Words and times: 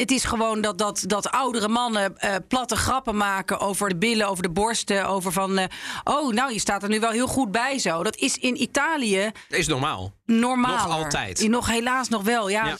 Het 0.00 0.10
is 0.10 0.24
gewoon 0.24 0.60
dat, 0.60 0.78
dat, 0.78 1.04
dat 1.06 1.30
oudere 1.30 1.68
mannen 1.68 2.18
eh, 2.18 2.34
platte 2.48 2.76
grappen 2.76 3.16
maken 3.16 3.60
over 3.60 3.88
de 3.88 3.96
billen, 3.96 4.28
over 4.28 4.42
de 4.42 4.50
borsten. 4.50 5.06
Over 5.06 5.32
van, 5.32 5.58
eh, 5.58 5.64
oh, 6.04 6.32
nou, 6.32 6.52
je 6.52 6.60
staat 6.60 6.82
er 6.82 6.88
nu 6.88 7.00
wel 7.00 7.10
heel 7.10 7.26
goed 7.26 7.50
bij 7.50 7.78
zo. 7.78 8.02
Dat 8.02 8.16
is 8.16 8.38
in 8.38 8.62
Italië 8.62 9.30
Is 9.48 9.66
normaal. 9.66 10.12
normaal. 10.26 10.86
Nog 10.88 10.96
altijd. 10.96 11.48
Nog 11.48 11.66
helaas 11.66 12.08
nog 12.08 12.22
wel, 12.22 12.48
ja. 12.48 12.66
Ja. 12.66 12.76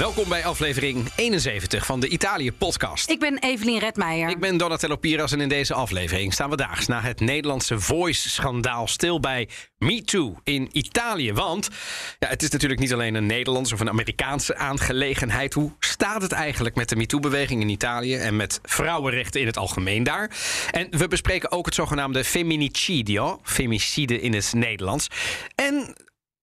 Welkom 0.00 0.28
bij 0.28 0.44
aflevering 0.44 1.08
71 1.16 1.86
van 1.86 2.00
de 2.00 2.08
Italië-podcast. 2.08 3.10
Ik 3.10 3.18
ben 3.18 3.38
Evelien 3.38 3.78
Redmeijer. 3.78 4.28
Ik 4.28 4.40
ben 4.40 4.56
Donatello 4.56 4.96
Piras 4.96 5.32
en 5.32 5.40
in 5.40 5.48
deze 5.48 5.74
aflevering 5.74 6.32
staan 6.32 6.50
we 6.50 6.56
daags 6.56 6.86
na 6.86 7.00
het 7.00 7.20
Nederlandse 7.20 7.80
Voice-schandaal 7.80 8.86
stil 8.86 9.20
bij 9.20 9.48
MeToo 9.78 10.36
in 10.44 10.68
Italië. 10.72 11.32
Want 11.32 11.68
ja, 12.18 12.28
het 12.28 12.42
is 12.42 12.50
natuurlijk 12.50 12.80
niet 12.80 12.92
alleen 12.92 13.14
een 13.14 13.26
Nederlandse 13.26 13.74
of 13.74 13.80
een 13.80 13.88
Amerikaanse 13.88 14.56
aangelegenheid. 14.56 15.54
Hoe 15.54 15.72
staat 15.78 16.22
het 16.22 16.32
eigenlijk 16.32 16.74
met 16.74 16.88
de 16.88 16.96
MeToo-beweging 16.96 17.60
in 17.60 17.68
Italië 17.68 18.16
en 18.16 18.36
met 18.36 18.60
vrouwenrechten 18.62 19.40
in 19.40 19.46
het 19.46 19.56
algemeen 19.56 20.02
daar? 20.02 20.30
En 20.70 20.98
we 20.98 21.08
bespreken 21.08 21.52
ook 21.52 21.66
het 21.66 21.74
zogenaamde 21.74 22.24
femminicidio, 22.24 23.40
femicide 23.42 24.20
in 24.20 24.34
het 24.34 24.52
Nederlands. 24.54 25.06
En 25.54 25.94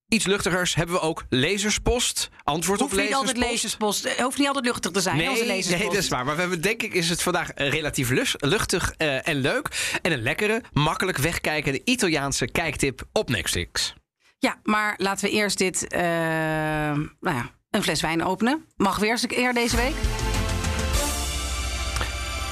iets 0.08 0.26
luchtigers 0.26 0.74
hebben 0.74 0.94
we 0.94 1.00
ook 1.00 1.24
lezerspost, 1.28 2.28
antwoord 2.44 2.80
Hoeft 2.80 2.92
op 2.92 2.98
niet 3.00 3.14
altijd 3.14 3.36
lezerspost. 3.36 4.02
lezerspost. 4.02 4.08
Het 4.08 4.20
hoeft 4.26 4.38
niet 4.38 4.46
altijd 4.46 4.64
luchtig 4.64 4.90
te 4.90 5.00
zijn, 5.00 5.16
hè, 5.18 5.28
onze 5.30 5.34
Nee, 5.44 5.46
lezerspost. 5.46 5.78
nee, 5.82 5.88
dat 5.94 6.02
is 6.02 6.08
waar. 6.08 6.24
Maar 6.24 6.34
we 6.34 6.40
hebben, 6.40 6.60
denk 6.60 6.82
ik 6.82 6.92
is 6.94 7.08
het 7.08 7.22
vandaag 7.22 7.50
eh, 7.50 7.68
relatief 7.70 8.10
luchtig 8.40 8.92
eh, 8.96 9.28
en 9.28 9.36
leuk. 9.36 9.98
En 10.02 10.12
een 10.12 10.22
lekkere, 10.22 10.62
makkelijk 10.72 11.18
wegkijkende 11.18 11.80
Italiaanse 11.84 12.46
kijktip 12.50 13.02
op 13.12 13.28
Netflix. 13.28 13.94
Ja, 14.38 14.58
maar 14.62 14.94
laten 14.96 15.24
we 15.28 15.30
eerst 15.34 15.58
dit, 15.58 15.88
eh, 15.88 16.00
nou 16.00 17.06
ja, 17.20 17.50
een 17.70 17.82
fles 17.82 18.00
wijn 18.00 18.24
openen. 18.24 18.64
Mag 18.76 18.98
weer 18.98 19.10
eens 19.10 19.22
een 19.22 19.28
keer 19.28 19.54
deze 19.54 19.76
week? 19.76 19.94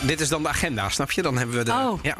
Dit 0.00 0.20
is 0.20 0.28
dan 0.28 0.42
de 0.42 0.48
agenda, 0.48 0.88
snap 0.88 1.10
je? 1.10 1.22
Dan 1.22 1.38
hebben 1.38 1.56
we 1.56 1.62
de... 1.64 1.70
Oh. 1.70 1.98
Ja. 2.02 2.16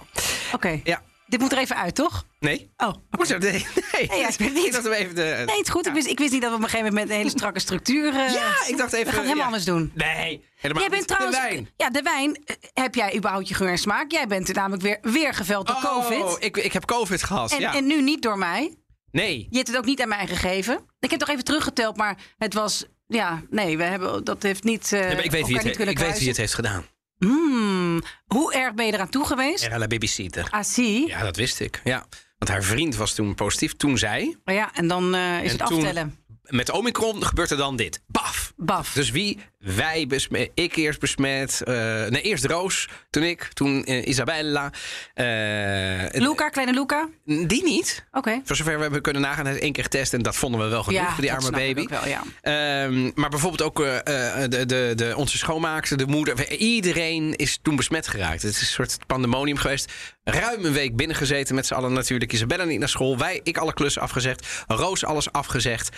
Oké. 0.52 0.80
ja. 0.84 1.02
Dit 1.28 1.40
moet 1.40 1.52
er 1.52 1.58
even 1.58 1.76
uit, 1.76 1.94
toch? 1.94 2.24
Nee? 2.40 2.70
Oh, 2.76 2.88
oké. 2.88 2.98
Hoezo? 3.10 3.38
Nee. 3.38 3.50
Nee, 3.92 4.06
Nee, 4.08 4.18
ja, 4.20 4.28
ik 4.28 4.34
weet 4.38 4.54
niet. 4.54 4.66
Ik 4.66 4.72
dacht 4.72 4.84
we 4.84 4.94
even 4.96 5.14
de... 5.14 5.22
Nee, 5.46 5.56
het 5.56 5.66
is 5.66 5.68
goed. 5.68 5.86
Ik, 5.86 5.92
wist, 5.92 6.06
ik 6.06 6.18
wist 6.18 6.32
niet 6.32 6.40
dat 6.42 6.50
we 6.50 6.56
op 6.56 6.62
een 6.62 6.68
gegeven 6.68 6.88
moment 6.92 7.06
met 7.08 7.16
een 7.16 7.22
hele 7.22 7.36
strakke 7.38 7.60
structuur... 7.60 8.06
eh, 8.14 8.32
Ja, 8.32 8.52
ik 8.68 8.76
dacht 8.76 8.92
even... 8.92 9.06
We 9.06 9.12
gaan 9.12 9.14
het 9.14 9.14
helemaal 9.14 9.36
ja. 9.36 9.44
anders 9.44 9.64
doen. 9.64 9.92
Nee, 9.94 10.44
helemaal 10.56 10.82
Jij 10.82 10.90
bent 10.90 11.00
niet. 11.00 11.08
trouwens... 11.08 11.36
De 11.36 11.42
wijn. 11.48 11.68
Ja, 11.76 11.90
de 11.90 12.02
wijn. 12.02 12.36
eh, 12.44 12.54
Heb 12.74 12.94
jij 12.94 13.16
überhaupt 13.16 13.48
je 13.48 13.54
geur 13.54 13.68
en 13.68 13.78
smaak? 13.78 14.10
Jij 14.10 14.26
bent 14.26 14.54
namelijk 14.54 14.82
weer, 14.82 14.98
weer 15.02 15.34
geveld 15.34 15.66
door 15.66 15.76
Oh, 15.76 15.82
COVID. 16.08 16.36
ik, 16.44 16.56
ik 16.56 16.72
heb 16.72 16.84
COVID 16.84 17.22
gehad, 17.22 17.52
En, 17.52 17.60
ja. 17.60 17.74
en 17.74 17.86
nu 17.86 18.02
niet 18.02 18.22
door 18.22 18.38
mij. 18.38 18.74
Nee. 19.10 19.46
Je 19.50 19.56
hebt 19.56 19.68
het 19.68 19.76
ook 19.76 19.84
niet 19.84 20.00
aan 20.02 20.08
mij 20.08 20.26
gegeven. 20.26 20.78
Ik 21.00 21.10
heb 21.10 21.20
toch 21.20 21.28
even 21.28 21.44
teruggeteld, 21.44 21.96
maar 21.96 22.16
het 22.38 22.54
was... 22.54 22.84
Ja, 23.08 23.42
nee, 23.50 23.76
we 23.76 23.82
hebben, 23.82 24.24
dat 24.24 24.42
heeft 24.42 24.64
niet 24.64 24.90
uh, 24.92 25.00
maar 25.00 25.24
ik 25.24 25.30
weet, 25.30 25.46
wie 25.46 25.56
het, 25.56 25.64
niet 25.64 25.76
kunnen 25.76 25.94
ik 25.94 26.00
weet 26.00 26.18
wie 26.18 26.28
het 26.28 26.36
heeft 26.36 26.54
gedaan. 26.54 26.84
Hmm, 27.18 28.00
hoe 28.26 28.54
erg 28.54 28.74
ben 28.74 28.86
je 28.86 28.92
eraan 28.92 29.08
toe 29.08 29.26
geweest? 29.26 29.64
Era 29.64 29.78
la 29.78 29.86
babysitter. 29.86 30.46
Ah, 30.50 30.62
zie. 30.62 31.06
Ja, 31.08 31.22
dat 31.22 31.36
wist 31.36 31.60
ik. 31.60 31.80
Ja. 31.84 32.06
Want 32.38 32.50
haar 32.50 32.62
vriend 32.62 32.96
was 32.96 33.14
toen 33.14 33.34
positief. 33.34 33.76
Toen 33.76 33.98
zij, 33.98 34.36
ja, 34.44 34.74
en 34.74 34.88
dan 34.88 35.14
eh, 35.14 35.42
is 35.42 35.52
En 35.52 35.58
het 35.58 35.66
toen- 35.66 35.76
aftellen. 35.78 36.18
Met 36.48 36.70
Omicron 36.70 37.24
gebeurt 37.24 37.50
er 37.50 37.56
dan 37.56 37.76
dit. 37.76 38.00
Baf! 38.06 38.52
Baf. 38.56 38.92
Dus 38.92 39.10
wie? 39.10 39.38
Wij 39.58 40.06
besmet. 40.06 40.50
Ik 40.54 40.76
eerst 40.76 41.00
besmet. 41.00 41.62
nee, 41.64 42.22
eerst 42.22 42.44
Roos. 42.44 42.88
Toen 43.10 43.22
ik. 43.22 43.42
Toen 43.52 43.84
eh, 43.84 44.06
Isabella. 44.06 44.72
eh, 45.14 46.20
Luca, 46.22 46.48
kleine 46.48 46.72
Luca? 46.72 47.08
Die 47.24 47.64
niet. 47.64 48.06
Oké. 48.12 48.40
Voor 48.44 48.56
zover 48.56 48.76
we 48.76 48.82
hebben 48.82 49.02
kunnen 49.02 49.22
nagaan. 49.22 49.46
Hij 49.46 49.60
één 49.60 49.72
keer 49.72 49.82
getest. 49.82 50.14
En 50.14 50.22
dat 50.22 50.36
vonden 50.36 50.60
we 50.60 50.66
wel 50.66 50.82
genoeg 50.82 51.12
voor 51.12 51.20
die 51.20 51.32
arme 51.32 51.50
baby. 51.50 51.86
wel, 51.86 52.08
ja. 52.08 52.22
Ehm, 52.40 53.10
maar 53.14 53.30
bijvoorbeeld 53.30 53.62
ook 53.62 53.76
de, 53.76 54.64
de, 54.66 54.92
de, 54.94 55.12
onze 55.16 55.38
schoonmaakster, 55.38 55.96
de 55.96 56.06
moeder. 56.06 56.50
Iedereen 56.52 57.34
is 57.36 57.58
toen 57.62 57.76
besmet 57.76 58.08
geraakt. 58.08 58.42
Het 58.42 58.50
is 58.50 58.60
een 58.60 58.66
soort 58.66 58.98
pandemonium 59.06 59.56
geweest. 59.56 59.92
Ruim 60.30 60.64
een 60.64 60.72
week 60.72 60.96
binnengezeten 60.96 61.54
met 61.54 61.66
z'n 61.66 61.74
allen 61.74 61.92
natuurlijk. 61.92 62.32
Isabella 62.32 62.64
niet 62.64 62.78
naar 62.78 62.88
school. 62.88 63.18
Wij, 63.18 63.40
ik 63.42 63.56
alle 63.58 63.72
klussen 63.74 64.02
afgezegd. 64.02 64.64
Roos 64.66 65.04
alles 65.04 65.32
afgezegd. 65.32 65.96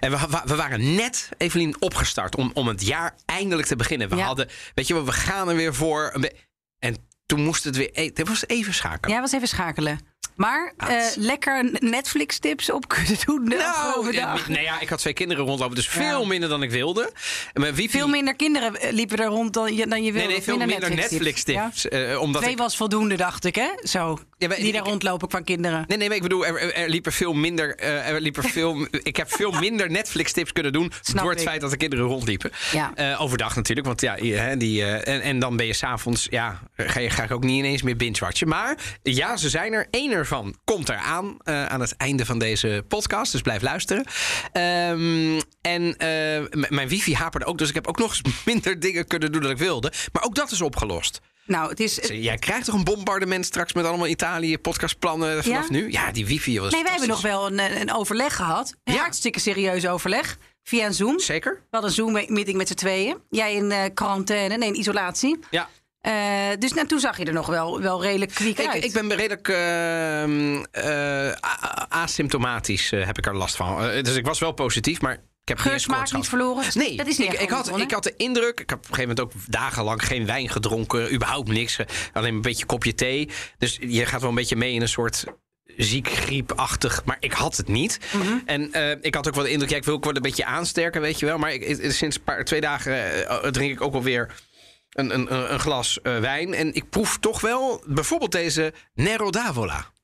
En 0.00 0.10
we, 0.10 0.18
we, 0.44 0.54
waren 0.54 0.94
net, 0.94 1.28
Evelien, 1.36 1.76
opgestart 1.80 2.36
om, 2.36 2.50
om 2.54 2.68
het 2.68 2.86
jaar 2.86 3.14
eindelijk 3.26 3.68
te 3.68 3.76
beginnen. 3.76 4.08
We 4.08 4.16
Ja. 4.16 4.24
hadden, 4.24 4.48
weet 4.74 4.86
je 4.86 4.94
wel, 4.94 5.04
we 5.04 5.12
gaan 5.12 5.48
er 5.48 5.56
weer 5.56 5.74
voor. 5.74 6.28
En 6.78 6.96
toen 7.26 7.40
moest 7.40 7.64
het 7.64 7.76
weer, 7.76 7.90
het 7.92 8.28
was 8.28 8.46
even 8.46 8.74
schakelen. 8.74 9.10
Jij 9.10 9.20
was 9.20 9.32
even 9.32 9.48
schakelen. 9.48 10.00
Maar 10.36 10.72
eh, 10.76 11.04
lekker 11.16 11.70
Netflix-tips 11.78 12.70
op 12.72 12.88
kunnen 12.88 13.16
doen 13.24 13.44
Nou, 13.44 14.12
dagen. 14.12 14.38
eh, 14.42 14.48
nee, 14.48 14.62
ja, 14.62 14.80
ik 14.80 14.88
had 14.88 14.98
twee 14.98 15.12
kinderen 15.12 15.44
rondlopen, 15.44 15.74
dus 15.76 15.88
veel 15.88 16.26
minder 16.26 16.48
dan 16.48 16.62
ik 16.62 16.70
wilde. 16.70 17.12
Maar 17.54 17.74
wie 17.74 17.90
Veel 17.90 18.08
minder 18.08 18.36
kinderen 18.36 18.80
eh, 18.80 18.92
liepen 18.92 19.18
er 19.18 19.26
rond 19.26 19.52
dan 19.52 19.74
je, 19.74 19.86
dan 19.86 20.02
je 20.04 20.12
wilde. 20.12 20.26
Nee, 20.26 20.36
nee, 20.36 20.44
veel 20.44 20.56
minder 20.66 20.94
Netflix-tips. 20.94 21.88
Eh, 21.88 22.20
omdat 22.20 22.40
Twee 22.42 22.52
ik- 22.54 22.58
was 22.60 22.76
voldoende, 22.76 23.16
dacht 23.16 23.44
ik, 23.44 23.54
hè? 23.54 23.68
Zo. 23.82 24.18
Ja, 24.38 24.48
maar 24.48 24.56
die 24.56 24.72
daar 24.72 24.82
rondlopen 24.84 25.28
qua 25.28 25.40
kinderen. 25.40 25.84
Nee, 25.86 25.98
nee, 25.98 26.06
maar 26.08 26.16
ik 26.16 26.22
bedoel, 26.22 26.46
er, 26.46 26.88
liepen 26.88 27.12
veel 27.12 27.32
minder. 27.32 27.76
eh, 27.76 28.08
er 28.08 28.20
liepen 28.20 28.42
veel, 28.42 28.86
ik 29.02 29.16
heb 29.16 29.32
veel 29.32 29.50
minder 29.50 29.90
Netflix-tips 29.90 30.52
kunnen 30.52 30.72
doen. 30.72 30.92
Snap 31.00 31.22
door 31.22 31.30
het 31.32 31.40
ik. 31.40 31.48
feit 31.48 31.60
dat 31.60 31.70
de 31.70 31.76
kinderen 31.76 32.04
rondliepen. 32.04 32.50
Ja. 32.72 32.94
Eh, 32.94 33.20
overdag 33.20 33.56
natuurlijk, 33.56 33.86
want 33.86 34.00
ja, 34.00 34.16
die, 34.56 34.82
eh, 34.82 35.14
en, 35.14 35.20
en 35.20 35.38
dan 35.38 35.56
ben 35.56 35.66
je 35.66 35.72
s'avonds. 35.72 36.26
Ja, 36.30 36.60
ga, 36.76 37.00
je, 37.00 37.10
ga 37.10 37.22
ik 37.22 37.30
ook 37.30 37.44
niet 37.44 37.58
ineens 37.58 37.82
meer 37.82 37.96
binge-watchen. 37.96 38.48
Maar 38.48 38.76
ja, 39.02 39.36
ze 39.36 39.48
zijn 39.48 39.72
er. 39.72 39.86
Eén 39.90 40.12
ervan 40.12 40.56
komt 40.64 40.88
eraan 40.88 41.36
aan 41.44 41.80
het 41.80 41.96
einde 41.96 42.24
van 42.26 42.38
deze 42.38 42.84
podcast. 42.88 43.32
Dus 43.32 43.40
blijf 43.40 43.62
luisteren. 43.62 44.04
Ehm, 44.52 45.40
en 45.60 45.94
mijn 46.68 46.88
wifi 46.88 47.14
haperde 47.14 47.46
ook, 47.46 47.58
dus 47.58 47.68
ik 47.68 47.74
heb 47.74 47.86
ook 47.86 47.98
nog 47.98 48.08
eens 48.08 48.22
minder 48.44 48.80
dingen 48.80 49.06
kunnen 49.06 49.32
doen 49.32 49.42
dan 49.42 49.50
ik 49.50 49.58
wilde. 49.58 49.92
Maar 50.12 50.22
ook 50.22 50.34
dat 50.34 50.50
is 50.50 50.60
opgelost. 50.60 51.20
Nou, 51.46 51.68
het 51.70 51.80
is... 51.80 51.98
Jij 52.12 52.36
krijgt 52.36 52.64
toch 52.66 52.74
een 52.74 52.84
bombardement 52.84 53.46
straks 53.46 53.72
met 53.72 53.84
allemaal 53.84 54.06
Italië 54.06 54.58
podcastplannen 54.58 55.42
vanaf 55.44 55.64
Ja? 55.64 55.70
nu? 55.72 55.90
Ja, 55.90 56.12
die 56.12 56.26
wifi 56.26 56.60
was 56.60 56.72
Nee, 56.72 56.82
wij 56.82 56.90
hebben 56.90 57.08
nog 57.08 57.20
wel 57.20 57.46
een, 57.46 57.80
een 57.80 57.92
overleg 57.92 58.36
gehad. 58.36 58.74
Een 58.84 58.94
Ja. 58.94 59.00
hartstikke 59.00 59.40
serieus 59.40 59.86
overleg. 59.88 60.36
Via 60.62 60.86
een 60.86 60.94
Zoom. 60.94 61.20
Zeker? 61.20 61.52
We 61.54 61.60
hadden 61.70 61.90
een 61.90 61.96
Zoom-meeting 61.96 62.56
met 62.56 62.68
z'n 62.68 62.74
tweeën. 62.74 63.16
Jij 63.30 63.54
in 63.54 63.70
eh, 63.70 63.84
quarantaine, 63.94 64.56
nee, 64.56 64.68
in 64.68 64.78
isolatie. 64.78 65.38
Ja. 65.50 65.68
Eh, 66.00 66.12
dus 66.58 66.72
nou, 66.72 66.86
toen 66.86 67.00
zag 67.00 67.18
je 67.18 67.24
er 67.24 67.32
nog 67.32 67.46
wel, 67.46 67.80
wel 67.80 68.02
redelijk 68.02 68.34
kwiek 68.34 68.58
Ik, 68.58 68.66
uit. 68.66 68.84
ik 68.84 68.92
ben 68.92 69.14
redelijk 69.14 69.48
ehm, 69.48 70.64
eh, 70.70 71.32
asymptomatisch 71.88 72.92
eh, 72.92 73.06
heb 73.06 73.18
ik 73.18 73.26
er 73.26 73.36
last 73.36 73.56
van. 73.56 73.82
Eh, 73.84 74.02
dus 74.02 74.16
ik 74.16 74.26
was 74.26 74.38
wel 74.38 74.52
positief, 74.52 75.00
maar 75.00 75.18
ik 75.50 75.58
heb 75.58 76.12
niet 76.12 76.28
verloren? 76.28 76.64
Nee, 76.74 76.96
dat 76.96 77.06
is 77.06 77.18
niet 77.18 77.32
ik, 77.32 77.40
ik, 77.40 77.50
had, 77.50 77.78
ik 77.78 77.90
had 77.90 78.02
de 78.02 78.14
indruk, 78.16 78.60
ik 78.60 78.70
heb 78.70 78.78
op 78.78 78.88
een 78.88 78.94
gegeven 78.94 79.16
moment 79.16 79.36
ook 79.36 79.52
dagenlang 79.52 80.06
geen 80.06 80.26
wijn 80.26 80.48
gedronken, 80.48 81.14
überhaupt 81.14 81.48
niks. 81.48 81.78
Alleen 82.12 82.34
een 82.34 82.42
beetje 82.42 82.66
kopje 82.66 82.94
thee. 82.94 83.28
Dus 83.58 83.78
je 83.80 84.06
gaat 84.06 84.20
wel 84.20 84.30
een 84.30 84.36
beetje 84.36 84.56
mee 84.56 84.72
in 84.72 84.80
een 84.80 84.88
soort 84.88 85.24
ziek, 85.76 86.08
griepachtig, 86.08 87.04
maar 87.04 87.16
ik 87.20 87.32
had 87.32 87.56
het 87.56 87.68
niet. 87.68 87.98
Mhm. 88.12 88.38
En 88.44 88.72
eh, 88.72 88.90
ik 89.00 89.14
had 89.14 89.28
ook 89.28 89.34
wel 89.34 89.44
de 89.44 89.50
indruk, 89.50 89.70
ja, 89.70 89.76
ik 89.76 89.84
wil 89.84 89.94
ook 89.94 90.04
wel 90.04 90.16
een 90.16 90.22
beetje 90.22 90.44
aansterken, 90.44 91.00
weet 91.00 91.18
je 91.18 91.26
wel. 91.26 91.38
Maar 91.38 91.52
ik, 91.52 91.92
sinds 91.92 92.16
een 92.16 92.22
paar, 92.22 92.44
twee 92.44 92.60
dagen 92.60 93.26
eh, 93.28 93.50
drink 93.50 93.72
ik 93.72 93.80
ook 93.80 93.92
wel 93.92 94.02
weer 94.02 94.34
een, 94.90 95.14
een, 95.14 95.34
een 95.34 95.52
een 95.52 95.60
glas 95.60 96.00
eh, 96.02 96.18
wijn. 96.18 96.54
En 96.54 96.74
ik 96.74 96.90
proef 96.90 97.18
toch 97.18 97.40
wel 97.40 97.82
bijvoorbeeld 97.86 98.32
deze 98.32 98.72
Nero 98.94 99.30
d'Avola. 99.30 99.94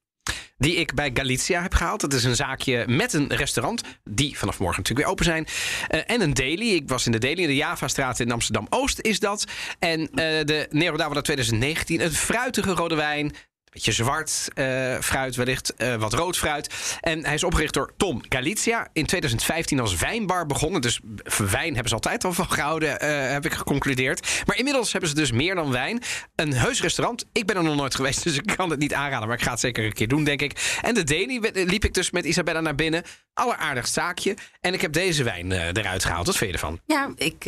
Die 0.63 0.75
ik 0.75 0.95
bij 0.95 1.11
Galicia 1.15 1.63
heb 1.63 1.75
gehaald. 1.75 2.01
Dat 2.01 2.13
is 2.13 2.25
een 2.25 2.37
zaakje 2.37 2.85
met 2.87 3.13
een 3.13 3.35
restaurant. 3.35 3.83
Die 4.05 4.39
vanaf 4.39 4.59
morgen 4.59 4.77
natuurlijk 4.77 5.07
weer 5.07 5.15
open 5.15 5.25
zijn. 5.25 5.47
Eh, 5.89 6.15
en 6.15 6.21
een 6.21 6.35
daily. 6.35 6.75
Ik 6.75 6.89
was 6.89 7.07
in 7.07 7.13
de 7.13 7.19
daily 7.19 7.41
in 7.41 7.49
de 7.49 7.55
Javastraat 7.55 8.21
in 8.21 8.31
Amsterdam 8.31 8.67
Oost 8.71 9.01
is 9.01 9.21
dat. 9.21 9.45
En 9.79 10.01
eh, 10.01 10.45
de 10.45 10.67
Nero 10.71 10.97
d'Avola 10.97 11.21
2019. 11.21 12.01
Een 12.01 12.13
fruitige 12.13 12.71
rode 12.71 12.95
wijn. 12.95 13.33
Beetje 13.73 13.93
zwart 13.93 14.49
eh, 14.55 14.99
fruit, 14.99 15.37
wellicht 15.37 15.75
eh, 15.75 15.95
wat 15.95 16.13
rood 16.13 16.37
fruit. 16.39 16.97
En 17.01 17.25
hij 17.25 17.35
is 17.35 17.45
opgericht 17.45 17.75
door 17.75 17.93
Tom 17.97 18.23
Galizia. 18.29 18.89
In 18.93 19.07
2015 19.07 19.81
als 19.81 19.97
wijnbar 19.97 20.47
begonnen. 20.47 20.81
Dus 20.81 21.01
wijn 21.39 21.69
hebben 21.73 21.89
ze 21.89 21.95
altijd 21.95 22.25
al 22.25 22.33
van 22.33 22.51
gehouden, 22.51 23.01
eh, 23.01 23.31
heb 23.33 23.45
ik 23.45 23.53
geconcludeerd. 23.53 24.43
Maar 24.47 24.57
inmiddels 24.57 24.93
hebben 24.93 25.11
ze 25.11 25.15
dus 25.17 25.33
meer 25.33 25.55
dan 25.55 25.71
wijn. 25.71 26.03
Een 26.35 26.53
heus 26.53 26.81
restaurant. 26.83 27.25
Ik 27.33 27.47
ben 27.47 27.57
er 27.57 27.63
nog 27.63 27.77
nooit 27.77 27.95
geweest, 27.95 28.23
dus 28.25 28.37
ik 28.37 28.53
kan 28.57 28.71
het 28.71 28.79
niet 28.79 28.95
aanraden. 28.95 29.29
Maar 29.29 29.37
ik 29.37 29.43
ga 29.43 29.51
het 29.51 29.61
zeker 29.61 29.85
een 29.85 29.93
keer 29.93 30.09
doen, 30.09 30.25
denk 30.25 30.43
ik. 30.43 30.79
En 30.83 30.95
de 30.95 31.05
Daily 31.05 31.51
liep 31.53 31.85
ik 31.85 31.95
dus 31.95 32.11
met 32.11 32.25
Isabella 32.25 32.61
naar 32.61 32.75
binnen. 32.75 33.03
Alleraardigst 33.35 33.93
zaakje. 33.93 34.37
En 34.61 34.75
ik 34.75 34.81
heb 34.81 34.93
deze 34.93 35.23
wijn 35.23 35.53
eruit 35.53 36.05
gehaald. 36.05 36.27
Wat 36.27 36.37
vind 36.37 36.51
je 36.51 36.57
ervan? 36.57 36.81
Ja, 36.87 37.11
ik... 37.17 37.45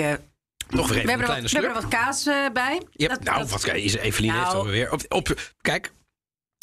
Nog 0.68 0.88
weer 0.88 0.96
even 0.98 1.06
we, 1.06 1.12
een 1.12 1.24
kleine 1.24 1.46
er, 1.46 1.50
we 1.52 1.58
hebben 1.58 1.76
er 1.76 1.82
wat 1.82 1.88
kaas 1.90 2.24
bij. 2.52 2.82
Dat- 2.92 3.22
nou, 3.24 3.38
dat- 3.38 3.50
wat 3.50 3.66
is 3.74 3.94
Evelien 3.94 4.30
Nou. 4.30 4.42
heeft 4.44 4.54
alweer. 4.56 4.92
Op, 4.92 5.00
op, 5.08 5.34
kijk, 5.60 5.92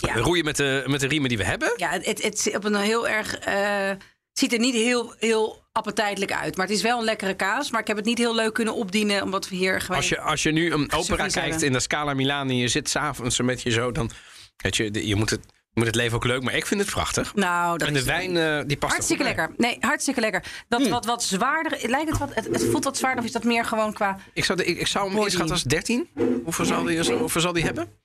Ja. 0.08 0.16
roeien 0.16 0.46
met 0.46 0.56
de, 0.56 0.84
met 0.88 1.00
de 1.00 1.08
riemen 1.08 1.30
die 1.30 1.38
we 1.38 1.44
hebben. 1.44 1.74
Ja, 1.76 1.90
het, 1.90 2.24
het, 2.24 2.52
op 2.56 2.64
een 2.64 2.76
heel 2.76 3.08
erg. 3.08 3.38
eh, 3.38 3.90
ziet 4.34 4.54
er 4.54 4.60
niet 4.60 4.74
heel, 4.74 5.14
heel 5.18 5.64
appetijtelijk 5.72 6.34
uit. 6.34 6.58
Maar 6.58 6.66
het 6.68 6.76
is 6.76 6.82
wel 6.82 6.98
een 7.00 7.04
lekkere 7.06 7.34
kaas. 7.34 7.72
Maar 7.72 7.82
ik 7.82 7.88
heb 7.88 7.98
het 7.98 8.06
niet 8.06 8.18
heel 8.18 8.36
leuk 8.36 8.54
kunnen 8.54 8.74
opdienen. 8.74 9.24
Omdat 9.24 9.50
we 9.50 9.56
hier 9.56 9.82
gewoon. 9.82 9.98
Als 9.98 10.10
je, 10.10 10.20
als 10.20 10.44
je 10.44 10.52
nu 10.52 10.72
een 10.72 10.92
opera 10.92 11.16
kijkt 11.16 11.36
hebben. 11.36 11.62
in 11.64 11.74
de 11.74 11.80
Scala 11.80 12.14
Milan 12.14 12.50
en 12.50 12.58
je 12.58 12.68
zit 12.68 12.90
s'avonds 12.90 13.42
met 13.42 13.62
je 13.62 13.70
zo, 13.70 13.92
dan 13.92 14.12
weet 14.58 14.76
je, 14.76 15.08
je 15.08 15.16
moet 15.16 15.30
het, 15.30 15.40
je 15.52 15.80
moet 15.80 15.86
het 15.86 15.96
leven 15.96 16.16
ook 16.16 16.26
leuk. 16.26 16.44
Maar 16.44 16.56
ik 16.56 16.66
vind 16.66 16.82
het 16.82 16.90
prachtig. 16.90 17.36
Nou, 17.36 17.78
dat 17.78 17.88
En 17.88 17.94
de 17.94 18.04
wijn, 18.04 18.38
eh, 18.38 18.62
die 18.68 18.78
past 18.78 18.92
Hartstikke 18.94 19.24
lekker. 19.24 19.50
Nee, 19.58 19.78
hartstikke 19.80 20.20
lekker. 20.20 20.44
Dat 20.68 20.88
wat, 20.88 21.06
wat 21.06 21.24
zwaarder. 21.24 21.90
Lijkt 21.90 22.10
het 22.10 22.18
wat. 22.18 22.34
Het, 22.34 22.46
het 22.46 22.64
voelt 22.66 22.84
wat 22.84 22.98
zwaarder. 22.98 23.20
Of 23.20 23.26
is 23.26 23.32
dat 23.32 23.44
meer 23.44 23.66
gewoon 23.66 23.94
qua. 23.94 24.18
Ik 24.34 24.46
zou, 24.46 24.58
de, 24.58 24.66
ik, 24.66 24.80
ik 24.80 24.88
zou 24.88 25.10
hem 25.10 25.22
inschatten 25.24 25.52
als 25.52 25.64
13. 25.64 26.10
Hoeveel 26.44 26.66
zal 26.66 26.84
die, 26.84 27.14
hoeveel 27.14 27.42
zal 27.42 27.54
die 27.54 27.64
hebben? 27.64 28.01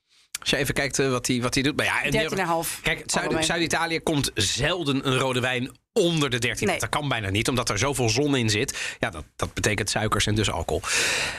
Als 0.46 0.54
je 0.54 0.60
even 0.60 0.74
kijkt 0.74 0.98
eh, 0.98 1.10
wat 1.10 1.26
hij 1.26 1.40
wat 1.40 1.52
die 1.52 1.62
doet. 1.62 1.76
Maar 1.76 1.84
ja, 1.84 2.02
en 2.02 2.12
13,5. 2.66 2.80
Kijk, 2.82 3.02
Zuid-. 3.06 3.44
Zuid-Italië 3.44 4.00
komt 4.00 4.30
zelden 4.34 5.06
een 5.06 5.18
rode 5.18 5.40
wijn 5.40 5.76
onder 5.92 6.30
de 6.30 6.38
13. 6.38 6.66
Nee. 6.66 6.78
Dat 6.78 6.88
kan 6.88 7.08
bijna 7.08 7.30
niet, 7.30 7.48
omdat 7.48 7.68
er 7.68 7.78
zoveel 7.78 8.08
zon 8.08 8.36
in 8.36 8.50
zit. 8.50 8.96
Ja, 8.98 9.10
dat, 9.10 9.24
dat 9.36 9.54
betekent 9.54 9.90
suikers 9.90 10.26
en 10.26 10.34
dus 10.34 10.50
alcohol. 10.50 10.82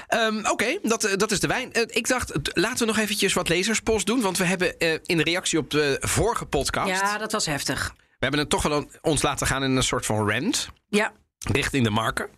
Ehm, 0.07 0.45
Oké, 0.45 0.80
dat, 0.81 1.04
eh, 1.04 1.18
dat 1.18 1.31
is 1.31 1.39
de 1.39 1.48
wijn. 1.48 1.74
Eh, 1.74 1.81
ik 1.88 2.07
dacht, 2.07 2.31
laten 2.44 2.80
we 2.80 2.86
nog 2.86 2.98
eventjes 2.98 3.33
wat 3.33 3.50
lezerspost 3.50 4.06
doen. 4.06 4.21
Want 4.21 4.38
we 4.38 4.45
hebben 4.45 4.77
in 5.06 5.19
reactie 5.19 5.59
op 5.59 5.69
de 5.69 5.98
vorige 6.00 6.45
podcast... 6.45 7.01
Ja, 7.01 7.18
dat 7.18 7.31
was 7.31 7.45
heftig. 7.45 7.94
we 7.98 8.04
hebben 8.19 8.39
het 8.39 8.50
toch 8.50 8.63
wel 8.63 8.89
ons 9.01 9.21
laten 9.21 9.48
gaan 9.48 9.63
in 9.63 9.75
een 9.75 9.83
soort 9.83 10.06
van 10.06 10.30
rant. 10.30 10.68
Ja. 10.89 11.13
Richting 11.51 11.83
de 11.83 11.89
marken. 11.89 12.30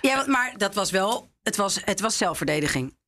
ja 0.00 0.24
maar 0.26 0.54
dat 0.56 0.74
was 0.74 0.90
wel. 0.90 1.30
Het 1.42 1.56
was, 1.56 1.78
het 1.84 2.00
was 2.00 2.16
zelfverdediging. 2.16 2.98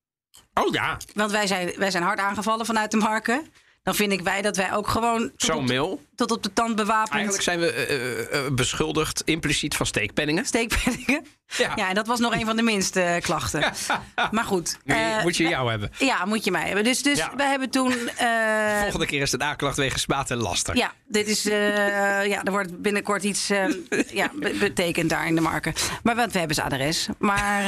Oh 0.54 0.72
ja, 0.72 0.96
Want 1.14 1.30
wij 1.30 1.46
zijn, 1.46 1.72
wij 1.76 1.90
zijn 1.90 2.02
hard 2.02 2.18
aangevallen 2.18 2.66
vanuit 2.66 2.90
de 2.90 2.96
marken. 2.96 3.46
Dan 3.82 3.94
vind 3.94 4.12
ik 4.12 4.20
wij 4.20 4.42
dat 4.42 4.56
wij 4.56 4.72
ook 4.74 4.88
gewoon. 4.88 5.20
tot 5.20 5.42
zo'n 5.42 5.80
op 5.80 6.00
tot 6.14 6.30
op 6.30 6.42
de 6.42 6.52
tand 6.52 6.76
bewapend. 6.76 7.12
Eigenlijk 7.12 7.42
zijn 7.42 7.60
we 7.60 7.72
eh, 7.72 7.94
eh, 7.94 8.46
eh, 8.46 8.52
beschuldigd 8.52 9.22
impliciet 9.24 9.76
van 9.76 9.86
steekpenningen. 9.86 10.44
steekpenningen. 10.44 11.26
Ja. 11.58 11.72
Ja. 11.76 11.88
en 11.88 11.94
dat 11.94 12.06
was 12.06 12.18
nog 12.20 12.32
een 12.34 12.46
van 12.46 12.56
de 12.56 12.62
minste 12.62 13.18
klachten. 13.22 13.72
Maar 14.30 14.44
goed. 14.44 14.78
Moet 14.84 14.96
je, 14.96 15.02
eh, 15.02 15.22
moet 15.22 15.36
je 15.36 15.48
jou 15.48 15.70
hebben. 15.70 15.90
Ja, 15.98 16.24
moet 16.24 16.44
je 16.44 16.50
mij 16.50 16.64
hebben. 16.66 16.84
Dus, 16.84 17.02
dus 17.02 17.18
Ja. 17.18 17.30
we 17.36 17.42
hebben 17.42 17.70
toen. 17.70 17.92
eh, 18.16 18.80
Volgende 18.80 19.06
keer 19.06 19.22
is 19.22 19.32
het 19.32 19.42
aanklacht 19.42 19.76
wegens 19.76 20.02
smaad 20.02 20.30
en 20.30 20.36
laster. 20.36 20.76
ja, 20.76 20.92
dit 21.08 21.28
is. 21.28 21.46
eh, 21.48 22.26
ja, 22.26 22.42
er 22.42 22.50
wordt 22.50 22.82
binnenkort 22.82 23.22
iets 23.22 23.46
ja, 24.12 24.30
be- 24.34 24.56
betekend 24.58 25.10
daar 25.10 25.26
in 25.26 25.34
de 25.34 25.40
marken. 25.40 25.72
Maar 26.02 26.16
want 26.16 26.32
we 26.32 26.38
hebben 26.38 26.56
zijn 26.56 26.66
adres. 26.72 27.08
Maar 27.18 27.62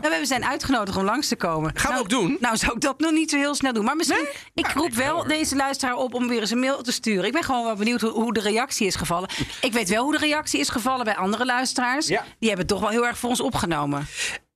we 0.00 0.20
zijn 0.22 0.44
uitgenodigd 0.44 0.96
om 0.96 1.04
langs 1.04 1.28
te 1.28 1.36
komen. 1.36 1.70
Gaan 1.74 1.82
we 1.82 1.88
Nou, 1.88 2.00
ook 2.02 2.08
doen? 2.10 2.36
Nou, 2.40 2.56
zou 2.56 2.72
ik 2.74 2.80
dat 2.80 2.98
nog 2.98 3.10
niet 3.12 3.30
zo 3.30 3.36
heel 3.36 3.54
snel 3.54 3.72
doen. 3.72 3.84
Maar 3.84 3.96
misschien. 3.96 4.26
Ik 4.54 4.64
Nou, 4.66 4.78
roep 4.78 4.86
ik 4.88 4.94
wel, 4.94 5.14
hoor. 5.14 5.28
deze 5.28 5.56
luisteraar 5.56 5.94
op 5.96 6.14
om 6.14 6.28
weer 6.28 6.40
eens 6.40 6.50
een 6.50 6.58
mail 6.58 6.82
te 6.82 6.92
sturen. 6.92 7.24
Ik 7.24 7.32
ben 7.32 7.42
gewoon 7.44 7.64
wel 7.64 7.74
benieuwd 7.76 8.00
hoe, 8.00 8.10
hoe 8.10 8.32
de 8.32 8.40
reactie 8.40 8.86
is 8.86 8.94
gevallen. 8.94 9.28
Ik 9.60 9.72
weet 9.72 9.88
wel 9.88 10.02
hoe 10.02 10.12
de 10.12 10.18
reactie 10.26 10.60
is 10.60 10.68
gevallen 10.68 11.04
bij 11.04 11.16
andere 11.16 11.44
luisteraars. 11.44 12.06
Ja. 12.06 12.24
Die 12.38 12.48
hebben 12.48 12.66
toch 12.66 12.80
wel 12.80 12.88
heel 12.88 13.06
erg 13.06 13.13
voor 13.16 13.28
ons 13.30 13.40
opgenomen. 13.40 14.06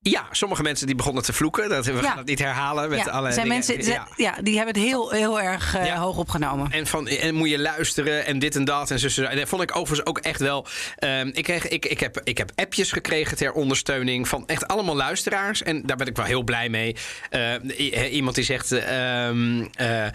Ja, 0.01 0.27
sommige 0.31 0.61
mensen 0.63 0.87
die 0.87 0.95
begonnen 0.95 1.23
te 1.23 1.33
vloeken. 1.33 1.69
Dat, 1.69 1.85
we 1.85 1.93
Ja. 1.93 2.01
gaan 2.01 2.17
het 2.17 2.27
niet 2.27 2.39
herhalen. 2.39 2.89
Met 2.89 2.99
ja, 2.99 3.05
alle 3.11 3.31
zijn 3.31 3.47
dingen. 3.49 3.63
mensen, 3.67 3.91
ja. 3.93 4.07
ja. 4.15 4.35
die 4.41 4.55
hebben 4.55 4.73
het 4.73 4.83
heel, 4.83 5.09
heel 5.09 5.41
erg 5.41 5.75
eh, 5.75 5.93
hoog 5.99 6.17
opgenomen. 6.17 6.71
En, 6.71 6.87
van, 6.87 7.07
en 7.07 7.35
moet 7.35 7.49
je 7.49 7.59
luisteren 7.59 8.25
en 8.25 8.39
dit 8.39 8.55
en 8.55 8.65
dat. 8.65 8.91
En, 8.91 8.99
zo, 8.99 9.09
zo. 9.09 9.23
en 9.23 9.37
dat 9.37 9.49
vond 9.49 9.61
ik 9.61 9.75
overigens 9.75 10.07
ook 10.07 10.17
echt 10.17 10.39
wel. 10.39 10.65
ehm, 10.95 11.29
ik, 11.33 11.43
kreeg, 11.43 11.67
ik, 11.67 11.85
ik, 11.85 11.99
heb, 11.99 12.21
ik 12.23 12.37
heb 12.37 12.51
appjes 12.55 12.91
gekregen 12.91 13.37
ter 13.37 13.51
ondersteuning 13.51 14.27
van 14.27 14.43
echt 14.47 14.67
allemaal 14.67 14.95
luisteraars. 14.95 15.63
En 15.63 15.81
daar 15.85 15.97
ben 15.97 16.07
ik 16.07 16.15
wel 16.15 16.25
heel 16.25 16.43
blij 16.43 16.69
mee. 16.69 16.95
Eh, 17.29 17.53
i- 17.79 18.07
iemand 18.07 18.35
die 18.35 18.43
zegt. 18.43 18.71
ehm, 18.71 19.65
eh, 19.73 20.05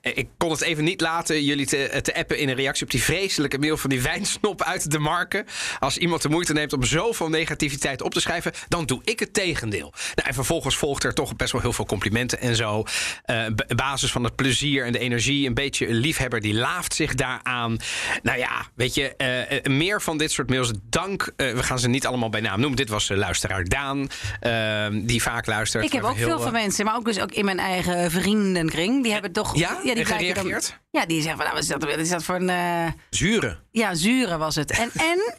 ik 0.00 0.28
kon 0.36 0.50
het 0.50 0.60
even 0.60 0.84
niet 0.84 1.00
laten 1.00 1.44
jullie 1.44 1.66
te, 1.66 2.00
te 2.02 2.14
appen 2.14 2.38
in 2.38 2.48
een 2.48 2.54
reactie 2.54 2.84
op 2.84 2.90
die 2.90 3.02
vreselijke 3.02 3.58
mail 3.58 3.76
van 3.76 3.90
die 3.90 4.00
wijnsnop 4.12 4.62
uit 4.62 4.90
de 4.90 4.98
marken. 4.98 5.46
Als 5.78 5.98
iemand 5.98 6.22
de 6.22 6.28
moeite 6.28 6.52
neemt 6.52 6.72
om 6.72 6.84
zoveel 6.84 7.28
negativiteit 7.28 8.02
op 8.02 8.12
te 8.14 8.20
schrijven, 8.20 8.52
dan 8.68 8.86
doe 8.86 9.00
ik 9.04 9.20
het 9.20 9.34
tegendeel. 9.34 9.92
Nou, 10.14 10.28
en 10.28 10.34
vervolgens 10.34 10.76
volgt 10.76 11.04
er 11.04 11.14
toch 11.14 11.36
best 11.36 11.52
wel 11.52 11.60
heel 11.60 11.72
veel 11.72 11.86
complimenten 11.86 12.40
en 12.40 12.56
zo. 12.56 12.82
Eh, 13.24 13.44
basis 13.76 14.12
van 14.12 14.24
het 14.24 14.34
plezier 14.36 14.84
en 14.84 14.92
de 14.92 14.98
energie. 14.98 15.46
Een 15.46 15.54
beetje 15.54 15.88
een 15.88 15.94
liefhebber 15.96 16.40
die 16.40 16.54
laaft 16.54 16.94
zich 16.94 17.14
daaraan. 17.14 17.76
Nou 18.22 18.38
ja, 18.38 18.66
weet 18.74 18.94
je, 18.94 19.16
eh, 19.16 19.56
eh, 19.56 19.64
meer 19.64 20.02
van 20.02 20.18
dit 20.18 20.32
soort 20.32 20.48
mails. 20.48 20.70
Dank. 20.82 21.32
eh, 21.36 21.52
we 21.52 21.62
gaan 21.62 21.78
ze 21.78 21.88
niet 21.88 22.06
allemaal 22.06 22.28
bij 22.28 22.40
naam 22.40 22.60
noemen. 22.60 22.76
Dit 22.76 22.88
was 22.88 23.10
eh, 23.10 23.16
luisteraar 23.16 23.64
Daan, 23.64 24.08
eh, 24.40 24.86
die 24.92 25.22
vaak 25.22 25.46
luistert. 25.46 25.84
Ik 25.84 25.92
heb 25.92 26.02
ook 26.04 26.16
heel, 26.16 26.28
veel 26.28 26.38
van 26.38 26.54
eh, 26.54 26.62
mensen, 26.62 26.84
maar 26.84 26.96
ook 26.96 27.04
dus 27.04 27.20
ook 27.20 27.32
in 27.32 27.44
mijn 27.44 27.58
eigen 27.58 28.10
vriendenkring. 28.10 29.02
Die 29.02 29.12
hebben 29.12 29.32
toch. 29.32 29.56
Ja? 29.56 29.73
Die 29.82 29.92
blijken 29.92 30.08
dan- 30.08 30.18
gereageerd? 30.36 30.78
ja, 30.90 31.06
die 31.06 31.22
zeggen 31.22 31.36
van, 31.36 31.44
nou, 31.44 31.52
wat 31.54 31.62
is 31.62 31.68
dat, 31.68 31.84
wat 31.84 31.98
is 31.98 32.08
dat 32.08 32.24
voor 32.24 32.34
een. 32.34 32.48
eh, 32.48 32.86
Zure. 33.10 33.58
ja, 33.70 33.94
zure 33.94 34.36
was 34.38 34.54
het. 34.54 34.70
En, 34.70 34.90
en, 34.94 35.34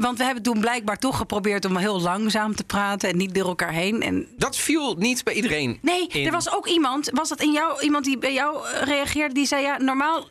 want 0.00 0.18
we 0.18 0.24
hebben 0.24 0.42
toen 0.42 0.60
blijkbaar 0.60 0.98
toch 0.98 1.16
geprobeerd 1.16 1.64
om 1.64 1.76
heel 1.76 2.00
langzaam 2.00 2.54
te 2.54 2.64
praten 2.64 3.08
en 3.08 3.16
niet 3.16 3.34
door 3.34 3.46
elkaar 3.46 3.72
heen. 3.72 4.02
En 4.02 4.26
Dat 4.36 4.56
viel 4.56 4.94
niet 4.94 5.24
bij 5.24 5.34
iedereen. 5.34 5.78
Nee, 5.82 6.06
in. 6.08 6.26
er 6.26 6.32
was 6.32 6.52
ook 6.52 6.66
iemand. 6.66 7.10
Was 7.12 7.28
dat 7.28 7.40
in 7.40 7.52
jou 7.52 7.82
iemand 7.82 8.04
die 8.04 8.18
bij 8.18 8.32
jou 8.32 8.66
eh, 8.68 8.82
reageerde? 8.82 9.34
Die 9.34 9.46
zei: 9.46 9.62
Ja, 9.62 9.76
normaal 9.78 10.28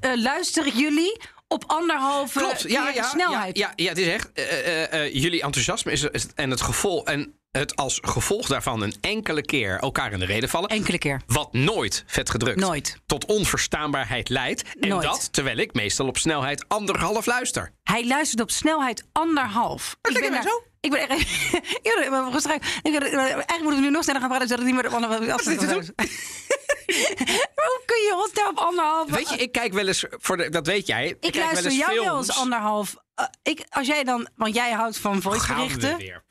eh, 0.00 0.10
luisteren 0.14 0.72
jullie 0.76 1.20
op 1.48 1.64
anderhalve 1.66 2.38
Klopt, 2.38 2.62
ja, 2.62 2.88
ja, 2.88 3.02
snelheid. 3.02 3.58
Ja, 3.58 3.66
ja, 3.76 3.84
ja, 3.84 3.88
het 3.88 3.98
is 3.98 4.06
echt. 4.06 4.32
eh, 4.32 4.44
eh, 4.82 5.04
eh, 5.06 5.14
jullie 5.14 5.42
enthousiasme 5.42 5.92
is, 5.92 6.02
is- 6.02 6.26
en 6.34 6.50
het 6.50 6.60
gevolg. 6.60 7.04
En 7.04 7.32
het 7.50 7.76
als 7.76 7.98
gevolg 8.02 8.46
daarvan 8.46 8.82
een 8.82 8.94
enkele 9.00 9.42
keer 9.42 9.78
elkaar 9.78 10.12
in 10.12 10.18
de 10.18 10.24
reden 10.24 10.48
vallen. 10.48 10.68
Enkele 10.68 10.98
keer. 10.98 11.22
Wat 11.26 11.52
nooit 11.52 12.04
vet 12.06 12.30
gedrukt 12.30 12.60
Nooit. 12.60 12.96
tot 13.06 13.24
onverstaanbaarheid 13.24 14.28
leidt. 14.28 14.62
En 14.80 14.88
Nooit. 14.88 15.02
dat 15.02 15.32
terwijl 15.32 15.56
ik 15.56 15.74
meestal 15.74 16.06
op 16.06 16.18
snelheid 16.18 16.64
anderhalf 16.68 17.26
luister. 17.26 17.72
Hij 17.82 18.06
luistert 18.06 18.40
op 18.40 18.50
snelheid 18.50 19.04
anderhalf. 19.12 19.92
ik 19.92 19.98
klinkt 20.02 20.20
mij 20.30 20.40
daar- 20.40 20.48
zo. 20.48 20.62
Ik 20.80 20.90
ben 20.90 21.08
echt. 21.08 21.20
Ik 22.82 22.92
ben 22.92 23.02
Eigenlijk 23.02 23.60
moeten 23.62 23.80
we 23.80 23.86
nu 23.86 23.90
nog 23.90 24.02
sneller 24.02 24.20
gaan 24.20 24.30
praten, 24.30 24.48
zodat 24.48 24.64
ik 24.66 24.72
niet 24.72 24.80
meer 24.82 24.86
op 24.86 24.92
anderhalf 24.94 25.28
afstand 25.28 25.60
Hoe 27.54 27.82
kun 27.86 27.96
je 27.96 28.30
nou 28.34 28.48
op 28.50 28.58
anderhalf? 28.58 29.10
Weet 29.10 29.28
je, 29.28 29.36
ik 29.36 29.52
kijk 29.52 29.72
wel 29.72 29.86
eens. 29.86 30.04
Voor 30.10 30.36
de, 30.36 30.48
dat 30.48 30.66
weet 30.66 30.86
jij. 30.86 31.06
Ik, 31.06 31.16
ik 31.20 31.32
kijk 31.32 31.34
luister 31.44 31.62
wel 31.62 31.72
eens 31.72 31.80
jou 31.80 32.00
wel 32.04 32.16
eens 32.16 32.36
anderhalf. 32.36 32.96
eh, 33.14 33.24
ik, 33.42 33.64
als 33.70 33.86
jij 33.86 34.04
dan, 34.04 34.28
want 34.36 34.54
jij 34.54 34.72
houdt 34.72 34.98
van 34.98 35.10
Gaan 35.22 35.32
we 35.32 35.38
voiceberichten. 35.38 35.96
weer. 35.96 36.24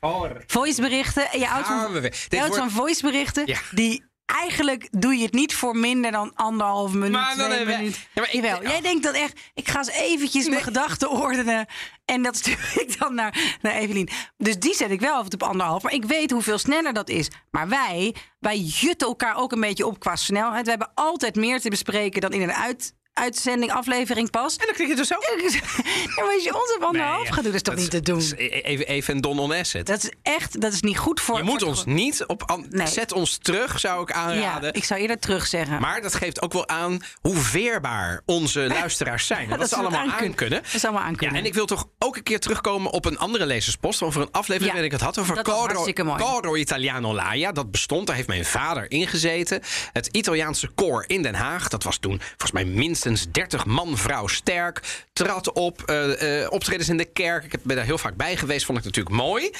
Voiceberichten. 0.46 1.30
En 1.30 1.38
je 1.38 1.44
houdt 1.46 1.66
van, 1.66 1.92
we 1.92 2.00
weer. 2.00 2.26
je 2.28 2.36
houdt 2.38 2.56
wordt- 2.56 2.72
van 2.72 2.82
voiceberichten 2.82 3.46
Ja. 3.46 3.58
die 3.70 4.04
eigenlijk 4.36 4.88
doe 4.90 5.16
je 5.16 5.22
het 5.24 5.32
niet 5.32 5.54
voor 5.54 5.76
minder 5.76 6.10
dan 6.10 6.32
anderhalf 6.34 6.92
minuut, 6.92 7.10
Maar 7.10 7.36
dan 7.36 7.50
twee 7.50 7.64
minuten. 7.66 8.00
Ja, 8.00 8.20
maar 8.20 8.24
ik- 8.24 8.32
Jawel, 8.32 8.62
jij 8.62 8.80
denkt 8.80 9.02
dat 9.02 9.14
echt, 9.14 9.40
ik 9.54 9.68
ga 9.68 9.78
eens 9.78 9.90
eventjes 9.90 10.48
mijn 10.48 10.62
gedachten 10.62 11.10
ordenen. 11.10 11.66
En 12.04 12.22
dat 12.22 12.36
stuur 12.36 12.72
ik 12.86 12.98
dan 12.98 13.14
naar, 13.14 13.58
naar 13.62 13.72
Evelien. 13.74 14.08
Dus 14.36 14.58
die 14.58 14.74
zet 14.74 14.90
ik 14.90 15.00
wel 15.00 15.14
altijd 15.14 15.34
op 15.34 15.42
anderhalf. 15.42 15.82
Maar 15.82 15.92
ik 15.92 16.04
weet 16.04 16.30
hoeveel 16.30 16.58
sneller 16.58 16.92
dat 16.92 17.08
is. 17.08 17.28
Maar 17.50 17.68
wij, 17.68 18.14
wij 18.40 18.58
jutten 18.58 19.08
elkaar 19.08 19.36
ook 19.36 19.52
een 19.52 19.60
beetje 19.60 19.86
op 19.86 19.98
qua 20.00 20.16
snelheid. 20.16 20.64
We 20.64 20.70
hebben 20.70 20.90
altijd 20.94 21.34
meer 21.36 21.60
te 21.60 21.70
bespreken 21.70 22.20
dan 22.20 22.32
in 22.32 22.42
een 22.42 22.52
uit, 22.52 22.94
uitzending, 23.18 23.72
aflevering 23.72 24.30
past. 24.30 24.60
En 24.60 24.66
dan 24.66 24.74
klik 24.74 24.88
je 24.88 24.96
dus 24.96 25.08
zo. 25.08 25.14
Ja, 25.20 25.60
maar 26.24 26.34
als 26.34 26.44
je 26.44 26.54
ons 26.54 26.74
op 26.76 26.82
anderhalf 26.82 27.22
Nee, 27.22 27.32
gaat 27.32 27.34
doen, 27.42 27.44
dat 27.44 27.54
is 27.54 27.62
toch 27.62 27.74
dat 27.74 27.82
niet 27.82 27.90
te 27.90 28.00
doen? 28.00 28.18
is 28.18 28.34
Even, 28.34 28.86
even 28.86 29.14
een 29.14 29.20
don 29.20 29.38
on 29.38 29.52
asset. 29.52 29.86
Dat 29.86 30.02
is 30.02 30.10
echt, 30.22 30.60
dat 30.60 30.72
is 30.72 30.80
niet 30.80 30.98
goed 30.98 31.20
voor... 31.20 31.36
je 31.36 31.42
moet 31.42 31.58
voor- 31.60 31.68
ons 31.68 31.84
niet 31.84 32.26
op. 32.26 32.58
Nee. 32.68 32.86
Zet 32.86 33.12
ons 33.12 33.38
terug, 33.42 33.80
zou 33.80 34.02
ik 34.02 34.12
aanraden. 34.12 34.68
Ja, 34.68 34.72
ik 34.74 34.84
zou 34.84 35.00
eerder 35.00 35.18
terug 35.18 35.46
zeggen. 35.46 35.80
Maar 35.80 36.02
dat 36.02 36.14
geeft 36.14 36.42
ook 36.42 36.52
wel 36.52 36.68
aan 36.68 37.00
hoe 37.20 37.36
veerbaar 37.36 38.20
onze 38.26 38.60
luisteraars 38.80 39.26
zijn. 39.26 39.42
En 39.42 39.48
dat, 39.48 39.58
dat 39.58 39.68
ze 39.68 39.76
allemaal 39.76 40.00
aankunnen. 40.00 40.28
aankunnen. 40.28 40.62
Dat 40.72 40.80
ze 40.80 40.86
allemaal 40.86 41.06
aankunnen. 41.06 41.34
Ja, 41.36 41.40
en 41.42 41.46
ik 41.46 41.54
wil 41.54 41.66
toch 41.66 41.86
ook 41.98 42.16
een 42.16 42.22
keer 42.22 42.40
terugkomen 42.40 42.90
op 42.92 43.04
een 43.04 43.18
andere 43.18 43.46
lezerspost. 43.46 44.02
Over 44.02 44.20
een 44.20 44.30
aflevering 44.30 44.64
Ja, 44.64 44.80
waarin 44.80 44.84
ik 44.84 44.92
het 44.92 45.00
had 45.00 45.18
over 45.18 45.42
Coro. 45.42 46.16
Coro 46.16 46.56
Italiano 46.56 47.14
Laia. 47.14 47.52
Dat 47.52 47.70
bestond, 47.70 48.06
daar 48.06 48.16
heeft 48.16 48.28
mijn 48.28 48.44
vader 48.44 48.90
ingezeten. 48.90 49.60
Het 49.92 50.06
Italiaanse 50.06 50.68
koor 50.74 51.04
in 51.06 51.22
Den 51.22 51.34
Haag. 51.34 51.68
Dat 51.68 51.82
was 51.82 51.98
toen 51.98 52.20
volgens 52.26 52.50
mij 52.52 52.64
minstens 52.64 53.07
30 53.14 53.66
man, 53.66 53.96
vrouw 53.96 54.26
sterk. 54.26 55.04
Trad 55.12 55.52
op, 55.52 55.82
eh, 55.82 56.46
optredens 56.50 56.88
in 56.88 56.96
de 56.96 57.04
kerk. 57.04 57.44
Ik 57.44 57.62
ben 57.62 57.76
daar 57.76 57.84
heel 57.84 57.98
vaak 57.98 58.16
bij 58.16 58.36
geweest, 58.36 58.64
vond 58.64 58.78
ik 58.78 58.84
natuurlijk 58.84 59.14
mooi. 59.14 59.50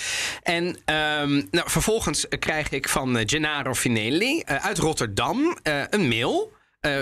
En 0.42 0.76
ehm, 0.84 1.42
nou, 1.50 1.70
vervolgens 1.70 2.26
krijg 2.38 2.70
ik 2.70 2.88
van 2.88 3.16
eh, 3.16 3.22
Gennaro 3.26 3.74
Finelli 3.74 4.42
uit 4.44 4.78
Rotterdam 4.78 5.58
een 5.62 6.08
mail. 6.08 6.56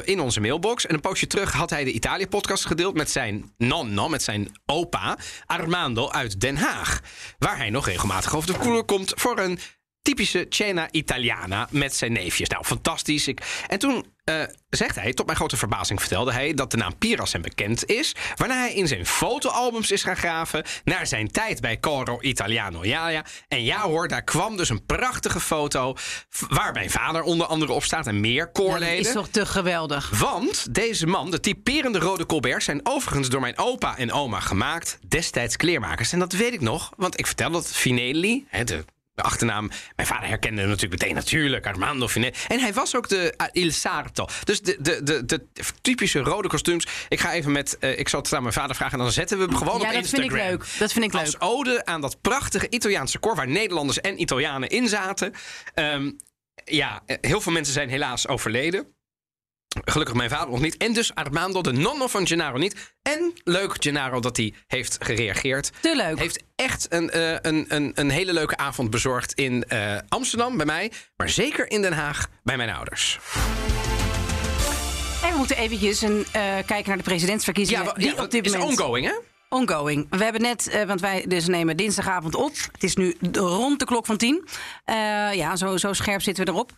in 0.04 0.20
onze 0.20 0.40
mailbox. 0.40 0.86
En 0.86 0.94
een 0.94 1.00
poosje 1.00 1.26
terug 1.26 1.52
had 1.52 1.70
hij 1.70 1.84
de 1.84 1.92
Italië-podcast 1.92 2.66
gedeeld 2.66 2.94
met 2.94 3.10
zijn 3.10 3.52
nonno, 3.58 4.08
met 4.08 4.22
zijn 4.22 4.56
opa 4.66 5.18
Armando 5.46 6.10
uit 6.10 6.40
Den 6.40 6.56
Haag. 6.56 7.00
Waar 7.38 7.56
hij 7.56 7.70
nog 7.70 7.86
regelmatig 7.86 8.36
over 8.36 8.52
de 8.52 8.58
koeler 8.58 8.84
komt 8.84 9.12
voor 9.16 9.38
een 9.38 9.58
typische 10.06 10.46
cena 10.48 10.88
italiana 10.90 11.68
met 11.70 11.96
zijn 11.96 12.12
neefjes. 12.12 12.48
Nou, 12.48 12.64
fantastisch. 12.64 13.28
Ik, 13.28 13.64
en 13.68 13.78
toen 13.78 14.06
uh, 14.30 14.42
zegt 14.70 14.94
hij, 14.94 15.12
tot 15.12 15.26
mijn 15.26 15.38
grote 15.38 15.56
verbazing 15.56 16.00
vertelde 16.00 16.32
hij 16.32 16.54
dat 16.54 16.70
de 16.70 16.76
naam 16.76 16.98
Piras 16.98 17.32
hem 17.32 17.42
bekend 17.42 17.86
is. 17.86 18.14
Waarna 18.36 18.58
hij 18.58 18.74
in 18.74 18.88
zijn 18.88 19.06
fotoalbums 19.06 19.90
is 19.90 20.02
gaan 20.02 20.16
graven 20.16 20.64
naar 20.84 21.06
zijn 21.06 21.30
tijd 21.30 21.60
bij 21.60 21.80
Coro 21.80 22.18
Italiano. 22.20 22.84
Ja, 22.84 23.08
ja. 23.08 23.24
En 23.48 23.64
ja 23.64 23.80
hoor, 23.80 24.08
daar 24.08 24.22
kwam 24.22 24.56
dus 24.56 24.68
een 24.68 24.86
prachtige 24.86 25.40
foto 25.40 25.96
waar 26.48 26.72
mijn 26.72 26.90
vader 26.90 27.22
onder 27.22 27.46
andere 27.46 27.72
op 27.72 27.84
staat 27.84 28.06
en 28.06 28.20
meer 28.20 28.52
koorleden. 28.52 28.96
dat 28.96 29.06
is 29.06 29.12
toch 29.12 29.28
te 29.28 29.46
geweldig. 29.46 30.18
Want 30.18 30.74
deze 30.74 31.06
man, 31.06 31.30
de 31.30 31.40
typerende 31.40 31.98
rode 31.98 32.26
Colbert, 32.26 32.62
zijn 32.62 32.80
overigens 32.82 33.28
door 33.28 33.40
mijn 33.40 33.58
opa 33.58 33.96
en 33.96 34.12
oma 34.12 34.40
gemaakt. 34.40 34.98
Destijds 35.08 35.56
kleermakers. 35.56 36.12
En 36.12 36.18
dat 36.18 36.32
weet 36.32 36.52
ik 36.52 36.60
nog, 36.60 36.92
want 36.96 37.18
ik 37.18 37.26
vertel 37.26 37.50
dat 37.50 37.66
Finelli, 37.72 38.46
de 38.64 38.84
de 39.16 39.22
achternaam. 39.22 39.70
Mijn 39.96 40.08
vader 40.08 40.28
herkende 40.28 40.60
hem 40.60 40.70
natuurlijk 40.70 41.00
meteen 41.00 41.16
natuurlijk. 41.16 41.66
Armando 41.66 42.08
Finet. 42.08 42.44
En 42.48 42.60
hij 42.60 42.72
was 42.72 42.96
ook 42.96 43.08
de 43.08 43.34
uh, 43.40 43.62
Il 43.64 43.72
Sarto. 43.72 44.26
Dus 44.44 44.60
de, 44.60 44.76
de, 44.80 45.02
de, 45.02 45.24
de, 45.24 45.46
typische 45.80 46.18
rode 46.18 46.48
kostuums. 46.48 46.86
Ik 47.08 47.20
ga 47.20 47.32
even 47.32 47.52
met. 47.52 47.76
Uh, 47.80 47.98
ik 47.98 48.08
zal 48.08 48.20
het 48.20 48.34
aan 48.34 48.42
mijn 48.42 48.54
vader 48.54 48.76
vragen. 48.76 48.98
En 48.98 49.04
dan 49.04 49.12
zetten 49.12 49.38
we 49.38 49.44
hem 49.44 49.56
gewoon 49.56 49.80
ja, 49.80 49.86
op 49.86 49.92
dat 49.92 49.94
Instagram. 49.94 50.30
Vind 50.30 50.42
ik 50.42 50.48
leuk. 50.48 50.78
Dat 50.78 50.92
vind 50.92 51.04
ik 51.04 51.12
leuk. 51.12 51.22
Als 51.22 51.40
ode 51.40 51.84
aan 51.84 52.00
dat 52.00 52.20
prachtige 52.20 52.68
Italiaanse 52.70 53.18
koor. 53.18 53.34
Waar 53.34 53.48
Nederlanders 53.48 54.00
en 54.00 54.20
Italianen 54.20 54.68
in 54.68 54.88
zaten. 54.88 55.32
Um, 55.74 56.16
ja, 56.64 57.02
heel 57.20 57.40
veel 57.40 57.52
mensen 57.52 57.74
zijn 57.74 57.88
helaas 57.88 58.28
overleden. 58.28 58.95
Gelukkig 59.84 60.14
mijn 60.14 60.30
vader 60.30 60.50
nog 60.50 60.60
niet. 60.60 60.76
En 60.76 60.92
dus 60.92 61.14
Armando, 61.14 61.60
de 61.60 61.72
nonno 61.72 62.06
van 62.06 62.26
Gennaro 62.26 62.58
niet. 62.58 62.94
En 63.02 63.32
leuk, 63.44 63.82
Gennaro, 63.82 64.20
dat 64.20 64.36
hij 64.36 64.54
heeft 64.66 64.96
gereageerd. 65.00 65.72
Te 65.80 65.96
leuk. 65.96 66.18
Heeft 66.18 66.42
echt 66.54 66.86
een, 66.88 67.10
uh, 67.16 67.30
een, 67.30 67.64
een, 67.68 67.92
een 67.94 68.10
hele 68.10 68.32
leuke 68.32 68.56
avond 68.56 68.90
bezorgd 68.90 69.32
in 69.32 69.64
uh, 69.68 69.98
Amsterdam 70.08 70.56
bij 70.56 70.66
mij. 70.66 70.92
Maar 71.16 71.28
zeker 71.28 71.70
in 71.70 71.82
Den 71.82 71.92
Haag 71.92 72.28
bij 72.42 72.56
mijn 72.56 72.70
ouders. 72.70 73.18
En 75.22 75.30
we 75.32 75.36
moeten 75.38 75.56
eventjes 75.56 76.02
een, 76.02 76.18
uh, 76.18 76.24
kijken 76.66 76.86
naar 76.86 76.96
de 76.96 77.02
presidentsverkiezingen. 77.02 77.84
Ja, 77.84 77.92
die 77.92 78.14
ja, 78.14 78.22
op 78.22 78.30
dit 78.30 78.46
is 78.46 78.52
moment... 78.52 78.80
ongoing, 78.80 79.06
hè? 79.06 79.14
Ongoing. 79.48 80.06
We 80.10 80.24
hebben 80.24 80.42
net, 80.42 80.70
uh, 80.74 80.82
want 80.82 81.00
wij 81.00 81.24
dus 81.28 81.46
nemen 81.46 81.76
dinsdagavond 81.76 82.34
op. 82.34 82.52
Het 82.72 82.82
is 82.82 82.96
nu 82.96 83.16
rond 83.32 83.78
de 83.78 83.84
klok 83.84 84.06
van 84.06 84.16
tien. 84.16 84.48
Uh, 84.86 84.94
ja, 85.34 85.56
zo, 85.56 85.76
zo 85.76 85.92
scherp 85.92 86.22
zitten 86.22 86.44
we 86.44 86.50
erop. 86.50 86.72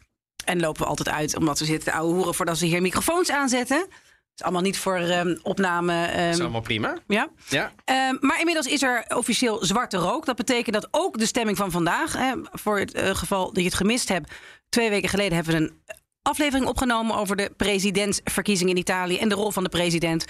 En 0.48 0.60
lopen 0.60 0.82
we 0.82 0.88
altijd 0.88 1.08
uit, 1.08 1.36
omdat 1.36 1.58
we 1.58 1.64
zitten 1.64 1.92
te 1.92 1.98
ouwe 1.98 2.14
hoeren 2.14 2.34
voordat 2.34 2.58
ze 2.58 2.66
hier 2.66 2.82
microfoons 2.82 3.30
aanzetten. 3.30 3.78
Het 3.78 4.34
is 4.34 4.42
allemaal 4.42 4.62
niet 4.62 4.78
voor 4.78 4.98
um, 4.98 5.38
opname. 5.42 6.08
Um, 6.08 6.24
dat 6.24 6.34
is 6.34 6.40
allemaal 6.40 6.60
prima. 6.60 6.98
Ja. 7.06 7.28
ja. 7.48 7.72
Um, 8.10 8.18
maar 8.20 8.38
inmiddels 8.38 8.66
is 8.66 8.82
er 8.82 9.04
officieel 9.08 9.64
zwarte 9.64 9.96
rook. 9.96 10.26
Dat 10.26 10.36
betekent 10.36 10.74
dat 10.74 10.88
ook 10.90 11.18
de 11.18 11.26
stemming 11.26 11.56
van 11.56 11.70
vandaag, 11.70 12.12
hè, 12.12 12.32
voor 12.52 12.78
het 12.78 12.96
uh, 12.96 13.14
geval 13.14 13.46
dat 13.46 13.56
je 13.56 13.68
het 13.68 13.74
gemist 13.74 14.08
hebt. 14.08 14.32
Twee 14.68 14.90
weken 14.90 15.08
geleden 15.08 15.34
hebben 15.34 15.54
we 15.54 15.60
een 15.60 15.80
aflevering 16.22 16.68
opgenomen 16.68 17.16
over 17.16 17.36
de 17.36 17.52
presidentsverkiezingen 17.56 18.74
in 18.74 18.80
Italië 18.80 19.18
en 19.18 19.28
de 19.28 19.34
rol 19.34 19.50
van 19.50 19.62
de 19.62 19.68
president. 19.68 20.24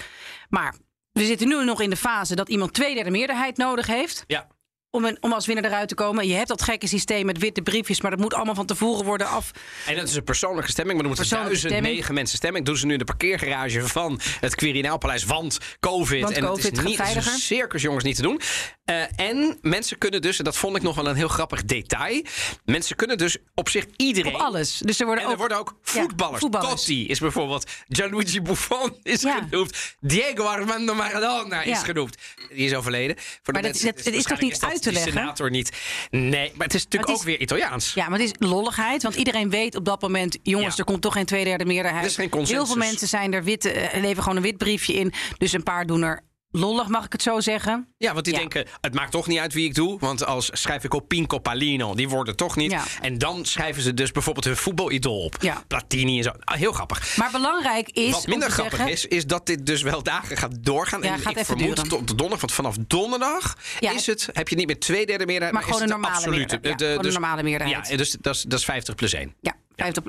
Maar 0.49 0.75
we 1.11 1.25
zitten 1.25 1.47
nu 1.47 1.65
nog 1.65 1.81
in 1.81 1.89
de 1.89 1.97
fase 1.97 2.35
dat 2.35 2.49
iemand 2.49 2.73
tweederde 2.73 3.11
meerderheid 3.11 3.57
nodig 3.57 3.87
heeft. 3.87 4.23
Ja 4.27 4.47
om, 4.91 5.05
een, 5.05 5.17
om 5.19 5.33
als 5.33 5.45
winnaar 5.45 5.65
eruit 5.65 5.87
te 5.87 5.95
komen. 5.95 6.27
Je 6.27 6.33
hebt 6.33 6.47
dat 6.47 6.61
gekke 6.61 6.87
systeem 6.87 7.25
met 7.25 7.37
witte 7.37 7.61
briefjes, 7.61 8.01
maar 8.01 8.11
dat 8.11 8.19
moet 8.19 8.33
allemaal 8.33 8.55
van 8.55 8.65
tevoren 8.65 9.05
worden 9.05 9.27
af. 9.27 9.51
En 9.85 9.95
dat 9.95 10.07
is 10.07 10.15
een 10.15 10.23
persoonlijke 10.23 10.71
stemming, 10.71 10.95
maar 11.01 11.09
er 11.09 11.15
moeten 11.15 11.37
duizend 11.37 11.81
negen 11.81 12.13
mensen 12.13 12.37
stemmen. 12.37 12.63
Doen 12.63 12.77
ze 12.77 12.85
nu 12.85 12.91
in 12.93 12.99
de 12.99 13.05
parkeergarage 13.05 13.87
van 13.87 14.19
het 14.39 14.55
Quirinaalpaleis, 14.55 15.23
want 15.23 15.57
COVID. 15.79 16.21
Want 16.21 16.35
en 16.35 16.43
COVID 16.45 16.63
het 16.63 16.77
is 16.77 16.83
niet 16.83 16.97
het 16.97 17.15
is 17.15 17.25
een 17.25 17.39
circus, 17.39 17.81
jongens, 17.81 18.03
niet 18.03 18.15
te 18.15 18.21
doen. 18.21 18.41
Uh, 18.89 19.01
en 19.15 19.57
mensen 19.61 19.97
kunnen 19.97 20.21
dus, 20.21 20.37
en 20.37 20.43
dat 20.43 20.57
vond 20.57 20.75
ik 20.75 20.81
nog 20.81 20.95
wel 20.95 21.07
een 21.07 21.15
heel 21.15 21.27
grappig 21.27 21.63
detail. 21.65 22.23
Mensen 22.65 22.95
kunnen 22.95 23.17
dus 23.17 23.37
op 23.55 23.69
zich 23.69 23.85
iedereen. 23.95 24.35
Op 24.35 24.41
alles. 24.41 24.77
Dus 24.77 24.99
er 24.99 25.05
worden, 25.05 25.23
en 25.23 25.29
er 25.29 25.33
ook, 25.35 25.39
worden 25.39 25.57
ook 25.57 25.75
voetballers. 25.81 26.33
Ja, 26.33 26.39
voetballers. 26.39 26.69
Totti 26.69 27.07
is 27.07 27.19
bijvoorbeeld. 27.19 27.69
Gianluigi 27.87 28.41
Buffon 28.41 28.95
is 29.03 29.21
Ja. 29.21 29.41
genoemd. 29.49 29.95
Diego 29.99 30.43
Armando 30.43 30.93
Maradona 30.93 31.61
is 31.61 31.67
Ja. 31.69 31.75
genoemd. 31.83 32.17
Die 32.49 32.57
is 32.65 32.73
overleden. 32.73 33.15
Voor 33.17 33.53
Maar 33.53 33.61
de 33.61 33.67
dat- 33.67 33.81
mensen, 33.81 33.95
dat- 33.95 34.05
het 34.05 34.13
is 34.15 34.21
toch 34.23 34.29
waarschijnlijk 34.29 34.61
niet 34.61 34.71
uit 34.71 34.81
te 34.81 34.91
leggen? 34.91 35.11
senator 35.11 35.49
niet. 35.49 35.71
Nee, 36.09 36.51
maar 36.55 36.65
het 36.65 36.75
is 36.75 36.83
natuurlijk 36.83 36.93
het 36.93 37.09
is- 37.11 37.15
ook 37.19 37.23
weer 37.23 37.39
Italiaans. 37.39 37.93
Ja, 37.93 38.09
maar 38.09 38.19
het 38.19 38.27
is 38.39 38.47
lolligheid. 38.49 39.03
Want 39.03 39.15
iedereen 39.15 39.49
weet 39.49 39.75
op 39.75 39.85
dat 39.85 40.01
moment... 40.01 40.37
jongens, 40.43 40.77
er 40.77 40.83
komt 40.83 41.01
toch 41.01 41.13
geen 41.13 41.25
tweederde 41.25 41.65
meerderheid. 41.65 42.03
Er 42.03 42.09
is 42.09 42.15
geen 42.15 42.29
consensus. 42.29 42.57
Heel 42.57 42.65
veel 42.65 42.89
mensen 42.91 43.07
zijn 43.07 43.33
er 43.33 43.43
wit, 43.43 43.65
eh, 43.65 44.01
leven 44.01 44.21
gewoon 44.23 44.37
een 44.37 44.43
wit 44.43 44.57
briefje 44.57 44.93
in. 44.93 45.13
Dus 45.37 45.51
een 45.53 45.63
paar 45.63 45.85
doen 45.85 46.01
er 46.01 46.21
lollig, 46.51 46.87
mag 46.87 47.05
ik 47.05 47.11
het 47.11 47.21
zo 47.21 47.39
zeggen. 47.39 47.87
Ja, 47.97 48.13
want 48.13 48.25
die 48.25 48.33
Ja. 48.33 48.39
denken, 48.39 48.65
het 48.81 48.93
maakt 48.93 49.11
toch 49.11 49.27
niet 49.27 49.39
uit 49.39 49.53
wie 49.53 49.65
ik 49.65 49.75
doe. 49.75 49.99
Want 49.99 50.25
als 50.25 50.49
schrijf 50.53 50.83
ik 50.83 50.93
op 50.93 51.07
Pinco 51.07 51.37
Palino, 51.39 51.95
die 51.95 52.09
worden 52.09 52.35
toch 52.35 52.55
niet. 52.55 52.71
Ja. 52.71 52.83
En 53.01 53.17
dan 53.17 53.45
schrijven 53.45 53.81
ze 53.81 53.93
dus 53.93 54.11
bijvoorbeeld 54.11 54.45
hun 54.45 54.55
voetbalidool 54.57 55.23
op. 55.23 55.35
Ja. 55.41 55.63
Platini 55.67 56.17
en 56.17 56.23
zo. 56.23 56.31
Ah, 56.43 56.55
heel 56.57 56.71
grappig. 56.71 57.17
Maar 57.17 57.31
belangrijk 57.31 57.89
is 57.89 58.11
Wat 58.11 58.27
minder 58.27 58.51
grappig 58.51 58.75
zeggen, 58.77 58.93
is, 58.93 59.05
is 59.05 59.25
dat 59.25 59.45
dit 59.45 59.65
dus 59.65 59.81
wel 59.81 60.03
dagen 60.03 60.37
gaat 60.37 60.63
doorgaan. 60.63 61.03
En 61.03 61.19
gaat 61.19 61.37
ik 61.37 61.45
vermoed 61.45 61.89
tot 61.89 62.07
donderdag, 62.07 62.39
want 62.39 62.51
vanaf 62.51 62.75
donderdag 62.87 63.57
is 63.79 64.05
het, 64.05 64.29
heb 64.33 64.47
je 64.47 64.55
niet 64.55 64.67
meer 64.67 64.79
twee 64.79 65.05
derde 65.05 65.25
meerderheid, 65.25 65.53
Maar 65.53 65.61
is 65.61 65.67
gewoon 65.67 65.81
het 65.81 65.91
een 65.91 65.99
normale 66.01 66.15
absolute. 66.25 66.59
meerderheid. 66.61 66.81
Gewoon 66.91 67.05
een 67.05 67.11
normale 67.21 67.43
meerderheid. 67.43 67.87
Ja, 67.89 67.97
dus 67.97 68.11
dat 68.21 68.35
is, 68.35 68.41
dat 68.41 68.59
is 68.59 68.65
50 68.65 68.95
plus 68.95 69.13
1. 69.13 69.35
Ja, 69.41 69.55
50, 69.79 70.03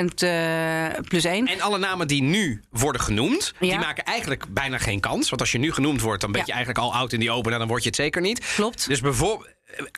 50% 0.00 0.04
eh, 0.14 1.00
plus 1.08 1.24
1. 1.24 1.46
En 1.46 1.60
alle 1.60 1.78
namen 1.78 2.08
die 2.08 2.22
nu 2.22 2.62
worden 2.70 3.00
genoemd, 3.02 3.52
die 3.60 3.78
maken 3.78 4.04
eigenlijk 4.04 4.44
bijna 4.48 4.78
geen 4.78 5.00
kans. 5.00 5.28
Want 5.28 5.40
als 5.40 5.52
je 5.52 5.58
nu 5.58 5.72
genoemd 5.72 6.00
wordt, 6.00 6.20
dan 6.20 6.32
ben 6.32 6.42
je 6.44 6.52
eigenlijk 6.52 6.84
al 6.84 6.94
oud 6.94 7.12
in 7.12 7.20
die 7.20 7.30
open. 7.30 7.52
En 7.52 7.58
dan 7.58 7.68
word 7.68 7.82
je 7.82 7.88
het 7.88 7.96
zeker 7.98 8.20
niet. 8.22 8.52
Klopt. 8.54 8.88
Dus 8.88 9.00
bijvoorbeeld, 9.00 9.50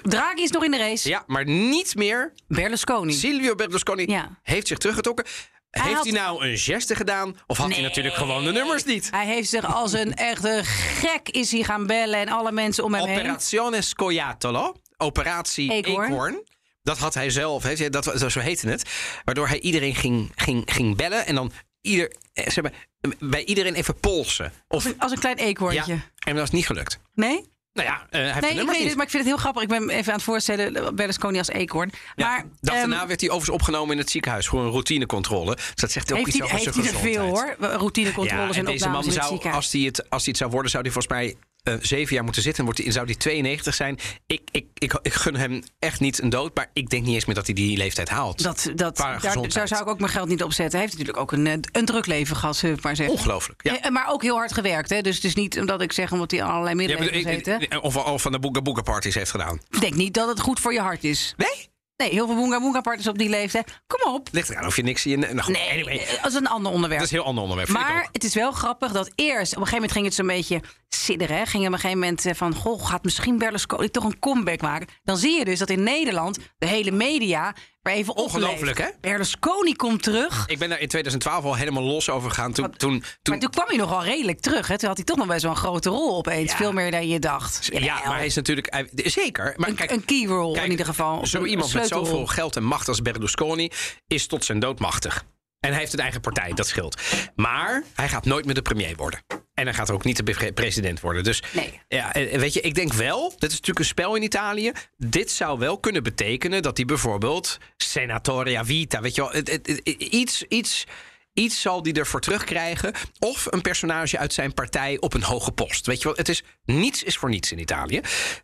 Draghi 0.02 0.42
is 0.42 0.50
nog 0.50 0.64
in 0.64 0.70
de 0.70 0.76
race. 0.78 1.08
ja, 1.08 1.24
maar 1.26 1.44
niet 1.46 1.94
meer 1.94 2.32
Berlusconi. 2.48 3.12
Silvio 3.12 3.54
Berlusconi 3.54 4.06
Ja. 4.06 4.38
heeft 4.42 4.66
zich 4.66 4.78
teruggetrokken. 4.78 5.24
heeft 5.70 5.94
had- 5.94 6.04
hij 6.04 6.12
nou 6.12 6.46
een 6.46 6.58
geste 6.58 6.94
gedaan? 6.94 7.36
Of 7.46 7.56
had 7.58 7.72
hij 7.72 7.82
natuurlijk 7.82 8.14
gewoon 8.14 8.44
de 8.44 8.52
nummers 8.52 8.84
niet? 8.84 9.10
Hij 9.10 9.26
heeft 9.26 9.48
zich 9.48 9.74
als 9.74 9.92
een 9.92 10.14
echte 10.14 10.60
gek 10.64 11.28
is 11.28 11.50
hij 11.52 11.62
gaan 11.62 11.86
bellen 11.86 12.18
en 12.20 12.28
alle 12.28 12.52
mensen 12.52 12.84
om 12.84 12.94
hem 12.94 13.06
heen. 13.06 13.18
Operazione 13.18 13.82
Scoiattolo. 13.82 14.74
Operatie 14.96 15.72
Eekhoorn. 15.72 16.42
Dat 16.84 16.98
had 16.98 17.14
hij 17.14 17.30
zelf, 17.30 17.62
heeft 17.62 17.78
hij, 17.78 17.90
dat, 17.90 18.32
zo 18.32 18.40
heette 18.40 18.68
het. 18.68 18.90
Waardoor 19.24 19.48
hij 19.48 19.60
iedereen 19.60 19.94
ging, 19.94 20.32
ging, 20.34 20.62
ging 20.72 20.96
bellen. 20.96 21.26
En 21.26 21.34
dan 21.34 21.52
ieder, 21.80 22.12
eh, 22.32 22.48
zeg 22.48 22.62
maar, 22.64 22.72
bij 23.18 23.44
iedereen 23.44 23.74
even 23.74 24.00
polsen. 24.00 24.46
Of, 24.46 24.54
Als 24.68 24.84
een, 24.84 24.94
als 24.98 25.12
een 25.12 25.18
klein 25.18 25.36
ja, 25.36 25.42
eekhoorntje. 25.42 25.98
en 26.26 26.34
dat 26.34 26.44
is 26.44 26.50
niet 26.50 26.66
gelukt. 26.66 26.98
Nee? 27.14 27.52
Nou 27.72 27.88
ja, 27.88 28.06
eh, 28.10 28.20
hij 28.20 28.32
heeft 28.32 28.40
Nee, 28.40 28.50
ik 28.50 28.56
weet 28.56 28.78
niet. 28.78 28.86
het, 28.86 28.96
maar 28.96 29.04
ik 29.04 29.10
vind 29.10 29.22
het 29.22 29.32
heel 29.32 29.36
grappig. 29.36 29.62
Ik 29.62 29.68
ben 29.68 29.88
even 29.88 30.12
aan 30.12 30.18
het 30.18 30.24
voorstellen, 30.24 30.94
Berlusconi 30.94 31.38
als 31.38 31.48
eekhoorn. 31.48 31.90
Ja, 32.16 32.28
maar 32.28 32.44
dag 32.60 32.74
ehm, 32.74 32.88
daarna 32.88 33.06
werd 33.06 33.20
hij 33.20 33.30
overigens 33.30 33.60
opgenomen 33.60 33.92
in 33.92 33.98
het 33.98 34.10
ziekenhuis 34.10 34.46
voor 34.46 34.60
een 34.60 34.70
routinecontrole. 34.70 35.54
Dus 35.54 35.74
dat 35.74 35.90
zegt 35.90 36.12
ook 36.12 36.18
heeft 36.18 36.28
iets 36.28 36.38
hij, 36.38 36.46
over 36.46 36.58
heeft 36.58 36.74
zijn 36.74 36.86
hij 36.86 36.94
er 36.94 37.00
veel 37.00 37.26
hoor. 37.26 37.56
Routinecontroles 37.58 38.54
ja, 38.54 38.60
en 38.60 38.66
en 38.66 38.72
deze 38.72 38.88
man 38.88 39.12
zou, 39.12 39.50
als 39.50 39.72
hij, 39.72 39.80
het, 39.80 40.10
als 40.10 40.22
hij 40.22 40.30
het 40.30 40.36
zou 40.36 40.50
worden, 40.50 40.70
zou 40.70 40.82
hij 40.82 40.92
volgens 40.92 41.14
mij 41.14 41.36
eh, 41.64 41.74
zeven 41.80 42.14
jaar 42.14 42.24
moeten 42.24 42.42
zitten. 42.42 42.64
Wordt 42.64 42.82
zou 42.86 43.06
hij 43.06 43.14
92 43.14 43.74
zijn. 43.74 43.98
Ik, 44.26 44.42
ik, 44.50 44.66
ik, 44.74 44.98
ik 45.02 45.12
gun 45.12 45.36
hem 45.36 45.62
echt 45.78 46.00
niet 46.00 46.22
een 46.22 46.28
dood, 46.28 46.54
maar 46.54 46.70
ik 46.72 46.90
denk 46.90 47.04
niet 47.04 47.14
eens 47.14 47.24
meer 47.24 47.34
dat 47.34 47.46
hij 47.46 47.54
die 47.54 47.76
leeftijd 47.76 48.08
haalt. 48.08 48.42
Dat, 48.42 48.70
dat, 48.74 48.96
daar, 48.96 49.20
zou 49.68 49.82
ik 49.82 49.88
ook 49.88 49.98
mijn 49.98 50.12
geld 50.12 50.28
niet 50.28 50.42
op 50.42 50.52
zetten. 50.52 50.78
Hij 50.78 50.80
heeft 50.80 50.98
natuurlijk 50.98 51.18
ook 51.18 51.32
een, 51.32 51.46
eh, 51.46 51.52
een 51.72 51.84
druk 51.84 52.06
leven 52.06 52.36
gehad, 52.36 52.56
zullen 52.56 52.76
we 52.76 52.82
maar 52.82 52.96
zeggen. 52.96 53.14
Ongelooflijk. 53.14 53.62
Ja. 53.62 53.80
Eh, 53.80 53.90
Maar 53.90 54.08
ook 54.08 54.22
heel 54.22 54.36
hard 54.36 54.52
gewerkt. 54.52 54.90
Hè? 54.90 55.00
Dus 55.00 55.14
het 55.14 55.24
is 55.24 55.34
niet 55.34 55.58
omdat 55.58 55.80
ik 55.80 55.92
zeg 55.92 56.12
omdat 56.12 56.30
hij 56.30 56.42
allerlei 56.42 56.74
middelen 56.74 57.12
heeft 57.12 57.26
gezeten. 57.26 57.82
of, 57.82 57.96
of 57.96 58.22
van 58.22 58.32
de 58.32 58.38
Booga 58.38 58.82
Parties 58.82 59.14
heeft 59.14 59.30
gedaan. 59.30 59.60
Ik 59.70 59.80
denk 59.80 59.94
niet 59.94 60.14
dat 60.14 60.28
het 60.28 60.40
goed 60.40 60.60
voor 60.60 60.72
je 60.72 60.80
hart 60.80 61.04
is. 61.04 61.34
Nee? 61.36 61.72
Nee, 61.96 62.10
heel 62.10 62.26
veel 62.26 62.36
boonga 62.36 62.60
boonga 62.60 62.80
partners 62.80 63.08
op 63.08 63.18
die 63.18 63.28
leeftijd. 63.28 63.82
Kom 63.86 64.12
op. 64.12 64.28
Ligt 64.32 64.48
eraan 64.50 64.66
of 64.66 64.76
je 64.76 64.82
niks 64.82 65.06
in. 65.06 65.18
Nou, 65.20 65.40
goed, 65.40 65.54
Nee, 65.54 65.70
anyway, 65.70 66.06
dat 66.22 66.30
is 66.30 66.34
een 66.34 66.46
ander 66.46 66.72
onderwerp. 66.72 67.00
dat 67.00 67.10
is 67.10 67.16
een 67.16 67.18
heel 67.18 67.28
ander 67.28 67.42
onderwerp. 67.44 67.70
Maar 67.70 68.08
het 68.12 68.24
is 68.24 68.34
wel 68.34 68.52
grappig 68.52 68.92
dat 68.92 69.10
eerst, 69.14 69.52
op 69.56 69.60
een 69.60 69.66
gegeven 69.66 69.74
moment 69.74 69.92
ging 69.92 70.04
het 70.04 70.14
zo'n 70.14 70.26
beetje 70.26 70.60
sidderen. 70.88 71.36
Hè? 71.36 71.46
Ging 71.46 71.66
op 71.66 71.72
een 71.72 71.78
gegeven 71.78 71.98
moment 71.98 72.26
eh, 72.26 72.34
van, 72.34 72.54
goh, 72.54 72.86
gaat 72.86 73.04
misschien 73.04 73.38
Berlusconi 73.38 73.90
toch 73.90 74.04
een 74.04 74.18
comeback 74.18 74.60
maken? 74.60 74.88
Dan 75.02 75.16
zie 75.16 75.38
je 75.38 75.44
dus 75.44 75.58
dat 75.58 75.70
in 75.70 75.82
Nederland 75.82 76.38
de 76.58 76.66
hele 76.66 76.90
media 76.90 77.54
er 77.84 77.92
even 77.92 78.16
Ongelooflijk, 78.16 78.78
hè? 78.78 78.88
Berlusconi 79.00 79.74
komt 79.76 80.02
terug. 80.02 80.44
Ik 80.46 80.58
ben 80.58 80.68
daar 80.68 80.80
in 80.80 80.88
2012 80.88 81.44
al 81.44 81.54
helemaal 81.54 81.82
los 81.82 82.10
over 82.10 82.28
gegaan. 82.30 82.52
Toen, 82.52 82.70
toen, 82.76 82.90
Maar 82.98 83.18
toen, 83.22 83.38
toen 83.38 83.50
kwam 83.50 83.66
hij 83.66 83.76
nog 83.76 83.90
wel 83.90 84.04
redelijk 84.04 84.40
terug. 84.40 84.68
Hè? 84.68 84.78
Toen 84.78 84.88
had 84.88 84.96
hij 84.96 85.06
toch 85.06 85.16
nog 85.16 85.26
best 85.26 85.42
wel 85.42 85.50
een 85.50 85.56
grote 85.56 85.88
rol 85.90 86.16
opeens. 86.16 86.50
Ja. 86.50 86.56
Veel 86.56 86.72
meer 86.72 86.90
dan 86.90 87.08
je 87.08 87.18
dacht. 87.18 87.68
ja, 87.72 88.00
maar 88.04 88.16
hij 88.16 88.26
is 88.26 88.34
natuurlijk... 88.34 88.72
hij- 88.72 88.90
zeker. 88.94 89.54
Maar 89.56 89.68
een, 89.68 89.74
kijk, 89.74 89.90
een 89.90 90.04
key 90.04 90.24
role 90.26 90.52
Kijk, 90.52 90.64
in 90.64 90.70
ieder 90.70 90.86
geval. 90.86 91.26
Zo 91.26 91.44
iemand 91.44 91.74
met 91.74 91.88
zoveel 91.88 92.26
geld 92.26 92.56
en 92.56 92.64
macht 92.64 92.88
als 92.88 93.02
Berlusconi 93.02 93.70
is 94.06 94.26
tot 94.26 94.44
zijn 94.44 94.58
dood 94.58 94.78
machtig. 94.78 95.24
En 95.64 95.70
hij 95.70 95.78
heeft 95.78 95.92
een 95.92 95.98
eigen 95.98 96.20
partij, 96.20 96.52
dat 96.52 96.66
scheelt. 96.66 97.00
Maar 97.36 97.82
hij 97.94 98.08
gaat 98.08 98.24
nooit 98.24 98.44
meer 98.44 98.54
de 98.54 98.62
premier 98.62 98.96
worden. 98.96 99.22
En 99.54 99.64
hij 99.64 99.74
gaat 99.74 99.90
ook 99.90 100.04
niet 100.04 100.16
de 100.16 100.22
pre- 100.22 100.52
president 100.52 101.00
worden. 101.00 101.24
Dus 101.24 101.42
Nee. 101.52 101.80
ja, 101.88 102.10
weet 102.12 102.52
je, 102.52 102.60
ik 102.60 102.74
denk 102.74 102.92
wel, 102.92 103.28
dit 103.30 103.42
is 103.50 103.56
natuurlijk 103.56 103.78
een 103.78 103.84
spel 103.84 104.14
in 104.14 104.22
Italië. 104.22 104.72
Dit 104.96 105.30
zou 105.30 105.58
wel 105.58 105.78
kunnen 105.78 106.02
betekenen 106.02 106.62
dat 106.62 106.76
hij 106.76 106.86
bijvoorbeeld 106.86 107.58
senatoria 107.76 108.64
vita, 108.64 109.00
weet 109.00 109.14
je 109.14 109.20
wel, 109.20 109.30
het- 109.30 109.50
het- 109.50 109.66
het- 109.66 109.86
iets, 110.02 110.42
iets 110.42 110.84
Iets 111.32 111.60
zal 111.60 111.82
die 111.82 111.92
ervoor 111.94 112.20
terugkrijgen. 112.20 112.92
Of 113.18 113.46
een 113.50 113.60
personage 113.60 114.18
uit 114.18 114.32
zijn 114.32 114.54
partij 114.54 114.96
op 115.00 115.14
een 115.14 115.22
hoge 115.22 115.52
post. 115.52 115.86
Weet 115.86 115.98
je 115.98 116.04
wel, 116.04 116.16
het 116.16 116.28
is 116.28 116.42
niets 116.64 117.02
is 117.02 117.16
voor 117.16 117.28
niets 117.28 117.52
in 117.52 117.58
Italië. 117.58 118.00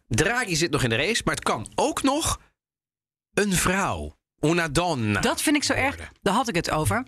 Draghi 0.09 0.57
zit 0.57 0.71
nog 0.71 0.83
in 0.83 0.89
de 0.89 0.97
race, 0.97 1.23
maar 1.25 1.35
het 1.35 1.45
kan 1.45 1.73
ook 1.75 2.03
nog 2.03 2.41
een 3.35 3.53
vrouw. 3.53 4.17
Una 4.41 4.69
donna. 4.69 5.21
Dat 5.21 5.43
vind 5.43 5.57
ik 5.57 5.65
zo 5.65 5.73
erg. 5.73 5.97
Daar 6.23 6.35
had 6.35 6.49
ik 6.49 6.55
het 6.55 6.71
over. 6.71 7.05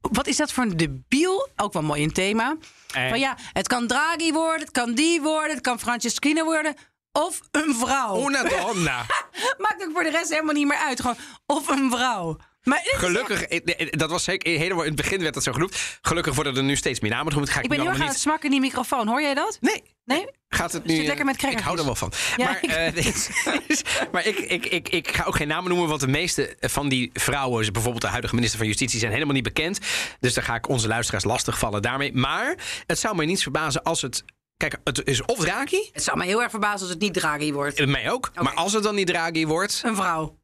Wat 0.00 0.26
is 0.26 0.36
dat 0.36 0.52
voor 0.52 0.64
een 0.64 0.76
debiel? 0.76 1.48
Ook 1.56 1.72
wel 1.72 1.82
mooi 1.82 2.02
een 2.02 2.12
thema. 2.12 2.56
Eh. 2.92 3.08
Van 3.08 3.18
ja, 3.18 3.36
het 3.52 3.68
kan 3.68 3.86
Draghi 3.86 4.32
worden, 4.32 4.60
het 4.60 4.70
kan 4.70 4.94
die 4.94 5.20
worden, 5.20 5.50
het 5.50 5.60
kan 5.60 5.80
Franceschina 5.80 6.44
worden. 6.44 6.74
Of 7.12 7.40
een 7.50 7.74
vrouw. 7.74 8.26
Una 8.28 8.42
donna. 8.42 9.06
Maakt 9.62 9.84
ook 9.84 9.90
voor 9.92 10.02
de 10.02 10.10
rest 10.10 10.30
helemaal 10.30 10.54
niet 10.54 10.66
meer 10.66 10.76
uit. 10.76 11.00
Gewoon, 11.00 11.16
of 11.46 11.68
een 11.68 11.90
vrouw. 11.90 12.36
Maar 12.64 12.80
Gelukkig, 12.84 13.42
eh, 13.42 13.60
eh, 13.80 13.88
dat 13.90 14.10
was 14.10 14.24
zeker 14.24 14.58
helemaal 14.58 14.82
in 14.82 14.92
het 14.92 15.00
begin 15.02 15.20
werd 15.20 15.34
dat 15.34 15.42
zo 15.42 15.52
genoemd. 15.52 15.76
Gelukkig 16.02 16.34
worden 16.34 16.56
er 16.56 16.62
nu 16.62 16.76
steeds 16.76 17.00
meer 17.00 17.10
namen 17.10 17.32
genoemd. 17.32 17.50
Ga 17.50 17.58
ik, 17.58 17.64
Ik 17.64 17.68
ben 17.70 17.78
nu 17.78 17.84
heel 17.84 17.92
erg 17.92 18.02
aan 18.02 18.08
het 18.08 18.18
smakken 18.20 18.44
in 18.44 18.50
die 18.50 18.60
microfoon. 18.60 19.08
Hoor 19.08 19.20
jij 19.22 19.34
dat? 19.34 19.58
niet. 19.60 19.70
Nee. 19.72 19.82
Nee? 20.18 20.26
Gaat 20.48 20.72
het 20.72 20.84
nu? 20.84 20.94
Zit 20.94 21.06
lekker 21.06 21.24
met 21.24 21.44
eh, 21.44 21.50
Ik 21.50 21.58
hou 21.58 21.78
er 21.78 21.84
wel 21.84 21.94
van. 21.94 22.12
Ja, 22.36 22.44
maar 22.44 22.58
ik- 22.62 22.70
eh, 22.70 24.12
maar 24.12 24.26
ik, 24.26 24.38
ik, 24.38 24.66
ik, 24.66 24.88
ik 24.88 25.08
ga 25.16 25.24
ook 25.24 25.36
geen 25.36 25.48
namen 25.48 25.68
noemen, 25.70 25.88
want 25.88 26.00
de 26.00 26.08
meeste 26.08 26.56
van 26.60 26.88
die 26.88 27.10
vrouwen, 27.12 27.72
bijvoorbeeld 27.72 28.02
de 28.02 28.08
huidige 28.08 28.34
minister 28.34 28.58
van 28.58 28.68
Justitie, 28.68 28.98
zijn 28.98 29.12
helemaal 29.12 29.34
niet 29.34 29.42
bekend. 29.44 29.78
Dus 30.20 30.34
daar 30.34 30.44
ga 30.44 30.54
ik 30.54 30.68
onze 30.68 30.88
luisteraars 30.88 31.24
lastigvallen 31.24 31.82
daarmee. 31.82 32.12
Maar 32.12 32.56
het 32.86 32.98
zou 32.98 33.16
mij 33.16 33.26
niets 33.26 33.42
verbazen 33.42 33.82
als 33.82 34.02
het. 34.02 34.24
Kijk, 34.56 34.76
het 34.84 35.06
is 35.06 35.22
of 35.24 35.38
Draghi, 35.38 35.88
Het 35.92 36.02
zou 36.02 36.16
me 36.18 36.24
heel 36.24 36.42
erg 36.42 36.50
verbazen 36.50 36.80
als 36.80 36.88
het 36.90 37.00
niet 37.00 37.14
Draghi 37.14 37.52
wordt. 37.52 37.78
eh, 37.80 37.86
mij 37.86 38.10
ook. 38.10 38.30
Maar 38.34 38.54
als 38.54 38.72
het 38.72 38.82
dan 38.82 38.94
niet 38.94 39.06
Draghi 39.06 39.46
wordt. 39.46 39.80
Een 39.84 39.96
vrouw. 39.96 40.38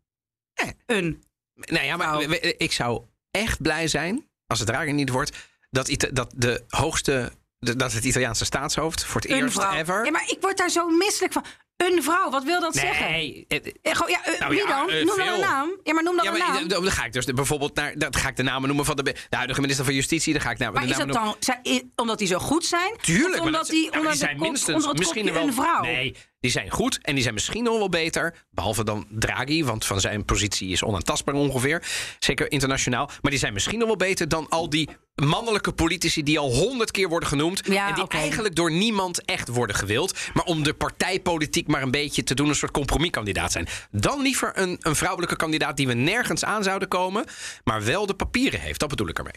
Eh. 0.54 0.68
Een. 0.86 1.22
Nou 1.60 1.84
ja, 1.84 1.96
maar 1.96 2.22
ik 2.58 2.72
zou 2.72 3.02
echt 3.30 3.62
blij 3.62 3.88
zijn 3.88 4.28
als 4.46 4.58
het 4.58 4.68
Draghi 4.68 4.92
niet 4.92 5.08
wordt. 5.10 5.36
Dat, 5.70 5.88
Ita- 5.88 6.08
dat 6.12 6.32
de 6.36 6.64
hoogste. 6.68 7.32
Dat 7.58 7.92
het 7.92 8.04
Italiaanse 8.04 8.44
staatshoofd 8.44 9.04
voor 9.04 9.20
het 9.20 9.30
Een 9.30 9.36
eerst 9.36 9.54
vrouw. 9.54 9.72
ever. 9.72 10.04
Ja, 10.04 10.10
maar 10.10 10.24
ik 10.30 10.36
word 10.40 10.56
daar 10.56 10.70
zo 10.70 10.88
misselijk 10.88 11.32
van. 11.32 11.44
Een 11.86 12.02
vrouw, 12.02 12.30
wat 12.30 12.44
wil 12.44 12.60
dat 12.60 12.74
zeggen? 12.74 13.10
nee, 13.10 13.44
Eh, 13.48 13.58
ja, 13.82 14.24
eh, 14.24 14.40
Nou 14.40 14.50
wie 14.54 14.60
ja, 14.60 14.66
dan? 14.66 14.88
eh, 14.90 14.96
noem 14.96 15.06
dan 15.06 15.16
veel. 15.26 15.34
een 15.34 15.40
naam. 15.40 15.70
Ja, 15.82 15.92
maar 15.94 16.02
noem 16.02 16.16
dan 16.16 16.24
Ja, 16.24 16.32
een 16.32 16.38
naam. 16.38 16.68
dan 16.68 16.82
dan 16.82 16.92
ga 16.92 17.04
ik 17.04 17.12
dus 17.12 17.24
bijvoorbeeld 17.24 17.74
naar. 17.74 17.98
Dat 17.98 18.16
ga 18.16 18.28
ik 18.28 18.36
de 18.36 18.42
namen 18.42 18.66
noemen 18.68 18.84
van 18.84 18.96
de, 18.96 19.02
de 19.02 19.36
huidige 19.36 19.60
minister 19.60 19.84
van 19.84 19.94
Justitie. 19.94 20.32
Dan 20.32 20.42
ga 20.42 20.50
ik 20.50 20.58
naar 20.58 20.72
Maar 20.72 20.82
de 20.82 20.88
is 20.88 20.96
namen 20.96 21.14
dat 21.14 21.24
dan 21.24 21.36
zijn- 21.62 21.92
omdat 21.96 22.18
die 22.18 22.26
zo 22.26 22.38
goed 22.38 22.64
zijn? 22.64 22.96
Tuurlijk, 23.00 23.34
Of 23.40 23.46
omdat 23.46 23.60
dat- 23.66 23.70
die 23.70 23.90
zijn 24.12 24.36
kop- 24.36 24.46
minstens 24.46 24.92
misschien 24.92 25.32
wel 25.32 25.46
een 25.46 25.54
vrouw? 25.54 25.82
Nee, 25.82 26.16
die 26.40 26.50
zijn 26.50 26.70
goed 26.70 26.98
en 27.02 27.12
die 27.14 27.22
zijn 27.22 27.34
misschien 27.34 27.64
nog 27.64 27.78
wel 27.78 27.88
beter. 27.88 28.34
Behalve 28.50 28.84
dan 28.84 29.06
Draghi, 29.10 29.64
want 29.64 29.84
van 29.84 30.00
zijn 30.00 30.24
positie 30.24 30.68
is 30.70 30.82
onaantastbaar 30.82 31.34
ongeveer. 31.34 31.82
Zeker 32.18 32.50
internationaal. 32.52 33.06
Maar 33.20 33.30
die 33.30 33.40
zijn 33.40 33.52
misschien 33.52 33.78
nog 33.78 33.86
wel 33.88 33.96
beter 33.96 34.28
dan 34.28 34.48
al 34.48 34.70
die 34.70 34.88
mannelijke 35.20 35.72
politici 35.72 36.22
die 36.22 36.38
al 36.38 36.52
honderd 36.52 36.90
keer 36.90 37.08
worden 37.08 37.28
genoemd. 37.28 37.60
Ja, 37.64 37.88
en 37.88 37.94
die 37.94 38.08
eigenlijk 38.08 38.54
door 38.54 38.70
niemand 38.70 39.24
echt 39.24 39.48
worden 39.48 39.76
gewild. 39.76 40.18
Maar 40.34 40.44
om 40.44 40.62
de 40.62 40.74
partijpolitiek 40.74 41.66
maar 41.66 41.82
een 41.82 41.90
beetje 41.90 42.22
te 42.22 42.34
doen, 42.34 42.48
een 42.48 42.54
soort 42.54 42.72
compromiskandidaat 42.72 43.52
zijn. 43.52 43.68
Dan 43.90 44.22
liever 44.22 44.52
een, 44.54 44.76
een 44.80 44.96
vrouwelijke 44.96 45.36
kandidaat 45.36 45.76
die 45.76 45.86
we 45.86 45.94
nergens 45.94 46.44
aan 46.44 46.62
zouden 46.62 46.88
komen. 46.88 47.24
Maar 47.64 47.84
wel 47.84 48.06
de 48.06 48.14
papieren 48.14 48.60
heeft. 48.60 48.80
Dat 48.80 48.88
bedoel 48.88 49.08
ik 49.08 49.18
ermee. 49.18 49.34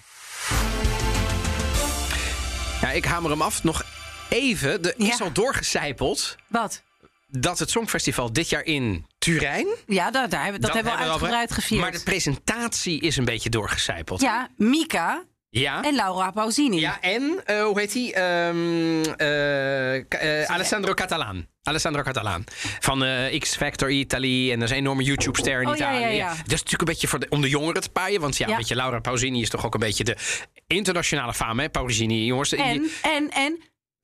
Ja, 2.82 2.92
ik 2.92 3.06
hamer 3.06 3.32
hem 3.32 3.42
af. 3.42 3.64
Nog 3.64 3.84
even. 4.30 4.84
Er 4.84 4.94
is 4.98 5.22
al 5.22 5.32
doorgecijpeld 5.32 6.36
Wat? 6.48 6.84
dat 7.28 7.60
het 7.60 7.70
Songfestival 7.70 8.34
dit 8.34 8.50
jaar 8.50 8.64
in 8.64 9.06
Turijn. 9.18 9.68
Ja, 9.88 10.12
dat, 10.12 10.32
daar 10.32 10.44
hebben, 10.44 10.62
dat, 10.62 10.74
hebben 10.74 10.94
we 10.94 11.00
uitgebreid 11.00 11.52
gevierd. 11.52 11.82
Maar 11.82 11.92
de 11.92 12.04
presentatie 12.04 13.02
is 13.02 13.18
een 13.18 13.26
beetje 13.26 13.50
doorgecijpeld. 13.50 14.22
Ja, 14.22 14.50
Mika 14.58 15.24
Ja. 15.62 15.82
en 15.82 15.96
Laura 15.96 16.32
Pausini. 16.32 16.80
Ja, 16.80 16.98
en 17.02 17.42
eh, 17.46 17.64
hoe 17.64 17.80
heet 17.80 17.94
hij? 17.94 18.14
Ehm, 18.14 19.04
eh, 19.18 19.96
eh, 20.42 20.50
Alessandro 20.50 20.94
Catalan. 20.94 21.48
Alessandro 21.64 22.02
Catalan. 22.02 22.44
Van 22.80 23.04
X 23.40 23.56
Factor 23.56 23.92
Italy. 23.92 24.52
En 24.52 24.60
dat 24.60 24.70
is 24.70 24.76
een 24.76 24.82
enorme 24.82 25.04
YouTube-ster 25.04 25.62
in 25.62 25.68
Oh, 25.68 25.76
ja, 25.76 25.90
Italië. 25.92 26.02
ja, 26.04 26.08
ja. 26.10 26.28
Dat 26.30 26.38
is 26.38 26.44
natuurlijk 26.64 26.82
een 26.82 26.86
beetje 26.88 27.08
voor 27.08 27.20
de, 27.20 27.26
om 27.30 27.42
de 27.42 27.50
jongeren 27.50 27.82
te 27.82 27.90
paaien. 27.90 28.22
Want 28.22 28.38
ja, 28.38 28.48
Ja. 28.48 28.56
weet 28.58 28.68
je, 28.68 28.76
Laura 28.76 29.00
Pausini 29.00 29.42
is 29.42 29.50
toch 29.50 29.66
ook 29.66 29.74
een 29.74 29.80
beetje 29.80 30.04
de 30.04 30.18
internationale 30.68 31.34
fame. 31.34 31.62
Hè? 31.62 31.70
Pausini, 31.70 32.26
jongens. 32.26 32.50
die- 32.50 32.60
En, 32.62 32.90
en, 33.02 33.30
en 33.30 33.60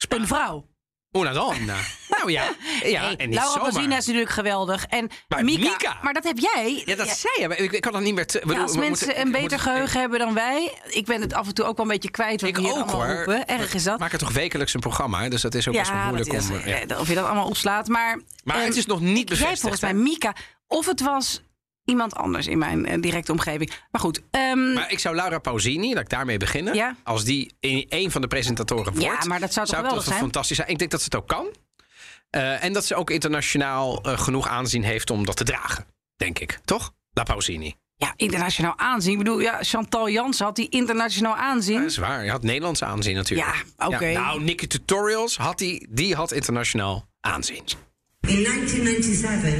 een 0.10 0.27
vrouw. 0.27 0.65
Una 1.12 1.32
donna. 1.34 1.75
nou 2.20 2.32
ja. 2.32 2.44
ja 2.84 3.02
Hey, 3.02 3.16
en 3.16 3.30
niet 3.30 3.38
Laura 3.40 3.72
zomaar. 3.72 3.98
Is 3.98 4.06
natuurlijk 4.06 4.30
geweldig. 4.30 4.86
En 4.86 5.10
Maar 5.28 5.44
Mika, 5.44 5.60
Mika- 5.70 5.98
Maar 6.02 6.13
dat 6.13 6.24
heb 6.24 6.38
jij. 6.38 6.84
Ja, 6.86 6.96
dat 6.96 7.08
Ja, 7.08 7.13
zei 7.13 7.34
je. 7.39 7.48
maar 7.48 7.58
Ik, 7.60 7.72
ik 7.72 7.82
kan 7.82 7.91
dat 7.91 8.02
niet 8.02 8.13
meer... 8.15 8.26
Te, 8.28 8.41
ja, 8.48 8.62
als 8.62 8.72
we 8.74 8.80
mensen 8.80 9.08
moeten- 9.08 9.22
een 9.26 9.32
beter 9.32 9.39
moeten- 9.41 9.60
geheugen 9.60 10.00
hebben 10.00 10.20
dan 10.20 10.34
wij. 10.34 10.74
Ik 10.89 11.06
ben 11.06 11.22
het 11.22 11.34
af 11.34 11.48
en 11.48 11.54
toe 11.54 11.65
ook 11.65 11.78
wel 11.78 11.86
een 11.86 11.91
beetje 11.91 12.12
kwijt. 12.12 12.41
Wat 12.41 12.50
Ik 12.50 12.58
hier 12.58 12.70
ook 12.70 12.76
allemaal 12.76 12.96
hoor. 13.06 13.15
roepen. 13.15 13.48
Erg 13.48 13.74
is 13.74 13.84
dat. 13.84 14.00
Maak 14.00 14.12
er 14.13 14.20
toch 14.20 14.32
wekelijks 14.32 14.74
een 14.74 14.80
programma, 14.80 15.30
dus 15.30 15.41
dat 15.41 15.56
is 15.56 15.67
ook 15.67 15.74
best 15.76 15.91
wel 15.91 16.04
moeilijk 16.04 16.34
is, 16.34 16.50
om... 16.50 16.56
eh, 16.56 16.86
ja. 16.88 16.98
Of 17.00 17.08
je 17.08 17.15
dat 17.15 17.26
allemaal 17.26 17.46
opslaat. 17.48 17.88
Maar, 17.88 18.20
Maar 18.43 18.56
ehm, 18.56 18.65
het 18.65 18.76
is 18.76 18.86
nog 18.86 19.00
niet 19.00 19.15
Jij 19.15 19.24
bevestigd. 19.26 19.60
volgens 19.62 19.82
hè? 19.82 19.93
mij 19.93 20.04
Mika. 20.04 20.34
Of 20.67 20.86
het 20.86 21.02
was 21.02 21.41
iemand 21.86 22.15
anders 22.15 22.48
in 22.48 22.58
mijn 22.58 22.86
eh, 22.86 23.02
directe 23.02 23.32
omgeving. 23.32 23.72
Maar 23.91 24.02
goed. 24.02 24.22
ehm, 24.32 24.74
Maar 24.74 24.91
ik 24.91 25.00
zou 25.00 25.15
Laura 25.15 25.39
Pausini, 25.39 25.93
laat 25.93 26.04
ik 26.04 26.10
daarmee 26.10 26.38
beginnen. 26.38 26.74
Ja. 26.74 26.96
Als 27.04 27.24
die 27.24 27.56
in 27.60 27.86
een 27.89 28.12
van 28.12 28.22
de 28.22 28.28
presentatoren 28.28 28.93
Ja, 29.00 29.08
wordt. 29.10 29.26
maar 29.26 29.39
dat 29.39 29.54
zou 29.54 29.65
toch 29.67 29.76
geweldig 29.76 30.04
zijn? 30.04 30.20
fantastisch 30.20 30.56
zijn. 30.58 30.70
Ik 30.70 30.78
denk 30.80 30.91
dat 30.91 31.00
ze 31.00 31.06
het 31.06 31.15
ook 31.15 31.28
kan. 31.28 31.48
Eh, 32.30 32.63
en 32.63 32.74
dat 32.74 32.86
ze 32.86 32.96
ook 32.96 33.10
internationaal 33.10 34.02
eh, 34.04 34.20
genoeg 34.20 34.48
aanzien 34.48 34.84
heeft 34.84 35.10
om 35.10 35.26
dat 35.26 35.36
te 35.38 35.44
dragen. 35.44 35.86
Denk 36.15 36.39
ik. 36.39 36.60
Toch? 36.65 36.94
La 37.13 37.24
Pausini. 37.24 37.76
ja, 37.96 38.13
internationaal 38.15 38.78
aanzien. 38.78 39.12
Ik 39.12 39.18
bedoel, 39.18 39.39
ja, 39.39 39.58
Chantal 39.62 40.10
Jansen 40.10 40.46
had 40.46 40.56
die 40.56 40.70
internationaal 40.70 41.36
aanzien. 41.36 41.80
Dat 41.82 41.89
is 41.89 41.98
waar. 41.98 42.24
Je 42.24 42.30
had 42.30 42.44
Nederlands 42.44 42.84
aanzien 42.84 43.15
natuurlijk. 43.15 43.65
Ja, 43.78 43.86
oké. 43.86 44.12
nou, 44.12 44.44
Nicky 44.44 44.68
Tutorials 44.68 45.38
had 45.38 45.58
die, 45.58 45.88
die 45.89 46.15
had 46.15 46.32
internationaal 46.32 47.08
aanzien. 47.22 47.63
In 48.28 48.44
1997, 48.44 49.54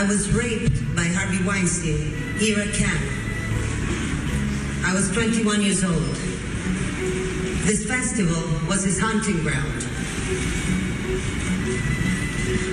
I 0.00 0.06
was 0.06 0.26
raped 0.30 0.94
by 0.94 1.12
Harvey 1.14 1.44
Weinstein 1.44 2.12
here 2.38 2.62
at 2.62 2.70
camp. 2.76 3.00
I 4.84 4.92
was 4.92 5.08
21 5.10 5.62
years 5.62 5.84
old. 5.84 6.16
This 7.66 7.84
festival 7.84 8.42
was 8.68 8.84
his 8.84 9.00
hunting 9.00 9.42
ground. 9.42 9.86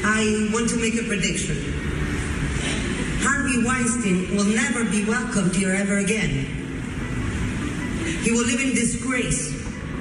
I 0.05 0.49
want 0.53 0.69
to 0.69 0.77
make 0.77 0.95
a 0.95 1.03
prediction. 1.03 1.57
Harvey 3.19 3.63
Weinstein 3.63 4.35
will 4.35 4.45
never 4.45 4.83
be 4.83 5.05
welcomed 5.05 5.55
here 5.55 5.73
ever 5.73 5.97
again. 5.97 6.45
He 8.23 8.31
will 8.31 8.45
live 8.45 8.59
in 8.59 8.69
disgrace, 8.75 9.51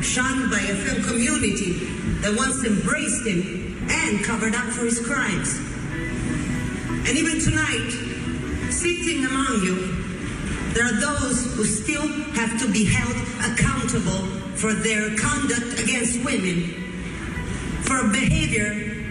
shunned 0.01 0.51
by 0.51 0.59
a 0.61 0.75
film 0.75 1.03
community 1.05 1.73
that 2.21 2.35
once 2.37 2.64
embraced 2.64 3.27
him 3.27 3.88
and 3.90 4.25
covered 4.25 4.55
up 4.55 4.66
for 4.73 4.85
his 4.85 5.05
crimes. 5.05 5.59
And 7.09 7.18
even 7.18 7.40
tonight, 7.40 7.90
sitting 8.71 9.25
among 9.25 9.62
you, 9.62 9.92
there 10.73 10.87
are 10.87 11.01
those 11.01 11.55
who 11.55 11.64
still 11.64 12.07
have 12.35 12.59
to 12.61 12.71
be 12.71 12.85
held 12.85 13.16
accountable 13.53 14.27
for 14.57 14.73
their 14.73 15.16
conduct 15.16 15.81
against 15.81 16.25
women, 16.25 16.75
for 17.83 18.09
behavior 18.09 19.02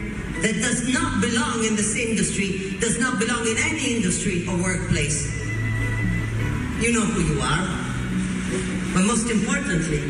that 0.41 0.55
does 0.61 0.81
not 0.93 1.21
belong 1.21 1.63
in 1.63 1.75
this 1.75 1.95
industry, 1.95 2.77
does 2.79 2.97
not 2.99 3.19
belong 3.19 3.45
in 3.47 3.57
any 3.57 3.95
industry 3.95 4.45
or 4.47 4.55
workplace. 4.57 5.29
You 6.81 6.91
know 6.91 7.05
who 7.05 7.21
you 7.33 7.39
are. 7.41 7.67
But 8.93 9.03
most 9.05 9.29
importantly, 9.29 10.01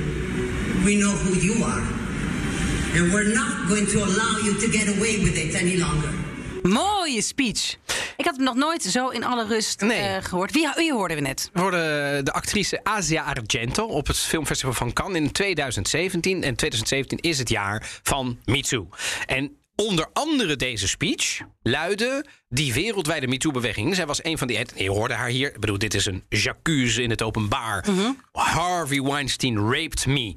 we 0.85 0.95
know 0.95 1.11
who 1.11 1.33
you 1.39 1.63
are. 1.63 1.83
And 2.95 3.11
we're 3.13 3.33
not 3.33 3.67
going 3.67 3.87
to 3.87 3.97
allow 4.03 4.37
you 4.43 4.53
to 4.59 4.67
get 4.67 4.87
away 4.97 5.19
with 5.23 5.37
it 5.37 5.55
any 5.55 5.77
longer. 5.77 6.09
Mooie 6.63 7.21
speech. 7.21 7.77
Ik 8.17 8.25
had 8.25 8.35
hem 8.35 8.43
nog 8.45 8.55
nooit 8.55 8.83
zo 8.83 9.07
in 9.09 9.23
alle 9.23 9.45
rust 9.47 9.81
Nee. 9.81 9.97
eh, 9.99 10.23
gehoord. 10.23 10.51
Wie, 10.51 10.69
wie 10.75 10.93
hoorden 10.93 11.17
we 11.17 11.23
net? 11.23 11.49
We 11.53 11.59
hoorden 11.61 12.25
de 12.25 12.31
actrice 12.33 12.79
Asia 12.83 13.23
Argento 13.23 13.85
op 13.85 14.07
het 14.07 14.17
filmfestival 14.17 14.73
van 14.73 14.93
Cannes 14.93 15.21
in 15.21 15.31
2017. 15.31 16.43
En 16.43 16.55
2017 16.55 17.17
is 17.19 17.37
het 17.39 17.49
jaar 17.49 17.99
van 18.03 18.39
Me 18.45 18.61
Too. 18.61 18.87
En 19.25 19.55
onder 19.81 20.09
andere 20.13 20.55
deze 20.55 20.87
speech 20.87 21.41
luidde 21.61 22.25
die 22.49 22.73
wereldwijde 22.73 23.27
MeToo-beweging. 23.27 23.95
Zij 23.95 24.05
was 24.05 24.23
een 24.23 24.37
van 24.37 24.47
die... 24.47 24.65
Je 24.75 24.89
hoorde 24.89 25.13
haar 25.13 25.29
hier. 25.29 25.47
Ik 25.47 25.59
bedoel, 25.59 25.77
dit 25.77 25.93
is 25.93 26.05
een 26.05 26.23
j'accuse 26.29 27.03
in 27.03 27.09
het 27.09 27.21
openbaar. 27.21 27.85
Harvey 28.31 29.01
Weinstein 29.01 29.57
raped 29.57 30.05
me. 30.05 30.35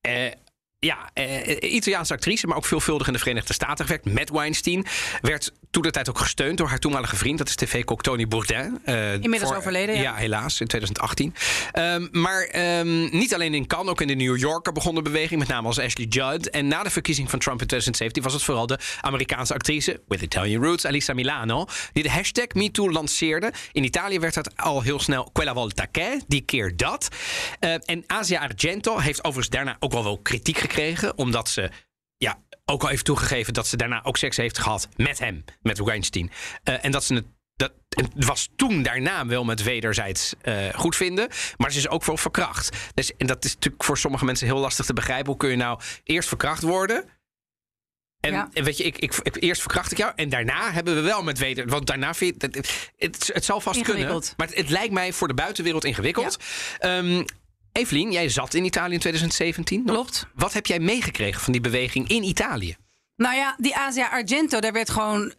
Eh, 0.00 0.32
ja, 0.78 1.10
eh, 1.14 1.72
Italiaanse 1.74 2.12
actrice, 2.12 2.46
maar 2.46 2.56
ook 2.56 2.66
veelvuldig 2.66 3.06
in 3.06 3.12
de 3.12 3.18
Verenigde 3.18 3.52
Staten 3.52 3.84
gewerkt. 3.84 4.04
Met 4.04 4.30
Weinstein. 4.30 4.86
Werd 5.20 5.52
toen 5.70 5.82
de 5.82 5.90
tijd 5.90 6.08
ook 6.08 6.18
gesteund 6.18 6.58
door 6.58 6.68
haar 6.68 6.78
toenmalige 6.78 7.16
vriend. 7.16 7.38
Dat 7.38 7.48
is 7.48 7.54
tv-kok 7.54 8.02
Tony 8.02 8.28
Bourdain. 8.28 8.78
Uh, 8.86 9.12
Inmiddels 9.12 9.52
overleden, 9.52 9.94
ja. 9.94 10.02
ja. 10.02 10.14
helaas, 10.14 10.60
in 10.60 10.66
2018. 10.66 11.34
Um, 11.78 12.08
maar 12.12 12.48
um, 12.78 13.08
niet 13.10 13.34
alleen 13.34 13.54
in 13.54 13.66
Cannes, 13.66 13.90
ook 13.90 14.00
in 14.00 14.06
de 14.06 14.14
New 14.14 14.38
Yorker 14.38 14.72
begon 14.72 14.94
de 14.94 15.02
beweging. 15.02 15.38
Met 15.38 15.48
name 15.48 15.66
als 15.66 15.78
Ashley 15.78 16.06
Judd. 16.06 16.50
En 16.50 16.68
na 16.68 16.82
de 16.82 16.90
verkiezing 16.90 17.30
van 17.30 17.38
Trump 17.38 17.60
in 17.60 17.66
2017 17.66 18.22
was 18.22 18.32
het 18.32 18.42
vooral 18.42 18.66
de 18.66 18.78
Amerikaanse 19.00 19.54
actrice... 19.54 20.00
with 20.08 20.22
Italian 20.22 20.62
roots, 20.62 20.86
Alisa 20.86 21.14
Milano... 21.14 21.66
die 21.92 22.02
de 22.02 22.10
hashtag 22.10 22.46
MeToo 22.54 22.90
lanceerde. 22.90 23.52
In 23.72 23.84
Italië 23.84 24.18
werd 24.18 24.34
dat 24.34 24.56
al 24.56 24.82
heel 24.82 25.00
snel 25.00 25.30
Quella 25.32 25.52
volta 25.52 25.86
che, 25.92 26.20
die 26.26 26.40
keer 26.40 26.76
dat. 26.76 27.08
Uh, 27.60 27.74
en 27.84 28.04
Asia 28.06 28.40
Argento 28.40 28.98
heeft 28.98 29.24
overigens 29.24 29.48
daarna 29.48 29.76
ook 29.78 29.92
wel 29.92 30.04
wel 30.04 30.18
kritiek 30.18 30.58
gekregen... 30.58 31.18
omdat 31.18 31.48
ze 31.48 31.70
ja, 32.18 32.42
ook 32.64 32.82
al 32.82 32.90
even 32.90 33.04
toegegeven 33.04 33.52
dat 33.54 33.66
ze 33.66 33.76
daarna 33.76 34.04
ook 34.04 34.16
seks 34.16 34.36
heeft 34.36 34.58
gehad 34.58 34.88
met 34.96 35.18
hem, 35.18 35.44
met 35.62 35.78
Weinstein. 35.78 36.30
Uh, 36.64 36.84
en 36.84 36.90
dat 36.90 37.04
ze 37.04 37.14
het. 37.14 37.24
Dat 37.56 37.72
het 37.88 38.24
was 38.24 38.48
toen 38.56 38.82
daarna 38.82 39.26
wel 39.26 39.44
met 39.44 39.62
wederzijds 39.62 40.34
uh, 40.42 40.68
goed 40.74 40.96
vinden. 40.96 41.28
Maar 41.56 41.72
ze 41.72 41.78
is 41.78 41.88
ook 41.88 42.04
wel 42.04 42.16
verkracht. 42.16 42.76
Dus, 42.94 43.16
en 43.16 43.26
dat 43.26 43.44
is 43.44 43.54
natuurlijk 43.54 43.84
voor 43.84 43.98
sommige 43.98 44.24
mensen 44.24 44.46
heel 44.46 44.58
lastig 44.58 44.86
te 44.86 44.92
begrijpen. 44.92 45.26
Hoe 45.26 45.36
kun 45.36 45.50
je 45.50 45.56
nou 45.56 45.80
eerst 46.04 46.28
verkracht 46.28 46.62
worden? 46.62 47.04
En, 48.20 48.32
Ja. 48.32 48.48
en 48.52 48.64
weet 48.64 48.76
je, 48.76 48.84
ik, 48.84 48.98
ik, 48.98 49.14
ik- 49.22 49.42
eerst 49.42 49.60
verkracht 49.60 49.92
ik 49.92 49.98
jou. 49.98 50.12
En 50.16 50.28
daarna 50.28 50.72
hebben 50.72 50.94
we 50.94 51.00
wel 51.00 51.22
met 51.22 51.38
weder. 51.38 51.66
Want 51.68 51.86
daarna 51.86 52.14
vind 52.14 52.42
je. 52.42 52.46
Het, 52.46 52.90
het, 52.96 53.30
het 53.32 53.44
zal 53.44 53.60
vast 53.60 53.82
kunnen. 53.82 54.08
Maar 54.36 54.46
het, 54.46 54.56
het 54.56 54.68
lijkt 54.70 54.92
mij 54.92 55.12
voor 55.12 55.28
de 55.28 55.34
buitenwereld 55.34 55.84
ingewikkeld. 55.84 56.36
Ehm, 56.78 57.24
Evelien, 57.72 58.12
jij 58.12 58.28
zat 58.28 58.54
in 58.54 58.64
Italië 58.64 58.94
in 58.94 59.00
2017. 59.00 59.82
nog. 59.84 59.94
Klopt. 59.94 60.26
Wat 60.34 60.52
heb 60.52 60.66
jij 60.66 60.78
meegekregen 60.80 61.40
van 61.40 61.52
die 61.52 61.62
beweging 61.62 62.08
in 62.08 62.22
Italië? 62.22 62.76
Nou 63.16 63.36
ja, 63.36 63.54
die 63.58 63.76
Asia 63.76 64.08
Argento, 64.08 64.60
daar 64.60 64.72
werd 64.72 64.90
gewoon. 64.90 65.32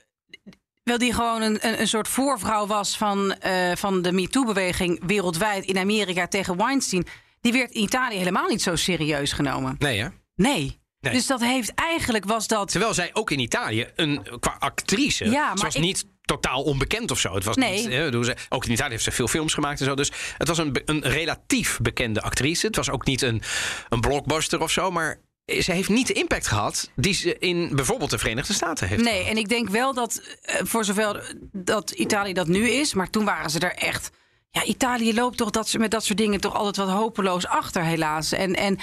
Wel 0.84 0.98
die 0.98 1.14
gewoon 1.14 1.42
een, 1.42 1.58
een, 1.68 1.80
een 1.80 1.88
soort 1.88 2.08
voorvrouw 2.08 2.68
was 2.68 2.98
van, 2.98 3.34
eh, 3.34 3.76
van 3.76 4.02
de 4.02 4.12
MeToo-beweging 4.12 5.02
wereldwijd 5.06 5.66
in 5.66 5.78
Amerika 5.78 6.28
tegen 6.28 6.58
Weinstein. 6.58 7.06
Die 7.42 7.52
werd 7.54 7.72
in 7.72 7.82
Italië 7.82 8.18
helemaal 8.18 8.48
niet 8.48 8.62
zo 8.62 8.76
serieus 8.76 9.32
genomen. 9.32 9.76
Nee, 9.80 10.00
hè? 10.00 10.08
Nee. 10.36 10.80
Nee. 11.00 11.14
Dus 11.14 11.28
dat 11.28 11.42
heeft 11.42 11.74
eigenlijk 11.74 12.26
was 12.26 12.48
dat. 12.48 12.72
Terwijl 12.72 12.94
zij 12.94 13.10
ook 13.14 13.32
in 13.32 13.40
Italië, 13.40 13.88
een, 13.96 14.28
qua 14.40 14.56
actrice, 14.60 15.26
Ja, 15.30 15.54
maar 15.54 15.76
ik- 15.76 15.82
niet 15.82 16.06
totaal 16.30 16.64
onbekend 16.64 17.12
of 17.12 17.20
zo. 17.20 17.34
Het 17.34 17.44
was 17.44 17.56
Nee. 17.56 17.72
niet, 17.88 18.26
ze- 18.26 18.36
ook 18.50 18.66
in 18.66 18.72
Italië 18.72 18.92
heeft 18.92 19.04
ze 19.04 19.12
veel 19.12 19.28
films 19.28 19.54
gemaakt 19.54 19.80
en 19.80 19.86
zo. 19.86 19.96
Dus 19.96 20.12
het 20.38 20.48
was 20.48 20.58
een, 20.58 20.82
een 20.86 21.02
relatief 21.02 21.80
bekende 21.82 22.22
actrice. 22.22 22.66
Het 22.68 22.76
was 22.76 22.90
ook 22.90 23.06
niet 23.06 23.22
een, 23.22 23.42
een 23.90 24.00
blockbuster 24.02 24.62
of 24.62 24.72
zo, 24.72 24.92
maar 24.92 25.20
ze 25.60 25.72
heeft 25.72 25.90
niet 25.90 26.08
de 26.08 26.14
impact 26.14 26.48
gehad 26.48 26.92
die 26.96 27.14
ze 27.14 27.38
in 27.40 27.76
bijvoorbeeld 27.76 28.10
de 28.10 28.18
Verenigde 28.18 28.54
Staten 28.54 28.88
heeft. 28.88 29.04
Nee, 29.04 29.24
en 29.26 29.38
ik 29.38 29.50
denk 29.50 29.70
wel 29.70 29.94
dat 29.94 30.22
eh, 30.42 30.56
voor 30.64 30.86
zover 30.86 31.36
dat 31.52 31.92
Italië 31.92 32.34
dat 32.34 32.48
nu 32.48 32.70
is, 32.70 32.94
maar 32.94 33.10
toen 33.10 33.26
waren 33.26 33.50
ze 33.50 33.60
er 33.60 33.74
echt. 33.76 34.10
Ja, 34.52 34.64
Italië 34.64 35.14
loopt 35.14 35.38
toch 35.38 35.50
dat 35.50 35.70
ze 35.70 35.78
met 35.80 35.92
dat 35.92 36.04
soort 36.06 36.18
dingen 36.18 36.40
toch 36.42 36.56
altijd 36.56 36.76
wat 36.88 36.90
hopeloos 36.96 37.48
achter, 37.48 37.84
helaas. 37.84 38.32
En, 38.32 38.56
en 38.56 38.80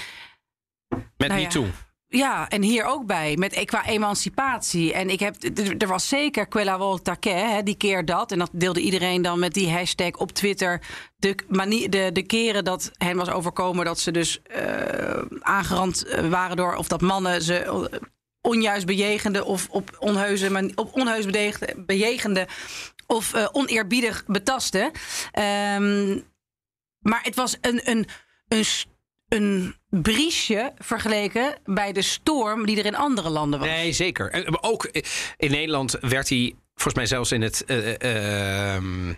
Met 1.17 1.27
nou 1.29 1.39
ja. 1.41 1.45
MeToo. 1.47 1.65
Ja, 2.09 2.49
en 2.49 2.61
hier 2.61 2.83
ook 2.85 3.05
bij, 3.05 3.35
met, 3.37 3.53
eh, 3.53 3.65
qua 3.65 3.85
emancipatie. 3.85 4.93
En 4.93 5.09
ik 5.09 5.19
heb, 5.19 5.35
er 5.77 5.87
was 5.87 6.07
zeker 6.07 6.47
Quella 6.47 6.77
volta 6.77 7.17
die 7.63 7.77
keer 7.77 8.05
dat. 8.05 8.31
En 8.31 8.39
dat 8.39 8.49
deelde 8.53 8.79
iedereen 8.79 9.21
dan 9.21 9.39
met 9.39 9.53
die 9.53 9.71
hashtag 9.71 10.11
op 10.11 10.31
Twitter. 10.31 10.81
De, 11.17 11.35
manier, 11.47 11.89
de, 11.89 12.09
de 12.11 12.23
keren 12.23 12.63
dat 12.63 12.91
hen 12.97 13.17
was 13.17 13.29
overkomen 13.29 13.85
dat 13.85 13.99
ze 13.99 14.11
dus 14.11 14.41
eh, 14.41 15.21
aangerand 15.39 16.05
eh, 16.05 16.29
waren 16.29 16.55
door... 16.55 16.75
of 16.75 16.87
dat 16.87 17.01
mannen 17.01 17.41
ze 17.41 17.57
eh, 17.57 17.99
onjuist 18.41 18.85
bejegende 18.85 19.45
of 19.45 19.67
op 19.69 19.95
onheuze, 19.99 20.51
man- 20.51 20.71
op 20.75 20.95
onheus 20.95 21.25
bejegende, 21.25 21.83
bejegende 21.85 22.47
of 23.07 23.33
oneerbiedig 23.51 24.23
betasten. 24.25 24.91
Ehm, 25.31 26.19
maar 26.99 27.23
het 27.23 27.35
was 27.35 27.57
een, 27.61 27.81
een, 27.83 28.07
een, 28.47 28.65
een 29.29 29.75
briesje 29.89 30.73
vergeleken 30.77 31.55
bij 31.65 31.91
de 31.91 32.01
storm 32.01 32.65
die 32.65 32.77
er 32.79 32.85
in 32.85 32.95
andere 32.95 33.29
landen 33.29 33.59
was. 33.59 33.67
Nee, 33.67 33.91
zeker. 33.91 34.31
Maar 34.49 34.61
ook 34.61 34.89
in 35.37 35.51
Nederland 35.51 35.97
werd 36.01 36.29
hij 36.29 36.55
volgens 36.73 36.95
mij 36.95 37.05
zelfs 37.05 37.31
in 37.31 37.41
het. 37.41 37.65
eh, 37.65 38.01
eh, 38.01 38.75
ehm, 38.75 39.13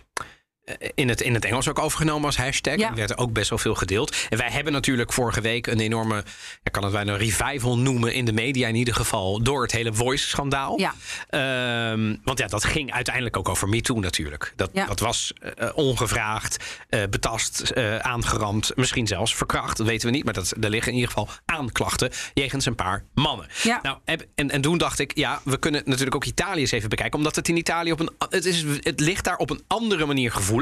in 0.94 1.08
het, 1.08 1.20
in 1.20 1.34
het 1.34 1.44
Engels 1.44 1.68
ook 1.68 1.78
overgenomen 1.78 2.24
als 2.26 2.36
hashtag. 2.36 2.76
Ja. 2.76 2.88
Er 2.88 2.94
werd 2.94 3.18
ook 3.18 3.32
best 3.32 3.48
wel 3.50 3.58
veel 3.58 3.74
gedeeld. 3.74 4.16
En 4.28 4.38
wij 4.38 4.50
hebben 4.50 4.72
natuurlijk 4.72 5.12
vorige 5.12 5.40
week 5.40 5.66
een 5.66 5.80
enorme, 5.80 6.24
ik 6.62 6.72
kan 6.72 6.82
het 6.82 6.92
bijna 6.92 7.12
een 7.12 7.18
revival 7.18 7.78
noemen 7.78 8.14
in 8.14 8.24
de 8.24 8.32
media 8.32 8.68
in 8.68 8.74
ieder 8.74 8.94
geval, 8.94 9.42
door 9.42 9.62
het 9.62 9.72
hele 9.72 9.92
Voice-schandaal. 9.92 10.78
Ja. 10.78 10.94
Ehm, 11.28 12.16
want 12.24 12.38
ja, 12.38 12.46
dat 12.46 12.64
ging 12.64 12.92
uiteindelijk 12.92 13.36
ook 13.36 13.48
over 13.48 13.68
MeToo 13.68 14.00
natuurlijk. 14.00 14.52
Dat, 14.56 14.70
Ja. 14.72 14.86
dat 14.86 15.00
was 15.00 15.32
eh, 15.56 15.68
ongevraagd, 15.74 16.64
eh, 16.88 17.02
betast, 17.10 17.60
eh, 17.60 17.96
aangerand, 17.96 18.72
misschien 18.76 19.06
zelfs 19.06 19.34
verkracht. 19.34 19.76
Dat 19.76 19.86
weten 19.86 20.08
we 20.10 20.14
niet, 20.14 20.24
maar 20.24 20.34
dat, 20.34 20.54
er 20.60 20.70
liggen 20.70 20.92
in 20.92 20.98
ieder 20.98 21.12
geval 21.12 21.28
aanklachten 21.44 22.10
jegens 22.34 22.66
een 22.66 22.74
paar 22.74 23.04
mannen. 23.14 23.48
Ja. 23.62 23.78
Nou, 23.82 23.98
en, 24.04 24.20
en, 24.34 24.50
en 24.50 24.60
toen 24.60 24.78
dacht 24.78 24.98
ik, 24.98 25.16
ja, 25.16 25.40
we 25.44 25.58
kunnen 25.58 25.82
natuurlijk 25.84 26.14
ook 26.14 26.24
Italië 26.24 26.60
eens 26.60 26.70
even 26.70 26.88
bekijken. 26.88 27.18
Omdat 27.18 27.36
het 27.36 27.48
in 27.48 27.56
Italië 27.56 27.92
op 27.92 28.00
een. 28.00 28.10
Het, 28.28 28.44
is, 28.44 28.64
het 28.80 29.00
ligt 29.00 29.24
daar 29.24 29.36
op 29.36 29.50
een 29.50 29.62
andere 29.66 30.06
manier 30.06 30.32
gevoelig. 30.32 30.59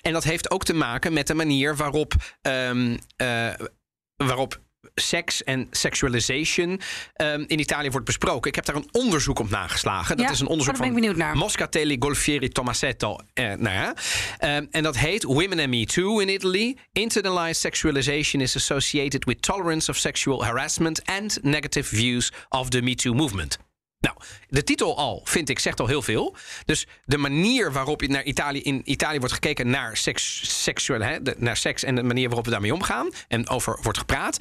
En 0.00 0.12
dat 0.12 0.24
heeft 0.24 0.50
ook 0.50 0.64
te 0.64 0.74
maken 0.74 1.12
met 1.12 1.26
de 1.26 1.34
manier 1.34 1.76
waarop. 1.76 2.14
ehm, 2.42 2.96
eh, 3.16 3.48
waarop 4.16 4.62
seks 4.94 5.42
en 5.44 5.68
sexualization 5.70 6.80
ehm, 7.14 7.44
in 7.46 7.58
Italië 7.58 7.90
wordt 7.90 8.06
besproken. 8.06 8.48
Ik 8.48 8.54
heb 8.54 8.64
daar 8.64 8.76
een 8.76 8.88
onderzoek 8.92 9.38
op 9.38 9.50
nageslagen. 9.50 10.16
Dat 10.16 10.26
Ja, 10.26 10.32
is 10.32 10.40
een 10.40 10.46
onderzoek 10.46 10.74
oh, 10.74 10.80
van 10.86 11.02
ik 11.04 11.16
naar. 11.16 11.36
Moscatelli, 11.36 11.96
Golfieri, 11.98 12.48
Tomasetto. 12.48 13.16
Eh, 13.34 13.44
nou 13.44 13.74
ja. 13.74 13.94
Ehm, 14.38 14.66
en 14.70 14.82
dat 14.82 14.96
heet 14.96 15.22
Women 15.22 15.58
and 15.58 15.68
Me 15.68 15.86
Too 15.86 16.18
in 16.18 16.28
Italy. 16.28 16.76
Internalized 16.92 17.56
sexualization 17.56 18.42
is 18.42 18.56
associated 18.56 19.24
with 19.24 19.42
tolerance 19.42 19.90
of 19.90 19.96
sexual 19.96 20.44
harassment 20.44 21.04
and 21.04 21.38
negative 21.42 21.96
views 21.96 22.32
of 22.48 22.68
the 22.68 22.82
Me 22.82 22.94
Too 22.94 23.14
movement. 23.14 23.58
Nou, 24.04 24.16
de 24.48 24.64
titel 24.64 24.96
al, 24.96 25.20
vind 25.24 25.48
ik, 25.48 25.58
zegt 25.58 25.80
al 25.80 25.86
heel 25.86 26.02
veel. 26.02 26.36
Dus 26.64 26.86
de 27.04 27.18
manier 27.18 27.72
waarop 27.72 28.06
naar 28.06 28.24
Italië, 28.24 28.60
in 28.60 28.80
Italië 28.84 29.18
wordt 29.18 29.34
gekeken 29.34 29.70
naar 29.70 29.96
seks, 29.96 30.88
hè, 30.88 31.18
naar 31.36 31.56
seks 31.56 31.82
en 31.82 31.94
de 31.94 32.02
manier 32.02 32.26
waarop 32.26 32.44
we 32.44 32.50
daarmee 32.50 32.74
omgaan 32.74 33.10
en 33.28 33.48
over 33.48 33.78
wordt 33.82 33.98
gepraat, 33.98 34.38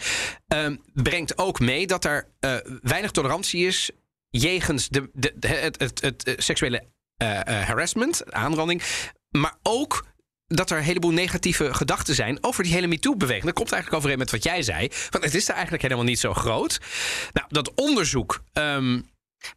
ehm, 0.48 0.76
brengt 0.94 1.38
ook 1.38 1.60
mee 1.60 1.88
dat 1.88 2.06
er 2.06 2.28
eh, 2.40 2.56
weinig 2.82 3.12
tolerantie 3.12 3.68
is 3.68 3.92
jegens 4.30 4.90
de, 4.90 5.10
de, 5.14 5.48
het, 5.48 5.80
het, 5.80 6.02
het, 6.02 6.24
eh, 6.24 6.34
seksuele 6.38 6.84
eh, 7.18 7.40
harassment, 7.44 8.34
aanranding, 8.34 8.82
maar 9.30 9.56
ook 9.62 10.06
dat 10.48 10.70
er 10.70 10.78
een 10.78 10.84
heleboel 10.84 11.12
negatieve 11.12 11.74
gedachten 11.74 12.16
zijn 12.16 12.44
over 12.44 12.64
die 12.64 12.74
hele 12.74 12.88
MeToo-beweging. 12.88 13.46
Dat 13.46 13.54
komt 13.54 13.72
eigenlijk 13.72 14.02
overeen 14.02 14.20
met 14.20 14.32
wat 14.32 14.44
jij 14.44 14.62
zei. 14.62 14.88
Want 15.10 15.24
het 15.24 15.34
is 15.34 15.48
er 15.48 15.54
eigenlijk 15.54 15.84
helemaal 15.84 16.06
niet 16.06 16.20
zo 16.20 16.34
groot. 16.34 16.80
Nou, 17.34 17.48
dat 17.50 17.74
onderzoek 17.74 18.44
ehm, 18.54 19.00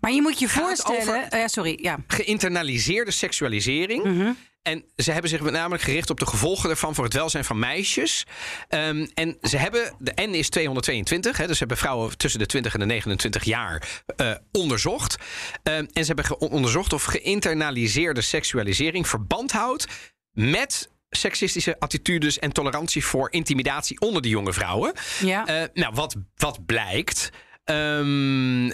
Maar 0.01 0.13
je 0.13 0.23
moet 0.23 0.39
je 0.39 0.49
voorstellen. 0.49 1.31
eh, 1.31 1.47
sorry, 1.47 1.79
ja. 1.83 1.99
geïnternaliseerde 2.07 3.11
seksualisering. 3.11 4.05
Mhm. 4.05 4.33
En 4.63 4.85
ze 4.97 5.13
hebben 5.13 5.31
zich 5.31 5.41
met 5.41 5.53
name 5.53 5.79
gericht 5.79 6.11
op 6.11 6.19
de 6.19 6.27
gevolgen 6.27 6.71
ervan 6.71 6.95
voor 6.95 7.05
het 7.05 7.13
welzijn 7.13 7.45
van 7.45 7.59
meisjes. 7.59 8.27
Ehm, 8.69 9.07
en 9.15 9.39
ze 9.43 9.57
hebben, 9.57 9.95
de 9.99 10.13
N 10.15 10.35
is 10.35 10.49
222, 10.49 11.37
hè, 11.37 11.47
dus 11.47 11.53
ze 11.53 11.59
hebben 11.59 11.77
vrouwen 11.77 12.19
tussen 12.19 12.41
de 12.41 12.47
20 12.47 12.75
en 12.75 12.81
de 12.81 12.87
29 12.87 13.45
jaar 13.45 14.03
eh, 14.17 14.31
onderzocht. 14.53 15.17
Ehm, 15.63 15.87
en 15.93 16.05
ze 16.05 16.13
hebben 16.15 16.41
onderzocht 16.41 16.93
of 16.93 17.05
geïnternaliseerde 17.05 18.21
seksualisering 18.21 19.09
verband 19.09 19.53
houdt 19.53 19.87
met 20.33 20.91
seksistische 21.11 21.77
attitudes 21.79 22.39
en 22.39 22.53
tolerantie 22.53 23.05
voor 23.05 23.33
intimidatie 23.33 24.01
onder 24.01 24.23
die 24.23 24.31
jonge 24.31 24.53
vrouwen. 24.53 24.93
Ja. 25.21 25.47
Eh, 25.47 25.69
nou, 25.75 25.95
wat, 25.95 26.17
wat 26.37 26.67
blijkt. 26.67 27.31
Ehm, 27.67 28.71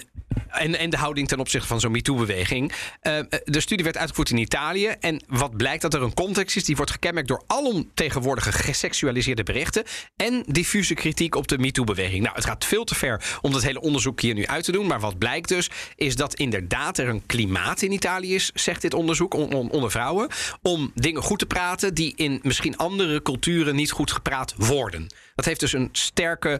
en, 0.49 0.79
en 0.79 0.89
de 0.89 0.97
houding 0.97 1.27
ten 1.27 1.39
opzichte 1.39 1.67
van 1.67 1.79
zo'n 1.79 1.91
MeToo-beweging. 1.91 2.73
Eh, 3.01 3.19
de 3.43 3.59
studie 3.59 3.83
werd 3.83 3.97
uitgevoerd 3.97 4.29
in 4.29 4.37
Italië. 4.37 4.87
En 4.87 5.23
wat 5.27 5.57
blijkt 5.57 5.81
dat 5.81 5.93
er 5.93 6.01
een 6.01 6.13
context 6.13 6.55
is 6.55 6.63
die 6.63 6.75
wordt 6.75 6.91
gekenmerkt 6.91 7.27
door 7.27 7.43
alomtegenwoordige 7.47 8.51
geseksualiseerde 8.51 9.43
berichten. 9.43 9.83
en 10.15 10.43
diffuse 10.47 10.93
kritiek 10.93 11.35
op 11.35 11.47
de 11.47 11.57
MeToo-beweging. 11.57 12.23
Nou, 12.23 12.35
het 12.35 12.45
gaat 12.45 12.65
veel 12.65 12.83
te 12.83 12.95
ver 12.95 13.37
om 13.41 13.51
dat 13.51 13.63
hele 13.63 13.81
onderzoek 13.81 14.21
hier 14.21 14.33
nu 14.33 14.45
uit 14.45 14.63
te 14.63 14.71
doen. 14.71 14.87
Maar 14.87 14.99
wat 14.99 15.17
blijkt 15.17 15.47
dus, 15.47 15.69
is 15.95 16.15
dat 16.15 16.33
inderdaad 16.33 16.97
er 16.97 17.07
een 17.07 17.25
klimaat 17.25 17.81
in 17.81 17.91
Italië 17.91 18.35
is, 18.35 18.51
zegt 18.53 18.81
dit 18.81 18.93
onderzoek, 18.93 19.33
on- 19.33 19.53
on- 19.53 19.71
onder 19.71 19.91
vrouwen. 19.91 20.27
om 20.61 20.91
dingen 20.95 21.21
goed 21.21 21.39
te 21.39 21.45
praten 21.45 21.93
die 21.93 22.13
in 22.15 22.39
misschien 22.43 22.77
andere 22.77 23.21
culturen 23.21 23.75
niet 23.75 23.91
goed 23.91 24.11
gepraat 24.11 24.53
worden. 24.57 25.07
Dat 25.35 25.45
heeft 25.45 25.59
dus 25.59 25.73
een 25.73 25.89
sterke 25.91 26.59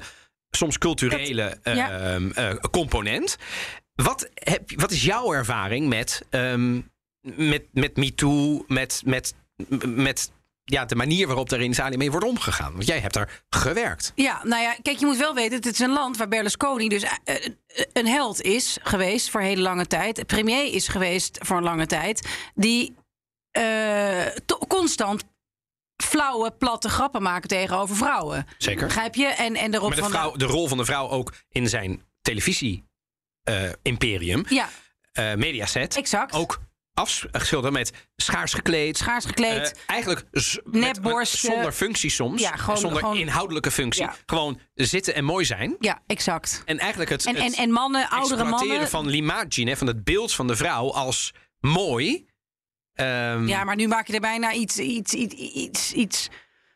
soms 0.55 0.77
culturele 0.77 1.57
Dat- 1.63 1.75
ja. 1.75 1.89
ehm, 1.99 2.31
eh, 2.31 2.55
component. 2.71 3.37
Wat, 3.95 4.29
heb, 4.33 4.71
wat 4.75 4.91
is 4.91 5.03
jouw 5.03 5.33
ervaring 5.33 5.87
met, 5.87 6.21
ehm 6.29 6.81
met, 7.21 7.63
met 7.71 7.97
MeToo, 7.97 8.63
met, 8.67 9.01
met, 9.05 9.33
met 9.85 10.31
ja, 10.63 10.85
de 10.85 10.95
manier 10.95 11.27
waarop 11.27 11.51
er 11.51 11.61
in 11.61 11.71
Italië 11.71 11.97
mee 11.97 12.11
wordt 12.11 12.25
omgegaan. 12.25 12.71
Want 12.73 12.87
jij 12.87 12.99
hebt 12.99 13.13
daar 13.13 13.43
gewerkt. 13.49 14.11
Ja, 14.15 14.41
nou 14.43 14.61
ja, 14.61 14.75
kijk, 14.81 14.97
je 14.99 15.05
moet 15.05 15.17
wel 15.17 15.33
weten, 15.33 15.55
het 15.55 15.65
is 15.65 15.79
een 15.79 15.91
land 15.93 16.17
waar 16.17 16.27
Berlusconi 16.27 16.89
dus 16.89 17.03
eh, 17.03 17.35
eh, 17.35 17.51
een 17.93 18.07
held 18.07 18.41
is 18.41 18.77
geweest 18.81 19.29
voor 19.29 19.41
hele 19.41 19.61
lange 19.61 19.87
tijd. 19.87 20.25
Premier 20.25 20.73
is 20.73 20.87
geweest 20.87 21.37
voor 21.41 21.57
een 21.57 21.63
lange 21.63 21.85
tijd. 21.85 22.27
Die 22.55 22.95
to- 24.45 24.57
constant 24.67 25.23
flauwe, 26.03 26.51
platte 26.51 26.89
grappen 26.89 27.21
maken 27.21 27.49
tegenover 27.49 27.95
vrouwen. 27.95 28.45
Zeker. 28.57 28.85
Begrijp 28.85 29.15
je? 29.15 29.25
En, 29.25 29.55
en 29.55 29.73
erop 29.73 29.87
Maar 29.87 29.95
de, 29.97 30.01
van... 30.03 30.11
vrouw, 30.11 30.31
de 30.35 30.45
rol 30.45 30.67
van 30.67 30.77
de 30.77 30.85
vrouw 30.85 31.09
ook 31.09 31.33
in 31.49 31.69
zijn 31.69 32.03
televisie-imperium, 32.21 34.45
Ja, 34.49 34.69
eh, 35.11 35.33
Mediaset, 35.33 35.97
exact. 35.97 36.33
ook 36.33 36.59
afgeschilderd 36.93 37.73
met 37.73 37.91
schaars 38.15 38.53
gekleed. 38.53 38.97
Schaars 38.97 39.25
gekleed. 39.25 39.71
Eh, 39.71 39.77
eigenlijk 39.85 40.25
met- 40.63 40.99
zonder 41.27 41.71
functie 41.71 42.09
soms. 42.09 42.41
Ja, 42.41 42.55
gewoon- 42.55 42.77
zonder 42.77 42.99
gewoon- 42.99 43.17
inhoudelijke 43.17 43.71
functie. 43.71 44.03
Ja. 44.03 44.15
Gewoon 44.25 44.59
zitten 44.73 45.15
en 45.15 45.23
mooi 45.23 45.45
zijn. 45.45 45.75
ja, 45.79 46.01
exact. 46.07 46.61
En 46.65 46.79
eigenlijk 46.79 47.09
het, 47.09 47.25
En, 47.25 47.35
het 47.35 47.55
en, 47.55 47.63
en 47.63 47.71
mannen, 47.71 48.09
oudere 48.09 48.43
mannen... 48.43 48.87
van 48.89 49.07
l'immagine, 49.09 49.77
van 49.77 49.87
het 49.87 50.03
beeld 50.03 50.33
van 50.33 50.47
de 50.47 50.55
vrouw 50.55 50.91
als 50.93 51.31
mooi. 51.59 52.25
Ehm, 52.93 53.47
Ja, 53.47 53.63
maar 53.63 53.75
nu 53.75 53.87
maak 53.87 54.07
je 54.07 54.13
er 54.13 54.19
bijna 54.19 54.53
iets, 54.53 54.77
iets, 54.79 55.13
iets, 55.13 55.33
iets, 55.33 55.93
iets 55.93 56.29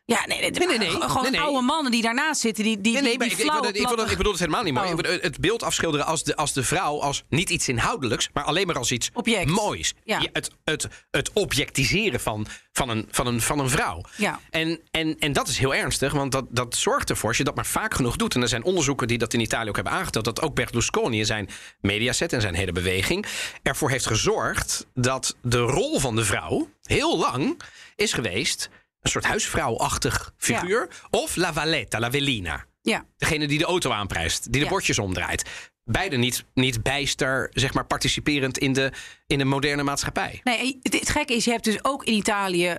Ja, 0.08 0.26
nee, 0.26 0.40
nee, 0.40 0.50
Nee, 0.50 0.66
nee, 0.66 0.78
nee. 0.78 0.90
Gewoon 0.90 1.22
Nee, 1.22 1.30
nee. 1.30 1.40
oude 1.40 1.60
mannen 1.60 1.92
die 1.92 2.02
daarnaast 2.02 2.40
zitten. 2.40 2.64
Die, 2.64 2.80
die, 2.80 2.92
Nee, 2.92 3.02
nee, 3.02 3.10
die, 3.10 3.18
maar 3.18 3.28
die 3.28 3.36
ik, 3.36 3.42
ik, 3.42 3.50
ik, 3.76 3.86
platte- 3.86 4.10
ik 4.10 4.16
bedoel 4.16 4.32
het 4.32 4.40
helemaal 4.40 4.62
niet 4.62 4.74
mooi. 4.74 4.92
Oh. 4.92 4.98
Ik 4.98 5.22
het 5.22 5.40
beeld 5.40 5.62
afschilderen 5.62 6.06
als 6.06 6.24
de, 6.24 6.36
als 6.36 6.52
de 6.52 6.62
vrouw 6.64 7.00
als 7.00 7.24
niet 7.28 7.50
iets 7.50 7.68
inhoudelijks, 7.68 8.28
maar 8.32 8.44
alleen 8.44 8.66
maar 8.66 8.76
als 8.78 8.90
iets 8.92 9.10
Object. 9.14 9.50
moois. 9.50 9.94
Ja. 10.04 10.20
het, 10.32 10.50
het, 10.64 10.88
het 11.10 11.30
objectiseren 11.32 12.20
van, 12.20 12.46
van, 12.72 12.88
een, 12.88 13.08
van, 13.10 13.26
een, 13.26 13.40
van 13.40 13.58
een 13.58 13.70
vrouw. 13.70 14.00
Ja. 14.16 14.40
En, 14.50 14.80
en, 14.90 15.18
en 15.18 15.32
dat 15.32 15.48
is 15.48 15.58
heel 15.58 15.74
ernstig, 15.74 16.12
want 16.12 16.32
dat, 16.32 16.44
dat 16.48 16.74
zorgt 16.76 17.10
ervoor, 17.10 17.28
als 17.28 17.38
je 17.38 17.44
dat 17.44 17.54
maar 17.54 17.66
vaak 17.66 17.94
genoeg 17.94 18.16
doet. 18.16 18.34
En 18.34 18.42
er 18.42 18.48
zijn 18.48 18.64
onderzoeken 18.64 19.08
die 19.08 19.18
dat 19.18 19.34
in 19.34 19.40
Italië 19.40 19.68
ook 19.68 19.74
hebben 19.74 19.92
aangetoond, 19.92 20.24
dat 20.24 20.40
ook 20.42 20.54
Berlusconi 20.54 21.18
in 21.18 21.26
zijn 21.26 21.48
mediaset 21.80 22.32
en 22.32 22.40
zijn 22.40 22.54
hele 22.54 22.72
beweging 22.72 23.26
ervoor 23.62 23.90
heeft 23.90 24.06
gezorgd 24.06 24.86
dat 24.94 25.36
de 25.42 25.58
rol 25.58 25.98
van 26.00 26.16
de 26.16 26.24
vrouw 26.24 26.68
heel 26.82 27.18
lang 27.18 27.60
is 27.96 28.12
geweest. 28.12 28.68
Een 29.14 29.20
soort 29.20 29.32
huisvrouwachtig 29.32 30.32
figuur. 30.36 30.88
Of 31.10 31.36
la 31.36 31.52
valetta, 31.52 31.98
la 31.98 32.10
velina. 32.10 32.64
Ja. 32.82 33.04
Degene 33.16 33.46
die 33.46 33.58
de 33.58 33.64
auto 33.64 33.90
aanprijst, 33.90 34.42
die 34.42 34.52
de 34.52 34.58
Ja. 34.58 34.68
bordjes 34.68 34.98
omdraait. 34.98 35.44
Beide 35.84 36.16
niet, 36.16 36.44
niet 36.54 36.82
bijster, 36.82 37.50
zeg 37.52 37.74
maar, 37.74 37.86
participerend 37.86 38.58
in 38.58 38.72
de, 38.72 38.92
in 39.26 39.38
de 39.38 39.44
moderne 39.44 39.82
maatschappij. 39.82 40.40
Nee, 40.44 40.78
het, 40.82 40.92
het 41.00 41.10
gekke 41.10 41.34
is, 41.34 41.44
je 41.44 41.50
hebt 41.50 41.64
dus 41.64 41.84
ook 41.84 42.04
in 42.04 42.12
Italië 42.14 42.78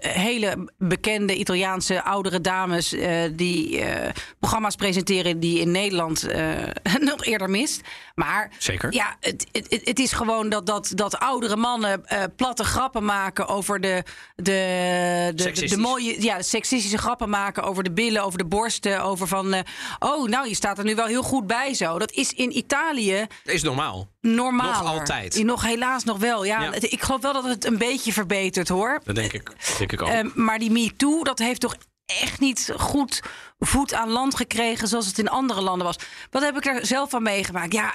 hele 0.00 0.68
bekende 0.78 1.34
Italiaanse 1.36 2.02
oudere 2.02 2.40
dames 2.40 2.92
eh, 2.92 3.10
die 3.32 3.80
eh, 3.80 4.12
programma's 4.38 4.74
presenteren 4.74 5.40
die 5.40 5.60
in 5.60 5.70
Nederland 5.70 6.22
eh, 6.28 6.52
nog 7.00 7.24
eerder 7.24 7.50
mist. 7.50 7.80
Maar 8.14 8.50
Zeker. 8.58 8.92
ja, 8.92 9.16
het, 9.20 9.46
het, 9.52 9.80
het- 9.84 9.98
is 9.98 10.12
gewoon 10.12 10.48
dat, 10.48 10.66
dat, 10.66 10.92
dat 10.94 11.18
oudere 11.18 11.56
mannen 11.56 12.06
eh, 12.06 12.22
platte 12.36 12.64
grappen 12.64 13.04
maken 13.04 13.48
over 13.48 13.80
de, 13.80 14.02
de, 14.36 15.32
de, 15.34 15.66
de, 15.66 15.76
mooie, 15.76 16.22
ja, 16.22 16.42
seksistische 16.42 16.98
grappen 16.98 17.28
maken 17.28 17.62
over 17.62 17.82
de 17.84 17.92
billen, 17.92 18.22
over 18.22 18.38
de 18.38 18.44
borsten, 18.44 19.02
over 19.02 19.26
van, 19.26 19.52
eh, 19.54 19.60
oh, 19.98 20.28
nou, 20.28 20.48
je 20.48 20.54
staat 20.54 20.78
er 20.78 20.84
nu 20.84 20.94
wel 20.94 21.06
heel 21.06 21.22
goed 21.22 21.46
bij 21.46 21.74
zo. 21.74 21.98
Dat 21.98 22.12
is 22.12 22.32
in 22.32 22.56
Italië 22.56 23.26
Dat 23.44 23.54
is 23.54 23.62
normaal. 23.62 24.08
normaal. 24.20 24.82
Nog 24.82 24.92
altijd. 24.98 25.44
Nog 25.44 25.62
helaas 25.64 26.04
nog 26.04 26.18
wel. 26.18 26.44
Ja, 26.44 26.62
Ja. 26.62 26.72
Ik 26.80 27.02
geloof 27.02 27.20
wel 27.22 27.32
dat 27.32 27.44
het 27.44 27.64
een 27.64 27.78
beetje 27.78 28.12
verbetert 28.12 28.68
hoor. 28.68 29.00
Dat 29.04 29.14
denk 29.14 29.32
ik, 29.32 29.50
Ehm, 29.78 30.28
maar 30.34 30.58
die 30.58 30.70
MeToo, 30.70 31.22
dat 31.22 31.38
heeft 31.38 31.60
toch 31.60 31.76
echt 32.06 32.40
niet 32.40 32.72
goed 32.76 33.22
voet 33.58 33.94
aan 33.94 34.10
land 34.10 34.36
gekregen 34.36 34.88
zoals 34.88 35.06
het 35.06 35.18
in 35.18 35.28
andere 35.28 35.60
landen 35.60 35.86
was. 35.86 35.98
Wat 36.30 36.42
heb 36.42 36.56
ik 36.56 36.64
daar 36.64 36.86
zelf 36.86 37.10
van 37.10 37.22
meegemaakt? 37.22 37.72
Ja, 37.72 37.94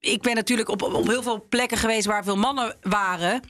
ik 0.00 0.22
ben 0.22 0.34
natuurlijk 0.34 0.68
op, 0.68 0.82
op 0.82 1.06
heel 1.06 1.22
veel 1.22 1.46
plekken 1.48 1.78
geweest 1.78 2.06
waar 2.06 2.24
veel 2.24 2.36
mannen 2.36 2.76
waren. 2.80 3.42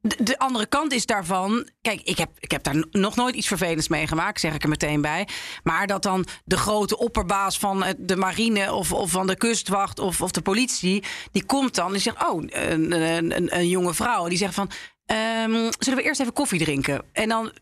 De, 0.00 0.16
de 0.22 0.38
andere 0.38 0.66
kant 0.66 0.92
is 0.92 1.06
daarvan. 1.06 1.68
Kijk, 1.80 2.00
ik 2.00 2.18
heb, 2.18 2.30
ik 2.38 2.50
heb 2.50 2.62
daar 2.62 2.84
nog 2.90 3.16
nooit 3.16 3.34
iets 3.34 3.46
vervelends 3.46 3.88
meegemaakt, 3.88 4.40
zeg 4.40 4.54
ik 4.54 4.62
er 4.62 4.68
meteen 4.68 5.00
bij. 5.00 5.28
Maar 5.62 5.86
dat 5.86 6.02
dan 6.02 6.26
de 6.44 6.56
grote 6.56 6.98
opperbaas 6.98 7.58
van 7.58 7.84
de 7.98 8.16
marine 8.16 8.72
of, 8.72 8.92
of 8.92 9.10
van 9.10 9.26
de 9.26 9.36
kustwacht 9.36 9.98
of, 9.98 10.20
of 10.20 10.30
de 10.30 10.42
politie. 10.42 11.04
die 11.32 11.44
komt 11.44 11.74
dan 11.74 11.94
en 11.94 12.00
zegt: 12.00 12.28
Oh, 12.28 12.42
een, 12.46 12.92
een, 12.92 13.56
een 13.56 13.68
jonge 13.68 13.94
vrouw. 13.94 14.28
Die 14.28 14.38
zegt 14.38 14.54
van: 14.54 14.70
ehm, 15.08 15.70
Zullen 15.78 15.98
we 15.98 16.02
eerst 16.02 16.20
even 16.20 16.32
koffie 16.32 16.58
drinken? 16.58 17.02
En 17.12 17.28
dan 17.28 17.52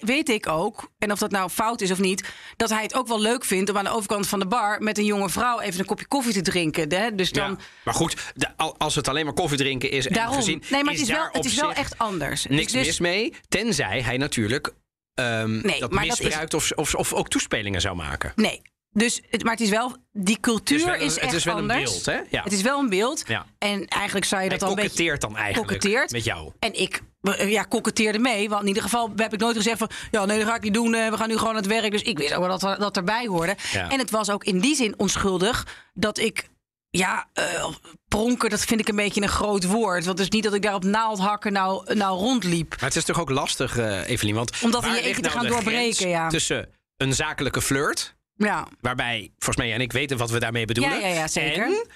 weet 0.00 0.28
ik 0.28 0.46
ook, 0.48 0.90
en 0.98 1.12
of 1.12 1.18
dat 1.18 1.30
nou 1.30 1.50
fout 1.50 1.80
is 1.80 1.90
of 1.90 1.98
niet, 1.98 2.28
dat 2.56 2.70
hij 2.70 2.82
het 2.82 2.94
ook 2.94 3.08
wel 3.08 3.20
leuk 3.20 3.44
vindt 3.44 3.70
om 3.70 3.76
aan 3.78 3.84
de 3.84 3.90
overkant 3.90 4.28
van 4.28 4.38
de 4.38 4.46
bar 4.46 4.82
met 4.82 4.98
een 4.98 5.04
jonge 5.04 5.28
vrouw 5.28 5.60
even 5.60 5.80
een 5.80 5.86
kopje 5.86 6.06
koffie 6.06 6.32
te 6.32 6.40
drinken. 6.42 6.92
Hè? 6.94 7.14
Dus 7.14 7.32
dan. 7.32 7.50
Ja. 7.50 7.56
Maar 7.84 7.94
goed, 7.94 8.32
als 8.76 8.94
het 8.94 9.08
alleen 9.08 9.24
maar 9.24 9.34
koffie 9.34 9.58
drinken 9.58 9.90
is 9.90 10.06
en 10.06 10.12
Daarom. 10.12 10.34
gezien, 10.34 10.62
nee, 10.70 10.84
maar 10.84 10.92
het 10.92 11.02
is, 11.02 11.08
wel, 11.08 11.28
het 11.32 11.44
is 11.44 11.54
wel 11.54 11.72
echt 11.72 11.98
anders. 11.98 12.46
niks 12.46 12.72
Dus- 12.72 12.86
mis 12.86 12.98
mee. 13.00 13.34
Tenzij 13.48 14.02
hij 14.02 14.16
natuurlijk 14.16 14.72
ehm, 15.14 15.60
Nee, 15.66 15.80
dat 15.80 15.90
maar 15.90 16.06
dat 16.06 16.12
is- 16.18 16.20
misbruikt 16.24 16.54
of, 16.54 16.70
of, 16.70 16.94
of 16.94 17.12
ook 17.12 17.28
toespelingen 17.28 17.80
zou 17.80 17.96
maken. 17.96 18.32
Nee. 18.36 18.62
Dus, 18.92 19.20
het, 19.30 19.42
maar 19.42 19.52
het 19.52 19.60
is 19.60 19.68
wel, 19.70 19.96
die 20.12 20.40
cultuur 20.40 20.78
Het 20.78 20.86
is 20.86 20.98
wel- 20.98 21.06
is 21.06 21.14
het 21.14 21.22
echt 21.24 21.32
is 21.32 21.44
wel 21.44 21.58
een 21.58 21.66
beeld, 21.66 22.06
hè? 22.06 22.20
Ja. 22.30 22.42
Het 22.42 22.52
is 22.52 22.62
wel 22.62 22.78
een 22.78 22.88
beeld. 22.88 23.22
Ja. 23.26 23.46
En 23.58 23.86
eigenlijk 23.86 24.26
zou 24.26 24.42
je 24.42 24.48
Hij 24.48 24.58
dat 24.58 24.68
al 24.68 24.74
een 24.74 24.82
beetje... 24.82 24.90
koketteert 24.90 25.20
dan 25.20 25.36
eigenlijk 25.36 25.68
koketteert. 25.68 26.10
met 26.10 26.24
jou. 26.24 26.52
En 26.58 26.80
ik 26.80 27.02
eh, 27.22 27.50
ja, 27.50 27.62
koketteerde 27.62 28.18
mee. 28.18 28.48
Want 28.48 28.62
in 28.62 28.68
ieder 28.68 28.82
geval 28.82 29.12
heb 29.16 29.32
ik 29.32 29.40
nooit 29.40 29.56
gezegd 29.56 29.78
van... 29.78 29.90
ja, 30.10 30.24
nee, 30.24 30.38
dat 30.38 30.48
ga 30.48 30.54
ik 30.54 30.62
niet 30.62 30.74
doen. 30.74 30.94
eh, 30.94 31.10
We 31.10 31.16
gaan 31.16 31.28
nu 31.28 31.34
gewoon 31.36 31.50
aan 31.50 31.56
het 31.56 31.66
werk. 31.66 31.90
Dus 31.90 32.02
ik 32.02 32.18
wist 32.18 32.34
ook 32.34 32.46
wel 32.46 32.58
dat 32.58 32.78
dat 32.80 32.96
erbij 32.96 33.26
hoorde. 33.26 33.56
Ja. 33.72 33.90
En 33.90 33.98
het 33.98 34.10
was 34.10 34.30
ook 34.30 34.44
in 34.44 34.60
die 34.60 34.74
zin 34.74 34.94
onschuldig... 34.98 35.66
dat 35.94 36.18
ik... 36.18 36.48
Ja, 36.92 37.28
eh, 37.32 37.66
pronken, 38.08 38.50
dat 38.50 38.60
vind 38.64 38.80
ik 38.80 38.88
een 38.88 38.96
beetje 38.96 39.22
een 39.22 39.28
groot 39.28 39.64
woord. 39.66 40.04
Want 40.04 40.18
het 40.18 40.26
is 40.28 40.34
niet 40.34 40.44
dat 40.44 40.54
ik 40.54 40.62
daar 40.62 40.74
op 40.74 40.84
naaldhakken 40.84 41.52
nou, 41.52 41.94
nou 41.94 42.18
rondliep. 42.18 42.70
Maar 42.70 42.88
het 42.88 42.96
is 42.96 43.04
toch 43.04 43.20
ook 43.20 43.30
lastig, 43.30 43.76
eh 43.78 44.08
Evelien? 44.08 44.34
Want 44.34 44.62
Om 44.62 44.70
dat 44.70 44.84
in 44.84 44.90
je 44.92 45.00
eentje 45.00 45.14
te 45.22 45.28
nou 45.28 45.32
gaan 45.40 45.46
doorbreken, 45.46 46.08
ja. 46.08 46.28
Tussen 46.28 46.68
een 46.96 47.14
zakelijke 47.14 47.62
flirt, 47.62 48.14
Ja, 48.44 48.68
waarbij 48.80 49.32
volgens 49.38 49.56
mij 49.56 49.72
en 49.74 49.80
ik 49.80 49.92
weten 49.92 50.16
wat 50.16 50.30
we 50.30 50.38
daarmee 50.38 50.64
bedoelen. 50.64 51.00
Ja, 51.00 51.06
ja, 51.06 51.14
ja, 51.14 51.28
zeker. 51.28 51.64
En 51.64 51.86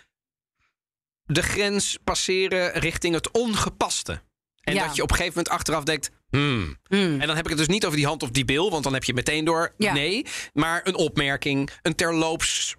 de 1.24 1.42
grens 1.42 1.98
passeren 2.04 2.72
richting 2.72 3.14
het 3.14 3.30
ongepaste. 3.30 4.22
En 4.60 4.74
Ja. 4.74 4.86
dat 4.86 4.96
je 4.96 5.02
op 5.02 5.10
een 5.10 5.16
gegeven 5.16 5.36
moment 5.38 5.54
achteraf 5.54 5.84
denkt. 5.84 6.10
Hmm. 6.30 6.76
Hmm. 6.88 7.20
En 7.20 7.26
dan 7.26 7.36
heb 7.36 7.44
ik 7.44 7.50
het 7.50 7.58
dus 7.58 7.68
niet 7.68 7.84
over 7.84 7.96
die 7.96 8.06
hand 8.06 8.22
of 8.22 8.30
die 8.30 8.44
bil, 8.44 8.70
want 8.70 8.84
dan 8.84 8.92
heb 8.92 9.04
je 9.04 9.14
meteen 9.14 9.44
door. 9.44 9.74
Ja. 9.78 9.92
Nee, 9.92 10.26
maar 10.52 10.80
een 10.84 10.94
opmerking, 10.94 11.70
een 11.82 11.94
terloops. 11.94 12.76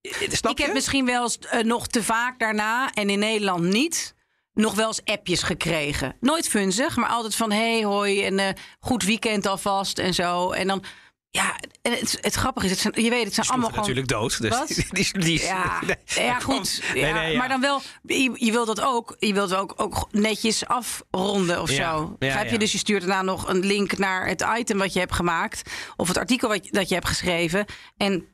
Eh, 0.00 0.12
Snap 0.30 0.52
ik 0.58 0.64
heb 0.64 0.74
misschien 0.74 1.04
wel 1.06 1.22
eens 1.22 1.38
eh, 1.38 1.64
nog 1.64 1.86
te 1.86 2.02
vaak 2.02 2.38
daarna, 2.38 2.92
en 2.94 3.10
in 3.10 3.18
Nederland 3.18 3.62
niet, 3.64 4.14
nog 4.52 4.74
wel 4.74 4.86
eens 4.86 5.04
appjes 5.04 5.42
gekregen. 5.42 6.16
Nooit 6.20 6.48
funzig, 6.48 6.96
maar 6.96 7.08
altijd 7.08 7.34
van 7.34 7.52
hey, 7.52 7.84
hoi 7.84 8.22
en 8.24 8.38
eh, 8.38 8.48
goed 8.80 9.02
weekend 9.02 9.46
alvast 9.46 9.98
en 9.98 10.14
zo. 10.14 10.50
En 10.50 10.66
dan, 10.66 10.84
ja, 11.30 11.56
en 11.82 11.92
het, 11.92 12.18
het 12.20 12.34
grappige 12.34 12.66
is, 12.66 12.70
het 12.72 12.80
zijn, 12.80 13.04
je 13.04 13.10
weet, 13.10 13.24
het 13.24 13.34
zijn 13.34 13.48
allemaal 13.48 13.70
sloegen 13.70 13.94
gewoon... 13.94 14.06
natuurlijk 14.06 14.40
dood. 14.40 14.40
Dus 14.40 14.58
Wat? 14.58 14.68
Die, 14.96 15.12
die, 15.12 15.18
die- 15.24 15.40
Ja, 15.54 15.80
nee, 16.16 16.40
goed. 16.40 16.82
Ja, 16.94 17.12
nee, 17.14 17.32
ja. 17.32 17.38
Maar 17.38 17.48
dan 17.48 17.60
wel, 17.60 17.82
je, 18.02 18.30
je 18.34 18.52
wilt 18.52 18.66
dat 18.66 18.80
ook. 18.80 19.16
Je 19.18 19.32
wilt 19.34 19.54
ook, 19.54 19.72
ook 19.76 20.08
netjes 20.12 20.66
afronden 20.66 21.62
of 21.62 21.70
zo. 21.70 22.16
Begrijp 22.18 22.50
je? 22.50 22.58
Dus 22.58 22.72
je 22.72 22.78
stuurt 22.78 23.00
daarna 23.00 23.22
nog 23.22 23.48
een 23.48 23.66
link 23.66 23.98
naar 23.98 24.26
het 24.26 24.44
item 24.58 24.78
wat 24.78 24.92
je 24.92 24.98
hebt 24.98 25.12
gemaakt. 25.14 25.62
Of 25.96 26.08
het 26.08 26.16
artikel 26.18 26.48
wat, 26.48 26.68
dat 26.70 26.88
je 26.88 26.94
hebt 26.94 27.06
geschreven. 27.08 27.64
En 27.96 28.26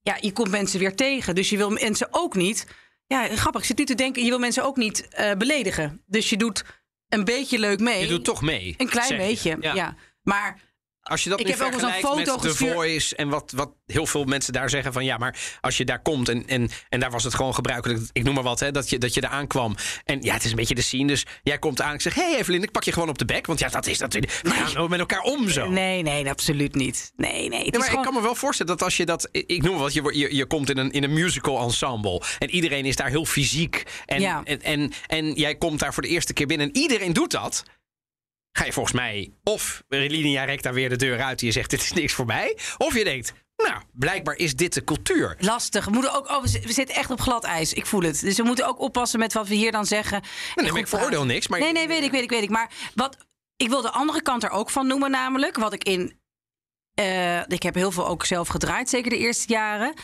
ja, 0.00 0.16
je 0.20 0.32
komt 0.32 0.50
mensen 0.50 0.78
weer 0.78 0.94
tegen. 0.96 1.34
Dus 1.34 1.48
je 1.50 1.56
wil 1.56 1.70
mensen 1.70 2.08
ook 2.10 2.34
niet... 2.34 2.66
Ja, 3.06 3.28
grappig. 3.36 3.60
Ik 3.60 3.66
zit 3.66 3.78
nu 3.78 3.84
te 3.84 3.94
denken, 3.94 4.22
je 4.22 4.28
wil 4.28 4.38
mensen 4.38 4.64
ook 4.64 4.76
niet 4.76 5.08
eh, 5.08 5.32
beledigen. 5.32 6.02
Dus 6.06 6.30
je 6.30 6.36
doet 6.36 6.64
een 7.08 7.24
beetje 7.24 7.58
leuk 7.58 7.80
mee. 7.80 8.00
Je 8.00 8.06
doet 8.08 8.24
toch 8.24 8.42
mee. 8.42 8.74
een 8.76 8.88
klein 8.88 9.16
beetje, 9.16 9.56
ja. 9.60 9.94
Maar 10.22 10.60
Als 11.08 11.24
je 11.24 11.30
dat 11.30 11.40
Ik 11.40 11.46
nu 11.46 11.52
heb 11.52 11.60
ook 11.60 11.66
zo'n 11.66 11.80
vergelijkt 11.80 12.06
foto 12.06 12.16
met 12.16 12.42
The 12.42 12.48
gestuurd- 12.48 12.72
Voice 12.72 13.16
en 13.16 13.28
wat, 13.28 13.52
wat 13.56 13.70
heel 13.86 14.06
veel 14.06 14.24
mensen 14.24 14.52
daar 14.52 14.70
zeggen 14.70 14.92
van 14.92 15.04
ja, 15.04 15.16
maar 15.16 15.38
als 15.60 15.76
je 15.76 15.84
daar 15.84 16.02
komt 16.02 16.28
en, 16.28 16.46
en, 16.46 16.70
en 16.88 17.00
daar 17.00 17.10
was 17.10 17.24
het 17.24 17.34
gewoon 17.34 17.54
gebruikelijk, 17.54 18.00
ik 18.12 18.22
noem 18.22 18.34
maar 18.34 18.42
wat, 18.42 18.60
hè, 18.60 18.70
dat, 18.70 18.90
je, 18.90 18.98
dat 18.98 19.14
je 19.14 19.20
daar 19.20 19.30
aankwam. 19.30 19.76
En 20.04 20.22
ja, 20.22 20.34
het 20.34 20.44
is 20.44 20.50
een 20.50 20.56
beetje 20.56 20.74
de 20.74 20.82
scene, 20.82 21.06
dus 21.06 21.26
jij 21.42 21.58
komt 21.58 21.80
aan. 21.80 21.94
Ik 21.94 22.00
zeg, 22.00 22.14
hé 22.14 22.22
hey 22.30 22.38
Evelien, 22.38 22.62
ik 22.62 22.70
pak 22.70 22.84
je 22.84 22.92
gewoon 22.92 23.08
op 23.08 23.18
de 23.18 23.24
bek, 23.24 23.46
want 23.46 23.58
ja, 23.58 23.68
dat 23.68 23.86
is 23.86 23.98
natuurlijk, 23.98 24.40
we 24.42 24.50
gaan 24.50 24.90
met 24.90 24.98
elkaar 25.00 25.20
om 25.20 25.48
zo. 25.48 25.68
nee, 25.70 26.02
nee, 26.02 26.28
absoluut 26.30 26.74
niet. 26.74 27.12
Nee, 27.16 27.48
nee. 27.48 27.70
Maar 27.70 27.82
gewoon... 27.82 27.98
ik 27.98 28.04
kan 28.04 28.14
me 28.14 28.20
wel 28.22 28.34
voorstellen 28.34 28.72
dat 28.76 28.82
als 28.82 28.96
je 28.96 29.04
dat. 29.06 29.28
Ik 29.32 29.62
noem 29.62 29.72
maar 29.72 29.82
wat, 29.82 29.92
je, 29.94 30.18
je, 30.18 30.34
je 30.36 30.46
komt 30.46 30.70
in 30.70 30.78
een, 30.78 30.90
in 30.90 31.02
een 31.04 31.12
musical 31.12 31.60
ensemble. 31.62 32.22
En 32.38 32.50
iedereen 32.50 32.84
is 32.84 32.96
daar 32.96 33.08
heel 33.08 33.24
fysiek. 33.24 33.82
En, 34.06 34.20
Ja. 34.20 34.40
en, 34.44 34.62
en, 34.62 34.92
en 35.06 35.32
jij 35.32 35.54
komt 35.54 35.78
daar 35.78 35.94
voor 35.94 36.02
de 36.02 36.08
eerste 36.08 36.32
keer 36.32 36.46
binnen 36.46 36.66
en 36.66 36.76
iedereen 36.76 37.12
doet 37.12 37.30
dat. 37.30 37.62
Ga 38.56 38.64
je 38.64 38.72
volgens 38.72 38.94
mij. 38.94 39.30
Of 39.44 39.82
linea 39.88 40.44
recta 40.44 40.72
weer 40.72 40.88
de 40.88 40.96
deur 40.96 41.22
uit 41.22 41.40
en 41.40 41.46
je 41.46 41.52
zegt: 41.52 41.70
Dit 41.70 41.80
is 41.80 41.92
niks 41.92 42.12
voor 42.12 42.26
mij. 42.26 42.56
Of 42.76 42.94
je 42.94 43.04
denkt: 43.04 43.32
Nou, 43.56 43.82
blijkbaar 43.92 44.36
is 44.36 44.54
dit 44.56 44.74
de 44.74 44.84
cultuur. 44.84 45.36
Lastig. 45.38 45.84
We, 45.84 45.90
moeten 45.90 46.14
ook, 46.14 46.28
oh, 46.30 46.42
we 46.42 46.48
zi- 46.48 46.60
we 46.60 46.72
zitten 46.72 46.94
echt 46.94 47.10
op 47.10 47.20
glad 47.20 47.44
ijs. 47.44 47.72
Ik 47.72 47.86
voel 47.86 48.00
het. 48.02 48.20
Dus 48.20 48.36
we 48.36 48.42
moeten 48.42 48.66
ook 48.66 48.80
oppassen 48.80 49.18
met 49.18 49.32
wat 49.32 49.48
we 49.48 49.54
hier 49.54 49.72
dan 49.72 49.86
zeggen. 49.86 50.22
nee, 50.54 50.70
maar 50.72 50.80
ik 50.80 50.88
veroordeel 50.88 51.24
niks, 51.24 51.48
maar- 51.48 51.58
Nee, 51.60 51.72
nee, 51.72 51.88
weet 51.88 52.02
ik, 52.02 52.10
weet 52.10 52.22
ik, 52.22 52.30
weet 52.30 52.42
ik. 52.42 52.50
Maar 52.50 52.70
wat, 52.94 53.16
ik 53.56 53.68
wil 53.68 53.82
de 53.82 53.90
andere 53.90 54.22
kant 54.22 54.42
er 54.42 54.50
ook 54.50 54.70
van 54.70 54.86
noemen, 54.86 55.10
namelijk 55.10 55.56
wat 55.56 55.72
ik 55.72 55.84
in. 55.84 56.18
eh, 56.94 57.40
ik 57.46 57.62
heb 57.62 57.74
heel 57.74 57.90
veel 57.92 58.06
ook 58.08 58.26
zelf 58.26 58.48
gedraaid, 58.48 58.88
zeker 58.88 59.10
de 59.10 59.18
eerste 59.18 59.52
jaren. 59.52 59.94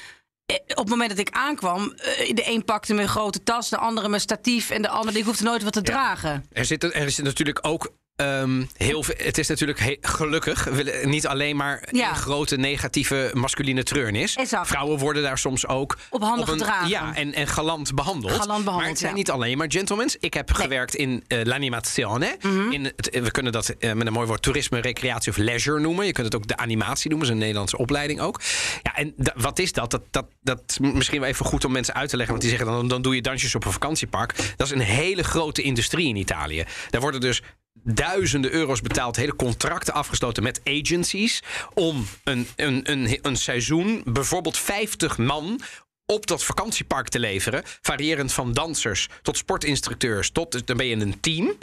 Eh, 0.46 0.56
Op 0.68 0.76
het 0.76 0.88
moment 0.88 1.10
dat 1.10 1.18
ik 1.18 1.30
aankwam, 1.30 1.92
eh, 1.92 2.34
de 2.34 2.42
een 2.46 2.64
pakte 2.64 2.94
mijn 2.94 3.08
grote 3.08 3.42
tas, 3.42 3.68
de 3.70 3.76
andere 3.76 4.08
mijn 4.08 4.20
statief 4.20 4.70
en 4.70 4.82
de 4.82 4.88
andere 4.88 5.18
ik 5.18 5.24
hoefde 5.24 5.44
nooit 5.44 5.62
wat 5.62 5.72
te 5.72 5.82
dragen. 5.82 6.46
Er 6.52 6.64
zit, 6.64 6.82
er 6.84 6.94
is 6.96 7.18
natuurlijk 7.18 7.58
ook 7.66 7.92
ehm, 8.22 8.64
heel. 8.76 9.04
Het 9.16 9.38
is 9.38 9.48
natuurlijk 9.48 9.80
he- 9.80 9.96
gelukkig 10.00 10.68
niet 11.04 11.26
alleen 11.26 11.56
maar 11.56 11.88
Ja. 11.90 12.08
een 12.10 12.16
grote 12.16 12.56
negatieve 12.56 13.30
masculine 13.34 13.82
treurnis. 13.82 14.34
Exact. 14.36 14.66
Vrouwen 14.66 14.98
worden 14.98 15.22
daar 15.22 15.38
soms 15.38 15.66
ook 15.66 15.98
Op 16.10 16.22
handen 16.22 16.48
gedragen. 16.48 16.88
Ja, 16.88 17.14
en, 17.14 17.32
en 17.34 17.46
galant 17.46 17.94
behandeld. 17.94 18.32
Galant 18.32 18.46
behandeld, 18.48 18.76
maar 18.76 18.88
het 18.88 18.98
zijn 18.98 19.10
ja. 19.10 19.16
niet 19.16 19.30
alleen 19.30 19.58
maar 19.58 19.70
gentlemen. 19.70 20.08
Ik 20.20 20.34
heb 20.34 20.52
gewerkt 20.52 20.94
in 20.94 21.24
eh, 21.26 21.38
l'animazione. 21.42 22.36
Mhm. 22.40 22.70
in 22.72 22.84
het, 22.84 23.18
we 23.22 23.30
kunnen 23.30 23.52
dat 23.52 23.68
eh, 23.68 23.92
met 23.92 24.06
een 24.06 24.12
mooi 24.12 24.26
woord 24.26 24.42
toerisme, 24.42 24.80
recreatie 24.80 25.30
of 25.32 25.36
leisure 25.38 25.80
noemen. 25.80 26.06
Je 26.06 26.12
kunt 26.12 26.26
het 26.26 26.34
ook 26.34 26.46
de 26.46 26.56
animatie 26.56 27.10
noemen. 27.10 27.26
Dat 27.26 27.36
is 27.36 27.42
een 27.42 27.46
Nederlandse 27.46 27.78
opleiding 27.78 28.20
ook. 28.20 28.40
Ja, 28.82 28.94
en 28.94 29.14
wat 29.34 29.58
is 29.58 29.72
dat? 29.72 29.90
Dat, 29.90 30.02
dat? 30.10 30.26
dat 30.42 30.62
is 30.66 30.78
misschien 30.78 31.20
wel 31.20 31.28
even 31.28 31.44
goed 31.46 31.64
om 31.64 31.72
mensen 31.72 31.94
uit 31.94 32.08
te 32.08 32.16
leggen. 32.16 32.34
Want 32.34 32.48
die 32.48 32.56
zeggen 32.56 32.76
dan, 32.76 32.88
dan 32.88 33.02
doe 33.02 33.14
je 33.14 33.22
dansjes 33.22 33.54
op 33.54 33.64
een 33.64 33.72
vakantiepark. 33.72 34.34
Dat 34.56 34.66
is 34.66 34.72
een 34.72 34.80
hele 34.80 35.22
grote 35.24 35.62
industrie 35.62 36.08
in 36.08 36.16
Italië. 36.16 36.64
Daar 36.90 37.00
worden 37.00 37.20
dus 37.20 37.42
duizenden 37.84 38.52
euro's 38.52 38.80
betaald, 38.80 39.16
hele 39.16 39.36
contracten 39.36 39.94
afgesloten 39.94 40.42
met 40.42 40.60
agencies 40.64 41.42
om 41.74 42.06
een, 42.24 42.46
een, 42.56 42.90
een, 42.90 43.18
een 43.22 43.36
seizoen, 43.36 44.02
bijvoorbeeld 44.04 44.58
50 44.58 45.18
man 45.18 45.60
op 46.06 46.26
dat 46.26 46.44
vakantiepark 46.44 47.08
te 47.08 47.18
leveren. 47.18 47.62
Variërend 47.64 48.32
van 48.32 48.52
dansers 48.52 49.08
tot 49.22 49.36
sportinstructeurs. 49.36 50.30
Tot, 50.30 50.52
dus 50.52 50.64
dan 50.64 50.76
ben 50.76 50.86
je 50.86 50.96
een 50.96 51.20
team. 51.20 51.58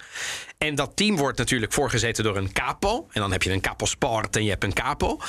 En 0.57 0.75
dat 0.75 0.95
team 0.95 1.17
wordt 1.17 1.37
natuurlijk 1.37 1.73
voorgezeten 1.73 2.23
door 2.23 2.37
een 2.37 2.51
capo. 2.51 3.07
En 3.11 3.21
dan 3.21 3.31
heb 3.31 3.43
je 3.43 3.51
een 3.51 3.61
capo 3.61 3.85
sport 3.85 4.35
en 4.35 4.43
je 4.43 4.49
hebt 4.49 4.63
een 4.63 4.73
capo. 4.73 5.19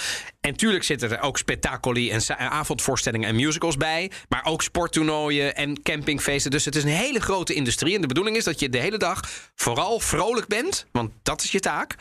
En 0.41 0.57
tuurlijk 0.57 0.85
zitten 0.85 1.11
er 1.11 1.21
ook 1.21 1.39
spectacoli 1.39 2.11
en 2.11 2.23
sa- 2.23 2.37
avondvoorstellingen 2.37 3.29
en 3.29 3.35
musicals 3.37 3.77
bij. 3.77 4.11
Maar 4.29 4.45
ook 4.45 4.63
sporttoernooien 4.63 5.57
en 5.57 5.83
campingfeesten. 5.83 6.51
Dus 6.51 6.65
het 6.65 6.77
is 6.77 6.83
een 6.83 6.89
hele 6.89 7.21
grote 7.21 7.55
industrie. 7.55 7.95
En 7.95 8.01
de 8.01 8.07
bedoeling 8.07 8.37
is 8.37 8.45
dat 8.45 8.61
je 8.61 8.69
de 8.69 8.79
hele 8.79 8.99
dag 8.99 9.21
vooral 9.55 10.01
vrolijk 10.01 10.47
bent. 10.47 10.87
Want 10.93 11.11
dat 11.23 11.43
is 11.43 11.51
je 11.53 11.61
taak. 11.61 11.95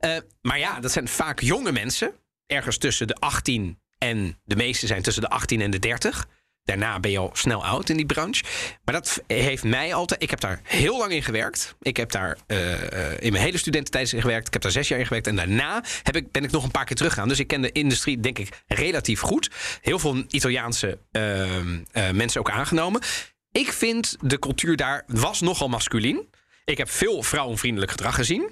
Eh, 0.00 0.16
maar 0.42 0.58
ja, 0.58 0.80
dat 0.80 0.92
zijn 0.92 1.08
vaak 1.08 1.40
jonge 1.40 1.72
mensen. 1.72 2.12
Ergens 2.46 2.78
tussen 2.78 3.06
de 3.06 3.14
18 3.14 3.78
en 3.98 4.38
de 4.44 4.56
meeste 4.56 4.86
zijn 4.86 5.02
tussen 5.02 5.22
de 5.22 5.28
18 5.28 5.60
en 5.60 5.70
de 5.70 5.78
30. 5.78 6.26
Daarna 6.70 7.00
ben 7.00 7.10
je 7.10 7.18
al 7.18 7.30
snel 7.32 7.64
oud 7.64 7.88
in 7.88 7.96
die 7.96 8.06
branche. 8.06 8.44
Maar 8.84 8.94
dat 8.94 9.22
heeft 9.26 9.64
mij 9.64 9.94
altijd. 9.94 10.22
Ik 10.22 10.30
heb 10.30 10.40
daar 10.40 10.60
heel 10.62 10.98
lang 10.98 11.12
in 11.12 11.22
gewerkt. 11.22 11.74
Ik 11.80 11.96
heb 11.96 12.10
daar 12.10 12.38
eh, 12.46 13.12
eh, 13.12 13.16
in 13.20 13.32
mijn 13.32 13.44
hele 13.44 13.58
studententijd 13.58 14.12
in 14.12 14.20
gewerkt. 14.20 14.46
Ik 14.46 14.52
heb 14.52 14.62
daar 14.62 14.70
zes 14.70 14.88
jaar 14.88 14.98
in 14.98 15.06
gewerkt. 15.06 15.26
En 15.26 15.36
daarna 15.36 15.82
heb 16.02 16.16
ik, 16.16 16.32
ben 16.32 16.44
ik 16.44 16.50
nog 16.50 16.64
een 16.64 16.70
paar 16.70 16.84
keer 16.84 16.96
teruggegaan. 16.96 17.28
Dus 17.28 17.38
ik 17.38 17.46
ken 17.46 17.62
de 17.62 17.72
industrie, 17.72 18.20
denk 18.20 18.38
ik, 18.38 18.62
relatief 18.66 19.20
goed. 19.20 19.50
Heel 19.80 19.98
veel 19.98 20.24
Italiaanse 20.28 20.98
ehm, 21.12 21.78
eh, 21.92 22.10
mensen 22.10 22.40
ook 22.40 22.50
aangenomen. 22.50 23.00
Ik 23.52 23.72
vind 23.72 24.16
de 24.20 24.38
cultuur 24.38 24.76
daar 24.76 25.04
was 25.06 25.40
nogal 25.40 25.68
masculien. 25.68 26.28
Ik 26.64 26.78
heb 26.78 26.90
veel 26.90 27.22
vrouwenvriendelijk 27.22 27.90
gedrag 27.90 28.14
gezien. 28.14 28.50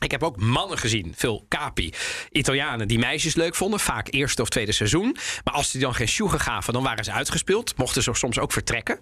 Ik 0.00 0.10
heb 0.10 0.22
ook 0.22 0.36
mannen 0.36 0.78
gezien, 0.78 1.14
veel 1.16 1.46
capi. 1.48 1.92
Italianen 2.30 2.88
die 2.88 2.98
meisjes 2.98 3.34
leuk 3.34 3.54
vonden, 3.54 3.80
vaak 3.80 4.08
eerste 4.10 4.42
of 4.42 4.48
tweede 4.48 4.72
seizoen. 4.72 5.16
Maar 5.44 5.54
als 5.54 5.70
die 5.70 5.80
dan 5.80 5.94
geen 5.94 6.08
sjoegen 6.08 6.40
gaven, 6.40 6.72
dan 6.72 6.82
waren 6.82 7.04
ze 7.04 7.12
uitgespeeld. 7.12 7.76
Mochten 7.76 8.02
ze 8.02 8.14
soms 8.14 8.38
ook 8.38 8.52
vertrekken. 8.52 9.00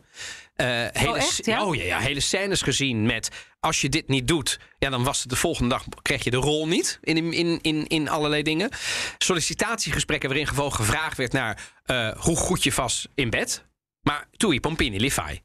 Eh, 0.54 0.66
hele, 0.92 1.16
echt, 1.16 1.44
ja? 1.46 1.64
Oh 1.64 1.74
ja, 1.74 1.82
ja, 1.82 1.98
hele 1.98 2.20
scènes 2.20 2.62
gezien 2.62 3.06
met... 3.06 3.30
als 3.60 3.80
je 3.80 3.88
dit 3.88 4.08
niet 4.08 4.28
doet, 4.28 4.60
ja, 4.78 4.90
dan 4.90 5.04
was 5.04 5.20
het 5.20 5.30
de 5.30 5.36
volgende 5.36 5.68
dag... 5.68 5.84
kreeg 6.02 6.24
je 6.24 6.30
de 6.30 6.36
rol 6.36 6.68
niet 6.68 6.98
in, 7.02 7.32
in, 7.32 7.58
in, 7.62 7.86
in 7.86 8.08
allerlei 8.08 8.42
dingen. 8.42 8.70
Sollicitatiegesprekken 9.18 10.28
waarin 10.28 10.46
gewoon 10.46 10.72
gevraagd 10.72 11.16
werd 11.16 11.32
naar... 11.32 11.72
eh, 11.84 12.10
hoe 12.16 12.36
goed 12.36 12.62
je 12.62 12.72
was 12.74 13.08
in 13.14 13.30
bed. 13.30 13.66
Maar 14.00 14.28
tui 14.36 14.60
pompini 14.60 15.00
li 15.00 15.10
fai. 15.10 15.42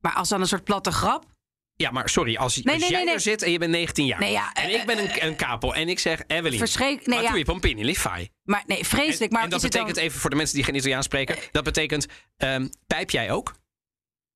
Maar 0.00 0.12
als 0.12 0.28
dan 0.28 0.40
een 0.40 0.46
soort 0.46 0.64
platte 0.64 0.92
grap. 0.92 1.24
Ja, 1.78 1.90
maar 1.90 2.08
sorry, 2.08 2.36
als, 2.36 2.56
Nee, 2.56 2.74
als 2.74 2.82
nee, 2.82 2.90
jij 2.92 3.04
nee, 3.04 3.14
er 3.14 3.20
zit 3.20 3.42
en 3.42 3.50
je 3.52 3.58
bent 3.58 3.70
19 3.70 4.06
jaar... 4.06 4.30
Ja, 4.30 4.52
en 4.52 4.68
eh, 4.68 4.74
ik 4.80 4.86
ben 4.86 4.98
een, 4.98 5.24
een 5.26 5.36
capo 5.36 5.72
en 5.72 5.88
ik 5.88 5.98
zeg... 5.98 6.22
Evelien, 6.26 6.58
Verschrik- 6.58 7.06
nee, 7.06 7.14
maar 7.16 7.22
ja. 7.24 7.30
tui 7.30 7.44
pompini 7.44 7.84
li 7.84 7.96
fai. 7.96 8.28
Maar 8.42 8.62
nee, 8.66 8.84
vreselijk. 8.86 9.32
Maar 9.32 9.42
en 9.42 9.50
dat 9.50 9.62
het 9.62 9.72
dan- 9.72 9.80
betekent 9.82 10.06
even 10.08 10.20
voor 10.20 10.30
de 10.30 10.36
mensen 10.36 10.54
die 10.54 10.64
geen 10.64 10.74
Italiaans 10.74 11.04
spreken... 11.04 11.36
dat 11.50 11.64
betekent, 11.64 12.06
ehm, 12.36 12.68
pijp 12.86 13.10
jij 13.10 13.30
ook? 13.30 13.54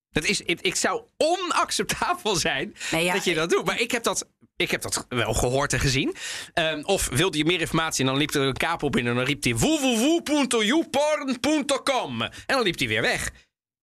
Dat 0.09 0.23
is, 0.23 0.41
ik, 0.41 0.61
ik 0.61 0.75
zou 0.75 1.01
onacceptabel 1.17 2.35
zijn 2.35 2.75
ja, 2.91 3.13
dat 3.13 3.23
je 3.23 3.33
dat 3.33 3.49
doet. 3.49 3.65
Maar 3.65 3.79
ik 3.79 3.91
heb 3.91 4.03
dat, 4.03 4.29
ik 4.55 4.71
heb 4.71 4.81
dat 4.81 5.05
wel 5.09 5.33
gehoord 5.33 5.73
en 5.73 5.79
gezien. 5.79 6.15
Ehm, 6.53 6.81
of 6.83 7.07
wilde 7.09 7.37
je 7.37 7.45
meer 7.45 7.61
informatie 7.61 8.01
en 8.05 8.09
dan 8.11 8.17
liep 8.19 8.33
er 8.33 8.41
een 8.41 8.57
capo 8.57 8.89
binnen... 8.89 9.11
en 9.11 9.17
dan 9.17 9.27
riep 9.27 9.43
hij 9.43 9.55
www.youporn.com. 9.55 12.21
En 12.21 12.31
dan 12.45 12.61
liep 12.63 12.77
hij 12.79 12.87
weer 12.87 13.01
weg. 13.01 13.31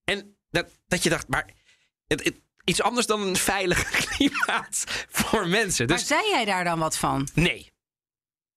En 0.05 0.37
dat, 0.51 0.66
dat 0.87 1.03
je 1.03 1.09
dacht, 1.11 1.29
maar... 1.29 1.47
Het, 2.07 2.25
het- 2.25 2.40
iets 2.69 2.83
anders 2.83 3.07
dan 3.07 3.21
een 3.21 3.37
veilig 3.37 3.85
klimaat 4.01 4.85
voor 5.11 5.49
mensen. 5.49 5.87
Maar 5.87 5.97
Dus 5.97 6.07
zei 6.07 6.29
jij 6.31 6.45
daar 6.45 6.65
dan 6.65 6.79
wat 6.79 6.99
van? 6.99 7.29
Nee. 7.35 7.71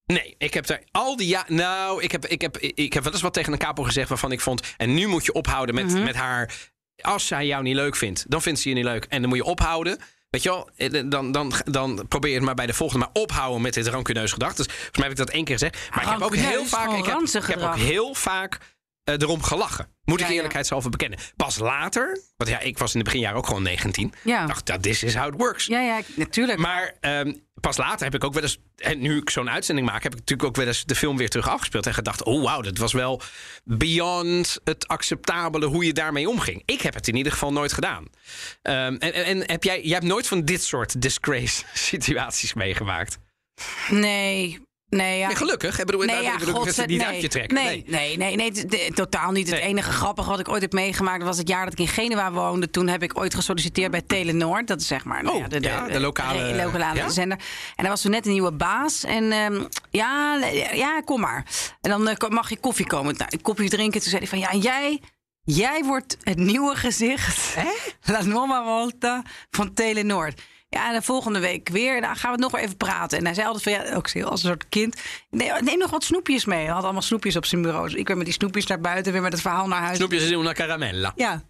Nee, 0.05 0.35
ik 0.37 0.53
heb 0.53 0.65
daar 0.67 0.83
al 0.91 1.15
die 1.17 1.27
ja. 1.27 1.45
Nou, 1.47 2.03
ik 2.03 2.11
heb, 2.11 2.25
ik, 2.25 2.41
heb, 2.41 2.57
ik 2.57 2.93
heb 2.93 3.03
wel 3.03 3.13
eens 3.13 3.21
wat 3.21 3.33
tegen 3.33 3.53
een 3.53 3.59
capo 3.59 3.83
gezegd 3.83 4.09
waarvan 4.09 4.31
ik 4.31 4.41
vond. 4.41 4.73
En 4.77 4.93
nu 4.93 5.07
moet 5.07 5.25
je 5.25 5.33
ophouden 5.33 5.75
met, 5.75 5.85
Mhm. 5.85 6.03
met 6.03 6.15
haar. 6.15 6.53
Als 7.01 7.27
zij 7.27 7.45
jou 7.45 7.63
niet 7.63 7.75
leuk 7.75 7.95
vindt, 7.95 8.25
dan 8.27 8.41
vindt 8.41 8.59
ze 8.59 8.69
je 8.69 8.75
niet 8.75 8.83
leuk. 8.83 9.05
En 9.05 9.19
dan 9.19 9.29
moet 9.29 9.37
je 9.37 9.43
ophouden. 9.43 9.97
Weet 10.29 10.43
je 10.43 10.49
wel, 10.49 10.69
eh, 10.75 11.03
dan, 11.05 11.31
dan, 11.31 11.53
dan 11.63 12.05
probeer 12.07 12.29
je 12.29 12.35
het 12.35 12.45
maar 12.45 12.55
bij 12.55 12.65
de 12.65 12.73
volgende. 12.73 13.05
Maar 13.05 13.21
ophouden 13.23 13.61
met 13.61 13.73
dit 13.73 13.87
rancuneus 13.87 14.31
gedrag. 14.31 14.53
Dus 14.55 14.65
volgens 14.65 14.97
mij 14.97 15.03
heb 15.07 15.11
ik 15.11 15.25
dat 15.25 15.29
één 15.29 15.43
keer 15.45 15.57
gezegd. 15.57 15.89
Maar 15.95 16.03
ik 16.03 16.09
heb 16.09 16.21
ook 16.21 16.35
heel 16.35 16.65
vaak. 16.65 16.89
Ik 16.91 17.05
heb, 17.05 17.13
ranzig 17.13 17.49
ik 17.49 17.55
heb 17.59 17.69
ook 17.69 17.75
heel 17.75 18.13
vaak 18.13 18.57
eh, 19.03 19.15
erom 19.17 19.43
gelachen. 19.43 19.87
Moet 20.03 20.19
Ja, 20.19 20.25
ik 20.25 20.29
ja. 20.29 20.35
eerlijkheidshalve 20.35 20.89
bekennen. 20.89 21.19
Pas 21.35 21.57
later, 21.57 22.21
want 22.37 22.49
ja, 22.49 22.59
ik 22.59 22.77
was 22.77 22.93
in 22.93 22.99
de 22.99 23.05
beginjaren 23.05 23.37
ook 23.37 23.47
gewoon 23.47 23.63
19. 23.63 24.13
Ja. 24.23 24.45
dacht, 24.45 24.65
dat 24.65 24.83
this 24.83 25.03
is 25.03 25.15
how 25.15 25.33
it 25.33 25.39
works. 25.39 25.65
Ja, 25.65 25.79
ja, 25.81 26.01
natuurlijk. 26.15 26.59
Maar 26.59 26.93
ehm, 26.99 27.33
pas 27.59 27.77
later 27.77 28.05
heb 28.05 28.15
ik 28.15 28.23
ook 28.23 28.33
wel 28.33 28.43
eens. 28.43 28.57
En 28.75 28.99
nu 28.99 29.17
ik 29.17 29.29
zo'n 29.29 29.49
uitzending 29.49 29.87
maak, 29.87 30.03
heb 30.03 30.11
ik 30.11 30.19
natuurlijk 30.19 30.49
ook 30.49 30.55
wel 30.55 30.67
eens 30.67 30.85
de 30.85 30.95
film 30.95 31.17
weer 31.17 31.29
terug 31.29 31.49
afgespeeld. 31.49 31.85
En 31.85 31.93
gedacht: 31.93 32.23
oh 32.23 32.43
wauw, 32.43 32.61
dat 32.61 32.77
was 32.77 32.93
wel 32.93 33.21
beyond 33.63 34.59
het 34.63 34.87
acceptabele 34.87 35.65
hoe 35.65 35.85
je 35.85 35.93
daarmee 35.93 36.29
omging. 36.29 36.63
Ik 36.65 36.81
heb 36.81 36.93
het 36.93 37.07
in 37.07 37.15
ieder 37.15 37.31
geval 37.31 37.51
nooit 37.51 37.73
gedaan. 37.73 38.05
Ehm, 38.61 38.75
en, 38.75 39.13
en, 39.13 39.25
en 39.25 39.43
heb 39.45 39.63
jij, 39.63 39.81
jij 39.81 39.93
hebt 39.93 40.05
nooit 40.05 40.27
van 40.27 40.45
dit 40.45 40.63
soort 40.63 41.01
disgrace 41.01 41.63
situaties 41.89 42.53
meegemaakt? 42.53 43.17
nee. 43.89 44.69
Nee, 44.97 45.17
ja. 45.19 45.27
Nee, 45.27 45.35
gelukkig. 45.35 45.79
Ik 45.79 45.85
bedoel, 45.85 46.01
Nee, 46.03 46.21
ja, 46.23 46.33
ik 46.33 46.39
het 46.39 46.49
godzijdank- 46.49 46.89
niet 46.89 47.07
nee, 47.21 47.27
trekken. 47.27 47.55
Nee, 47.63 47.83
nee, 47.87 48.17
nee, 48.17 48.35
nee, 48.35 48.51
t- 48.51 48.95
totaal 48.95 49.31
niet. 49.31 49.49
Het 49.49 49.59
Nee. 49.59 49.67
enige 49.69 49.91
grappige 49.91 50.29
wat 50.29 50.39
ik 50.39 50.49
ooit 50.49 50.61
heb 50.61 50.71
meegemaakt 50.73 51.23
was 51.23 51.37
het 51.37 51.47
jaar 51.47 51.63
dat 51.63 51.73
ik 51.73 51.79
in 51.79 51.87
Genua 51.87 52.31
woonde. 52.31 52.69
Toen 52.69 52.87
heb 52.87 53.03
ik 53.03 53.17
ooit 53.19 53.35
gesolliciteerd 53.35 53.91
bij 53.91 54.01
Telenoord. 54.01 54.67
Dat 54.67 54.81
is 54.81 54.87
zeg 54.87 55.05
maar 55.05 55.23
nou 55.23 55.35
Oh, 55.35 55.41
ja, 55.41 55.47
de, 55.47 55.59
de, 55.59 55.67
ja, 55.67 55.87
de 55.87 55.99
lokale- 55.99 56.51
de 56.51 56.63
lokale 56.63 57.09
zender. 57.09 57.37
En 57.75 57.83
daar 57.83 57.89
was 57.89 58.01
toen 58.01 58.11
net 58.11 58.25
een 58.25 58.31
nieuwe 58.31 58.51
baas. 58.53 59.03
En 59.03 59.31
ehm, 59.31 59.63
ja, 59.89 60.37
ja, 60.73 61.01
kom 61.05 61.19
maar. 61.19 61.45
En 61.81 61.89
dan 61.89 62.07
eh, 62.07 62.29
mag 62.29 62.49
je 62.49 62.57
koffie 62.57 62.87
komen. 62.87 63.15
Nou, 63.17 63.29
ik 63.33 63.41
koffie 63.43 63.69
drinken. 63.69 64.01
Toen 64.01 64.09
zei 64.09 64.21
hij 64.21 64.29
van 64.29 64.39
ja, 64.39 64.49
en 64.49 64.59
jij. 64.59 64.99
Jij 65.43 65.83
wordt 65.83 66.17
het 66.23 66.37
nieuwe 66.37 66.75
gezicht. 66.75 67.55
La 68.03 68.21
nuova 68.23 68.63
volta 68.63 69.23
van 69.49 69.73
Telenoord. 69.73 70.41
Ja, 70.73 70.87
en 70.87 70.93
de 70.93 71.01
volgende 71.01 71.39
week 71.39 71.69
weer. 71.69 72.01
Dan 72.01 72.15
gaan 72.15 72.29
we 72.29 72.31
het 72.31 72.39
nog 72.39 72.51
wel 72.51 72.61
even 72.61 72.77
praten. 72.77 73.17
En 73.17 73.25
hij 73.25 73.33
zei 73.33 73.47
altijd 73.47 73.63
van 73.63 73.71
ja, 73.85 73.95
ook 73.95 74.07
zo 74.07 74.19
als 74.19 74.43
een 74.43 74.49
soort 74.49 74.69
kind. 74.69 75.01
Nee, 75.29 75.51
neem 75.61 75.77
nog 75.77 75.89
wat 75.89 76.03
snoepjes 76.03 76.45
mee. 76.45 76.63
Hij 76.63 76.73
had 76.73 76.83
allemaal 76.83 77.01
snoepjes 77.01 77.35
op 77.35 77.45
zijn 77.45 77.61
bureau. 77.61 77.89
Dus 77.89 77.95
ik 77.97 78.07
weer 78.07 78.17
met 78.17 78.25
die 78.25 78.33
snoepjes 78.33 78.65
naar 78.65 78.79
buiten, 78.79 79.11
weer 79.11 79.21
met 79.21 79.31
het 79.31 79.41
verhaal 79.41 79.67
naar 79.67 79.81
huis. 79.81 79.97
Snoepjes 79.97 80.23
is 80.23 80.31
una 80.31 80.53
caramella. 80.53 81.11
Ja. 81.15 81.43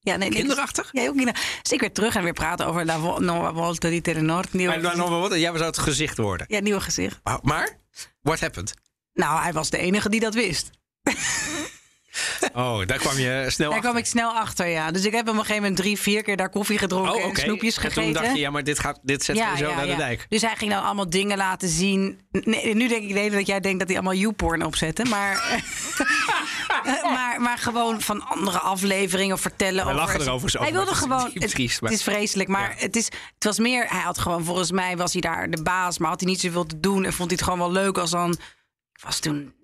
Ja, 0.00 0.16
nee, 0.16 0.28
nee, 0.28 0.38
Kinderachtig? 0.38 0.88
Ja, 0.92 1.08
ook 1.08 1.16
kinder. 1.16 1.34
Dus 1.62 1.72
ik 1.72 1.80
weer 1.80 1.92
terug 1.92 2.14
en 2.14 2.22
weer 2.22 2.32
praten 2.32 2.66
over 2.66 2.84
La 2.84 2.96
Nuova 3.18 3.52
Volta 3.52 3.88
di. 3.88 4.00
Nieuwe, 4.50 4.76
nog 4.96 5.08
wel 5.08 5.20
wat. 5.20 5.30
Jij 5.30 5.52
zou 5.52 5.64
het 5.64 5.78
gezicht 5.78 6.16
worden. 6.18 6.46
ja, 6.50 6.60
nieuwe 6.60 6.80
gezicht. 6.80 7.20
Maar, 7.42 7.78
what 8.22 8.40
happened? 8.40 8.74
Nou, 9.14 9.42
hij 9.42 9.52
was 9.52 9.70
de 9.70 9.78
enige 9.78 10.08
die 10.08 10.20
dat 10.20 10.34
wist. 10.34 10.70
Oh, 12.54 12.86
daar 12.86 12.98
kwam 12.98 13.18
je 13.18 13.44
snel 13.48 13.68
Daar 13.68 13.78
achter. 13.78 13.80
kwam 13.80 13.96
ik 13.96 14.06
snel 14.06 14.30
achter, 14.32 14.66
ja. 14.66 14.90
Dus 14.90 15.04
ik 15.04 15.12
heb 15.12 15.28
op 15.28 15.34
een 15.34 15.40
gegeven 15.40 15.62
moment 15.62 15.76
drie, 15.76 15.98
vier 15.98 16.22
keer 16.22 16.36
daar 16.36 16.48
koffie 16.50 16.78
gedronken 16.78 17.14
Oh, 17.14 17.24
en 17.24 17.36
snoepjes 17.36 17.76
En 17.76 17.80
gegeten. 17.82 18.02
toen 18.02 18.12
dacht 18.22 18.34
je, 18.34 18.38
ja, 18.40 18.50
maar 18.50 18.64
dit, 18.64 18.78
gaat, 18.78 18.98
dit 19.02 19.24
zet 19.24 19.36
je 19.36 19.52
zo 19.56 19.74
naar 19.74 19.86
de 19.86 19.96
dijk. 19.96 20.26
Dus 20.28 20.42
hij 20.42 20.56
ging 20.56 20.70
dan 20.70 20.82
allemaal 20.84 21.10
dingen 21.10 21.36
laten 21.36 21.68
zien. 21.68 22.20
Nee, 22.30 22.74
nu 22.74 22.88
denk 22.88 23.02
ik 23.02 23.14
nee, 23.14 23.30
dat 23.30 23.46
jij 23.46 23.60
denkt 23.60 23.78
dat 23.78 23.88
hij 23.88 23.96
allemaal 23.96 24.14
YouPorn 24.16 24.64
opzette. 24.64 25.04
Maar, 25.04 25.60
maar, 27.02 27.40
maar 27.40 27.58
gewoon 27.58 28.00
van 28.00 28.22
andere 28.26 28.58
afleveringen 28.58 29.38
vertellen. 29.38 29.84
Wij 29.84 29.94
over 29.94 30.06
lachen 30.06 30.20
erover 30.20 30.50
zo, 30.50 30.60
Hij 30.62 30.72
wilde 30.72 30.94
gewoon. 30.94 31.30
Het, 31.34 31.50
triest, 31.50 31.80
maar- 31.80 31.90
het 31.90 31.98
is 31.98 32.04
vreselijk, 32.04 32.48
maar 32.48 32.74
het, 32.78 32.96
is, 32.96 33.04
het 33.34 33.44
was 33.44 33.58
meer. 33.58 33.86
Hij 33.88 34.00
had 34.00 34.18
gewoon, 34.18 34.44
volgens 34.44 34.70
mij 34.70 34.96
was 34.96 35.12
hij 35.12 35.20
daar 35.20 35.50
de 35.50 35.62
baas, 35.62 35.98
maar 35.98 36.10
had 36.10 36.20
hij 36.20 36.30
niet 36.30 36.40
zoveel 36.40 36.66
te 36.66 36.80
doen. 36.80 37.04
En 37.04 37.12
vond 37.12 37.30
hij 37.30 37.38
het 37.40 37.42
gewoon 37.50 37.58
wel 37.58 37.82
leuk 37.82 37.98
als 37.98 38.10
dan. 38.10 38.30
Ik 38.92 39.02
was 39.04 39.18
toen 39.18 39.54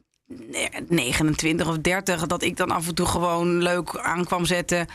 29 0.89 1.69
of 1.69 1.79
30, 1.79 2.27
dat 2.27 2.43
ik 2.43 2.57
dan 2.57 2.71
af 2.71 2.89
en 2.89 2.95
toe 2.95 3.07
gewoon 3.07 3.63
leuk 3.63 3.99
aan 3.99 4.25
kwam 4.25 4.45
zetten. 4.45 4.87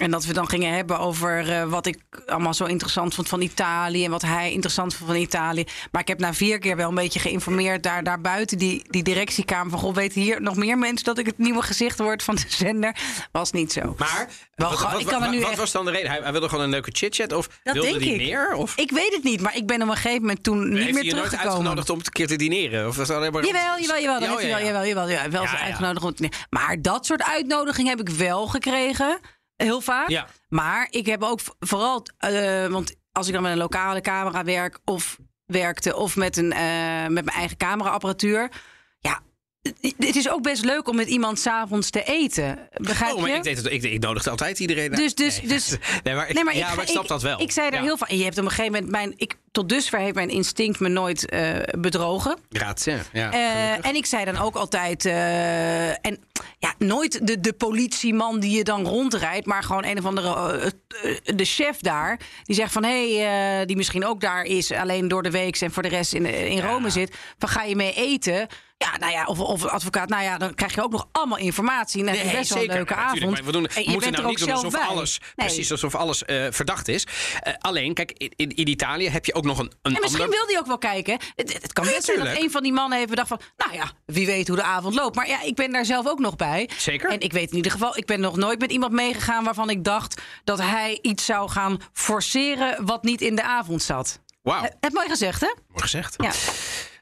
En 0.00 0.10
dat 0.10 0.24
we 0.24 0.32
dan 0.32 0.48
gingen 0.48 0.72
hebben 0.74 0.98
over 0.98 1.50
eh, 1.52 1.64
wat 1.64 1.86
ik 1.86 1.98
allemaal 2.26 2.54
zo 2.54 2.64
interessant 2.64 3.14
vond 3.14 3.28
van 3.28 3.40
Italië. 3.40 4.04
En 4.04 4.10
wat 4.10 4.22
hij 4.22 4.52
interessant 4.52 4.94
vond 4.94 5.10
van 5.10 5.18
Italië. 5.20 5.64
Maar 5.90 6.00
ik 6.00 6.08
heb 6.08 6.18
na 6.18 6.34
vier 6.34 6.58
keer 6.58 6.76
wel 6.76 6.88
een 6.88 6.94
beetje 6.94 7.18
geïnformeerd 7.20 7.82
daar, 7.82 8.04
daar 8.04 8.20
buiten 8.20 8.58
die, 8.58 8.84
die 8.90 9.02
directiekamer. 9.02 9.70
Van 9.70 9.78
goh, 9.78 9.94
weten 9.94 10.20
hier 10.20 10.42
nog 10.42 10.56
meer 10.56 10.78
mensen 10.78 11.04
dat 11.04 11.18
ik 11.18 11.26
het 11.26 11.38
nieuwe 11.38 11.62
gezicht 11.62 11.98
word 11.98 12.22
van 12.22 12.34
de 12.34 12.42
zender? 12.48 12.96
Was 13.32 13.52
niet 13.52 13.72
zo. 13.72 13.94
Maar 13.98 14.28
Wel, 14.54 14.70
wat, 14.78 15.00
ik 15.00 15.06
kan 15.06 15.22
er 15.22 15.30
nu 15.30 15.40
wat 15.40 15.48
echt- 15.48 15.58
was 15.58 15.72
dan 15.72 15.84
de 15.84 15.90
reden? 15.90 16.10
Hij, 16.10 16.20
hij 16.22 16.32
wilde 16.32 16.48
gewoon 16.48 16.64
een 16.64 16.70
leuke 16.70 16.90
chit-chat? 16.92 17.32
Of 17.32 17.48
Dat 17.62 17.74
wilde 17.74 17.88
denk 17.88 18.00
hij 18.00 18.10
ik. 18.12 18.16
meer? 18.20 18.52
Of 18.54 18.76
Ik 18.76 18.90
weet 18.90 19.12
het 19.14 19.22
niet, 19.24 19.40
maar 19.40 19.56
ik 19.56 19.66
ben 19.66 19.82
op 19.82 19.88
een 19.88 19.94
gegeven 19.96 20.20
moment 20.20 20.42
toen 20.42 20.58
niet 20.68 20.78
heeft 20.78 20.84
meer 20.84 20.94
hij 20.94 21.04
je 21.04 21.10
nooit 21.14 21.24
teruggekomen. 21.24 21.52
uitgenodigd 21.56 21.90
om 21.90 21.98
een 21.98 22.12
keer 22.12 22.26
te 22.26 22.36
dineren? 22.36 22.88
Of 22.88 22.96
was 22.96 23.08
dat 23.08 23.16
alleen 23.16 23.32
maar... 23.32 23.44
Jawel, 23.46 23.80
jawel, 23.80 24.00
jawel. 24.00 24.20
Dan 24.20 24.22
Ja, 24.22 24.28
heeft 24.28 24.40
hij 24.42 24.50
wel, 24.50 24.58
ja. 24.60 24.66
jawel, 24.66 24.86
jawel, 24.86 25.08
jawel, 25.10 25.30
wel 25.30 25.42
Ja, 25.42 25.58
uitgenodigd. 25.64 26.04
om 26.04 26.14
te- 26.14 26.28
Maar 26.50 26.82
dat 26.82 27.06
soort 27.06 27.22
uitnodiging 27.22 27.88
heb 27.88 28.00
ik 28.00 28.08
wel 28.08 28.46
gekregen. 28.46 29.18
Heel 29.62 29.80
vaak. 29.80 30.08
Ja. 30.08 30.26
Maar 30.48 30.86
ik 30.90 31.06
heb 31.06 31.22
ook 31.22 31.40
vooral... 31.60 32.06
eh, 32.18 32.66
want 32.66 32.94
als 33.12 33.26
ik 33.26 33.32
dan 33.32 33.42
met 33.42 33.52
een 33.52 33.58
lokale 33.58 34.00
camera 34.00 34.44
werk 34.44 34.78
of 34.84 35.18
werkte... 35.46 35.96
of 35.96 36.16
met, 36.16 36.36
een, 36.36 36.52
eh, 36.52 37.06
met 37.06 37.24
mijn 37.24 37.36
eigen 37.36 37.56
cameraapparatuur... 37.56 38.50
Het- 39.62 40.16
is 40.16 40.28
ook 40.30 40.42
best 40.42 40.64
leuk 40.64 40.88
om 40.88 40.96
met 40.96 41.08
iemand 41.08 41.38
s'avonds 41.38 41.90
te 41.90 42.04
eten. 42.04 42.58
Begrijp 42.72 43.14
Oh, 43.14 43.20
maar 43.20 43.30
je? 43.30 43.36
ik, 43.36 43.42
deed 43.42 43.56
het, 43.56 43.66
ik, 43.72 43.82
ik 43.82 44.00
nodigde 44.00 44.30
altijd 44.30 44.58
iedereen 44.58 44.90
uit. 44.90 44.96
Dus, 44.98 45.14
dus, 45.14 45.38
nee. 45.40 45.48
dus. 45.48 45.76
nee, 46.04 46.14
maar 46.14 46.28
ik, 46.30 46.54
ja, 46.54 46.74
maar 46.74 46.84
ik 46.84 46.88
snap 46.90 47.08
dat 47.08 47.22
wel. 47.22 47.40
Ik 47.40 47.50
zei 47.50 47.70
daar 47.70 47.80
Ja. 47.80 47.86
heel. 47.86 47.98
En 48.06 48.16
je 48.18 48.24
hebt 48.24 48.38
op 48.38 48.44
een 48.44 48.50
gegeven 48.50 48.72
moment 48.72 48.90
mijn. 48.90 49.12
Ik, 49.16 49.36
tot 49.52 49.68
dusver 49.68 49.98
heeft 49.98 50.14
mijn 50.14 50.28
instinct 50.28 50.80
me 50.80 50.88
nooit 50.88 51.28
eh, 51.28 51.50
bedrogen. 51.78 52.36
Grazie, 52.50 52.94
ja. 53.12 53.32
Eh, 53.32 53.86
en 53.86 53.94
ik 53.94 54.06
zei 54.06 54.24
dan 54.24 54.36
ook 54.38 54.54
altijd. 54.54 55.04
eh, 55.04 55.88
en 55.88 56.18
ja, 56.58 56.74
nooit 56.78 57.26
de, 57.26 57.40
de 57.40 57.52
politieman 57.52 58.40
die 58.40 58.56
je 58.56 58.64
dan 58.64 58.86
rondrijdt, 58.86 59.46
maar 59.46 59.62
gewoon 59.62 59.84
een 59.84 59.98
of 59.98 60.04
andere. 60.04 60.72
de 61.24 61.44
chef 61.44 61.76
daar. 61.78 62.18
Die 62.42 62.56
zegt 62.56 62.72
van 62.72 62.84
hé, 62.84 63.16
hey, 63.16 63.66
die 63.66 63.76
misschien 63.76 64.04
ook 64.06 64.20
daar 64.20 64.44
is, 64.44 64.72
alleen 64.72 65.08
door 65.08 65.22
de 65.22 65.30
week 65.30 65.56
en 65.60 65.70
voor 65.72 65.82
de 65.82 65.88
rest 65.88 66.12
in, 66.12 66.26
in 66.26 66.60
Rome 66.60 66.90
zit. 66.90 67.16
Van 67.38 67.48
ga 67.48 67.62
je 67.62 67.76
mee 67.76 67.92
eten? 67.94 68.46
Ja, 68.82 68.96
nou 68.98 69.12
ja, 69.12 69.24
of, 69.24 69.40
of 69.40 69.64
advocaat, 69.66 70.08
nou 70.08 70.22
ja, 70.22 70.38
dan 70.38 70.54
krijg 70.54 70.74
je 70.74 70.82
ook 70.82 70.90
nog 70.92 71.08
allemaal 71.12 71.38
informatie. 71.38 72.04
En 72.04 72.12
Nee, 72.12 72.30
best 72.32 72.54
wel 72.54 72.62
een 72.62 72.68
leuke 72.72 72.94
avond. 72.94 73.30
Maar 73.30 73.44
we, 73.44 73.52
doen, 73.52 73.66
En 73.66 73.74
we 73.74 73.80
je 73.84 73.90
moeten 73.90 74.10
bent 74.10 74.22
nou 74.22 74.22
er 74.22 74.30
niet 74.30 74.40
ook 74.40 74.46
doen 74.48 74.56
alsof 74.56 74.72
bij. 74.72 74.88
alles, 74.88 75.18
Nee. 75.20 75.46
precies 75.46 75.70
alsof 75.70 75.94
alles 75.94 76.24
eh, 76.24 76.46
verdacht 76.50 76.88
is. 76.88 77.06
Eh, 77.40 77.52
alleen, 77.58 77.94
kijk, 77.94 78.12
in, 78.36 78.48
in, 78.54 78.68
Italië 78.68 79.08
heb 79.08 79.24
je 79.24 79.34
ook 79.34 79.44
nog 79.44 79.58
een, 79.58 79.72
een 79.82 79.94
En 79.94 80.00
misschien 80.00 80.22
ander... 80.24 80.36
wil 80.38 80.46
hij 80.46 80.58
ook 80.58 80.66
wel 80.66 80.78
kijken. 80.78 81.18
Het, 81.36 81.52
het 81.62 81.72
kan 81.72 81.84
best 81.84 82.04
zijn 82.04 82.18
dat 82.18 82.36
een 82.36 82.50
van 82.50 82.62
die 82.62 82.72
mannen 82.72 82.98
heeft 82.98 83.10
bedacht 83.10 83.28
van... 83.28 83.40
nou 83.56 83.72
ja, 83.74 83.90
wie 84.06 84.26
weet 84.26 84.48
hoe 84.48 84.56
de 84.56 84.62
avond 84.62 84.94
loopt. 84.94 85.16
Maar 85.16 85.28
ja, 85.28 85.42
ik 85.42 85.54
ben 85.54 85.72
daar 85.72 85.84
zelf 85.84 86.06
ook 86.06 86.18
nog 86.18 86.36
bij. 86.36 86.68
Zeker. 86.76 87.10
En 87.10 87.20
ik 87.20 87.32
weet 87.32 87.50
in 87.50 87.56
ieder 87.56 87.72
geval, 87.72 87.96
ik 87.96 88.06
ben 88.06 88.20
nog 88.20 88.36
nooit 88.36 88.58
met 88.60 88.70
iemand 88.72 88.92
meegegaan... 88.92 89.44
waarvan 89.44 89.70
ik 89.70 89.84
dacht 89.84 90.20
dat 90.44 90.58
hij 90.58 90.98
iets 91.02 91.24
zou 91.24 91.50
gaan 91.50 91.78
forceren... 91.92 92.86
wat 92.86 93.02
niet 93.02 93.20
in 93.20 93.34
de 93.36 93.42
avond 93.42 93.82
zat. 93.82 94.20
Wauw, 94.42 94.62
Eh, 94.64 94.70
Heb 94.80 94.92
mooi 94.92 95.08
gezegd, 95.08 95.40
hè? 95.40 95.46
mooi 95.68 95.82
gezegd. 95.82 96.14
Ja. 96.18 96.30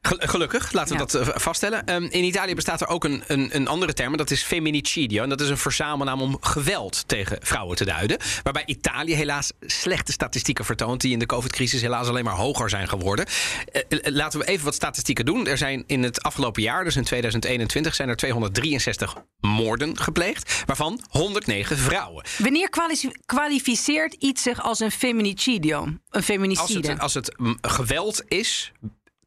Gel- 0.02 0.16
Gelukkig, 0.20 0.72
laten 0.72 0.96
we 0.96 0.98
Ja. 1.02 1.06
dat 1.06 1.28
eh, 1.28 1.40
vaststellen. 1.40 1.84
Ehm, 1.86 2.02
in 2.02 2.24
Italië 2.24 2.54
bestaat 2.54 2.80
er 2.80 2.86
ook 2.86 3.04
een, 3.04 3.22
een, 3.26 3.56
een 3.56 3.68
andere 3.68 3.92
term, 3.92 4.10
en 4.12 4.18
dat 4.18 4.30
is 4.30 4.42
femminicidio. 4.42 5.22
En 5.22 5.28
dat 5.28 5.40
is 5.40 5.48
een 5.48 5.58
verzamelnaam 5.58 6.20
om 6.20 6.36
geweld 6.40 7.08
tegen 7.08 7.38
vrouwen 7.42 7.76
te 7.76 7.84
duiden. 7.84 8.18
Waarbij 8.42 8.62
Italië 8.66 9.14
helaas 9.14 9.52
slechte 9.60 10.12
statistieken 10.12 10.64
vertoont, 10.64 11.00
die 11.00 11.12
in 11.12 11.18
de 11.18 11.26
COVID-crisis 11.26 11.80
helaas 11.80 12.08
alleen 12.08 12.24
maar 12.24 12.34
hoger 12.34 12.70
zijn 12.70 12.88
geworden. 12.88 13.26
Eh, 13.72 13.82
eh, 13.88 13.98
laten 14.14 14.38
we 14.40 14.46
even 14.46 14.64
wat 14.64 14.74
statistieken 14.74 15.24
doen. 15.24 15.46
Er 15.46 15.58
zijn 15.58 15.84
in 15.86 16.02
het 16.02 16.22
afgelopen 16.22 16.62
jaar, 16.62 16.84
dus 16.84 16.96
in 16.96 17.04
2021, 17.04 17.94
zijn 17.94 18.08
er 18.08 18.16
263 18.16 19.14
moorden 19.40 19.98
gepleegd, 19.98 20.62
waarvan 20.66 21.00
109 21.10 21.76
vrouwen. 21.76 22.24
Wanneer 22.38 22.68
kwali- 22.68 23.12
kwalificeert 23.26 24.14
iets 24.14 24.42
zich 24.42 24.62
als 24.62 24.80
een 24.80 24.90
feminicidio? 24.90 25.82
Een 25.82 26.00
Als 26.10 26.24
feminicide? 26.24 26.88
het, 26.88 26.98
als 27.00 27.14
het 27.14 27.34
geweld 27.60 28.22
is 28.28 28.72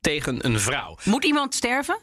tegen 0.04 0.46
een 0.46 0.60
vrouw. 0.60 0.98
Moet 1.04 1.26
iemand 1.26 1.56
sterven? 1.56 1.98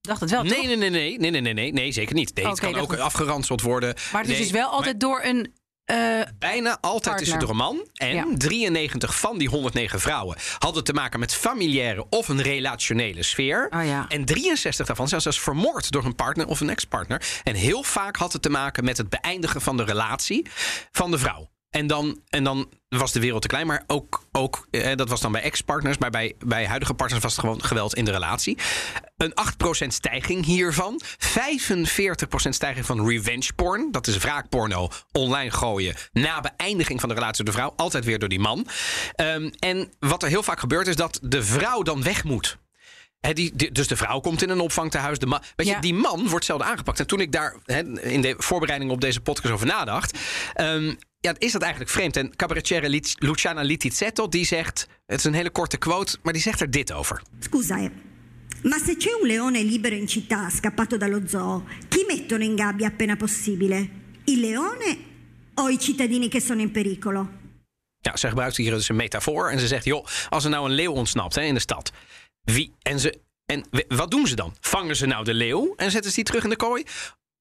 Dacht 0.00 0.20
het 0.20 0.30
wel, 0.30 0.42
nee. 0.42 0.66
Nee, 0.66 0.76
nee, 0.76 0.90
nee, 0.90 1.18
nee, 1.18 1.40
nee, 1.40 1.52
nee, 1.52 1.72
nee, 1.72 1.92
zeker 1.92 2.14
niet. 2.14 2.34
Nee, 2.34 2.46
het 2.46 2.60
kan 2.60 2.74
ook 2.74 2.96
afgeranseld 2.96 3.60
worden. 3.60 3.94
Maar 4.12 4.22
het 4.22 4.30
is 4.30 4.38
dus 4.38 4.50
wel 4.50 4.68
altijd 4.68 5.00
door 5.00 5.20
een 5.22 5.52
eh, 5.84 6.20
Bijna 6.38 6.78
altijd 6.80 7.20
is 7.20 7.30
het 7.30 7.40
door 7.40 7.50
een 7.50 7.56
man. 7.56 7.88
En 7.94 8.38
93 8.38 9.18
van 9.18 9.38
die 9.38 9.48
109 9.48 10.00
vrouwen 10.00 10.36
hadden 10.58 10.84
te 10.84 10.92
maken 10.92 11.20
met 11.20 11.34
familiaire 11.34 12.06
of 12.10 12.28
een 12.28 12.42
relationele 12.42 13.22
sfeer. 13.22 13.68
Oh, 13.70 14.04
en 14.08 14.24
63 14.24 14.86
daarvan 14.86 15.08
zijn 15.08 15.20
zelfs 15.20 15.40
vermoord 15.40 15.90
door 15.90 16.04
een 16.04 16.14
partner 16.14 16.46
of 16.46 16.60
een 16.60 16.70
ex-partner. 16.70 17.22
En 17.42 17.54
heel 17.54 17.82
vaak 17.82 18.16
had 18.16 18.32
het 18.32 18.42
te 18.42 18.50
maken 18.50 18.84
met 18.84 18.96
het 18.96 19.08
beëindigen 19.08 19.60
van 19.60 19.76
de 19.76 19.84
relatie 19.84 20.46
van 20.90 21.10
de 21.10 21.18
vrouw. 21.18 21.50
En 21.72 21.86
dan, 21.86 22.20
en 22.28 22.44
dan 22.44 22.68
was 22.88 23.12
de 23.12 23.20
wereld 23.20 23.42
te 23.42 23.48
klein. 23.48 23.66
Maar 23.66 23.84
ook, 23.86 24.24
ook 24.32 24.66
eh, 24.70 24.96
dat 24.96 25.08
was 25.08 25.20
dan 25.20 25.32
bij 25.32 25.42
ex-partners. 25.42 25.98
Maar 25.98 26.10
bij, 26.10 26.34
bij 26.46 26.66
huidige 26.66 26.94
partners 26.94 27.22
was 27.22 27.32
het 27.32 27.40
gewoon 27.40 27.64
geweld 27.64 27.94
in 27.94 28.04
de 28.04 28.10
relatie. 28.10 28.58
Een 29.16 29.34
8% 29.84 29.86
stijging 29.86 30.44
hiervan. 30.44 31.00
45% 31.04 31.04
stijging 32.48 32.86
van 32.86 33.08
revenge 33.08 33.52
porn. 33.56 33.88
Dat 33.90 34.06
is 34.06 34.16
wraakporno 34.16 34.88
online 35.12 35.50
gooien. 35.50 35.94
Na 36.12 36.40
beëindiging 36.40 37.00
van 37.00 37.08
de 37.08 37.14
relatie 37.14 37.44
door 37.44 37.54
de 37.54 37.60
vrouw. 37.60 37.72
Altijd 37.76 38.04
weer 38.04 38.18
door 38.18 38.28
die 38.28 38.40
man. 38.40 38.66
Ehm, 39.14 39.50
en 39.58 39.92
wat 39.98 40.22
er 40.22 40.28
heel 40.28 40.42
vaak 40.42 40.60
gebeurt 40.60 40.86
is 40.86 40.96
dat 40.96 41.18
de 41.22 41.42
vrouw 41.42 41.82
dan 41.82 42.02
weg 42.02 42.24
moet. 42.24 42.58
Hè, 43.26 43.32
die, 43.32 43.50
die- 43.54 43.72
dus 43.72 43.88
de 43.88 43.96
vrouw 43.96 44.20
komt 44.20 44.42
in 44.42 44.48
een 44.50 44.60
opvangtehuis. 44.60 45.18
De 45.18 45.26
man, 45.26 45.42
weet 45.56 45.66
Ja. 45.66 45.74
je, 45.74 45.80
die 45.80 45.94
man 45.94 46.28
wordt 46.28 46.44
zelden 46.44 46.66
aangepakt. 46.66 47.00
En 47.00 47.06
toen 47.06 47.20
ik 47.20 47.32
daar 47.32 47.56
hè, 47.64 48.00
in 48.02 48.20
de 48.20 48.34
voorbereiding 48.38 48.90
op 48.90 49.00
deze 49.00 49.20
podcast 49.20 49.54
over 49.54 49.66
nadacht. 49.66 50.18
ehm, 50.54 50.94
ja, 51.20 51.34
is 51.38 51.52
dat 51.52 51.62
eigenlijk 51.62 51.90
vreemd. 51.92 52.16
En 52.16 52.36
cabaretière 52.36 53.00
Luciana 53.18 53.60
Littizzetto 53.62 54.28
die 54.28 54.44
zegt. 54.46 54.86
Het 55.06 55.18
is 55.18 55.24
een 55.24 55.34
hele 55.34 55.50
korte 55.50 55.76
quote, 55.76 56.16
maar 56.22 56.32
die 56.32 56.42
zegt 56.42 56.60
er 56.60 56.70
dit 56.70 56.92
over. 56.92 57.22
Scusa, 57.40 57.76
eh, 57.78 57.88
ma 58.62 58.78
se 58.78 58.96
c'è 58.96 59.20
un 59.20 59.26
leone 59.26 59.64
libero 59.64 59.94
in 59.94 60.08
città, 60.08 60.48
scappato 60.50 60.96
dallo 60.96 61.20
zoo, 61.26 61.64
chi 61.88 62.04
mettono 62.08 62.44
in 62.44 62.58
gabbia 62.58 62.86
appena 62.86 63.16
possibile? 63.16 63.88
Il 64.24 64.40
leone 64.40 64.96
o 65.54 65.68
i 65.68 65.78
cittadini 65.78 66.28
che 66.28 66.40
sono 66.40 66.60
in 66.60 66.70
pericolo? 66.70 67.28
Ja, 68.00 68.16
ze 68.16 68.28
gebruikt 68.28 68.56
hier 68.56 68.70
dus 68.70 68.88
een 68.88 68.96
metafoor. 68.96 69.50
En 69.50 69.58
ze 69.60 69.66
zegt: 69.66 69.84
joh, 69.84 70.06
als 70.28 70.44
er 70.44 70.50
nou 70.50 70.64
een 70.68 70.74
leeuw 70.74 70.92
ontsnapt 70.92 71.34
hè, 71.34 71.42
in 71.42 71.54
de 71.54 71.60
stad. 71.60 71.92
Wie, 72.42 72.74
en, 72.82 73.00
ze, 73.00 73.20
en 73.46 73.66
wat 73.88 74.10
doen 74.10 74.26
ze 74.26 74.34
dan? 74.34 74.56
Vangen 74.60 74.96
ze 74.96 75.06
nou 75.06 75.24
de 75.24 75.34
leeuw 75.34 75.74
en 75.76 75.90
zetten 75.90 76.10
ze 76.10 76.16
die 76.16 76.24
terug 76.24 76.44
in 76.44 76.50
de 76.50 76.56
kooi? 76.56 76.84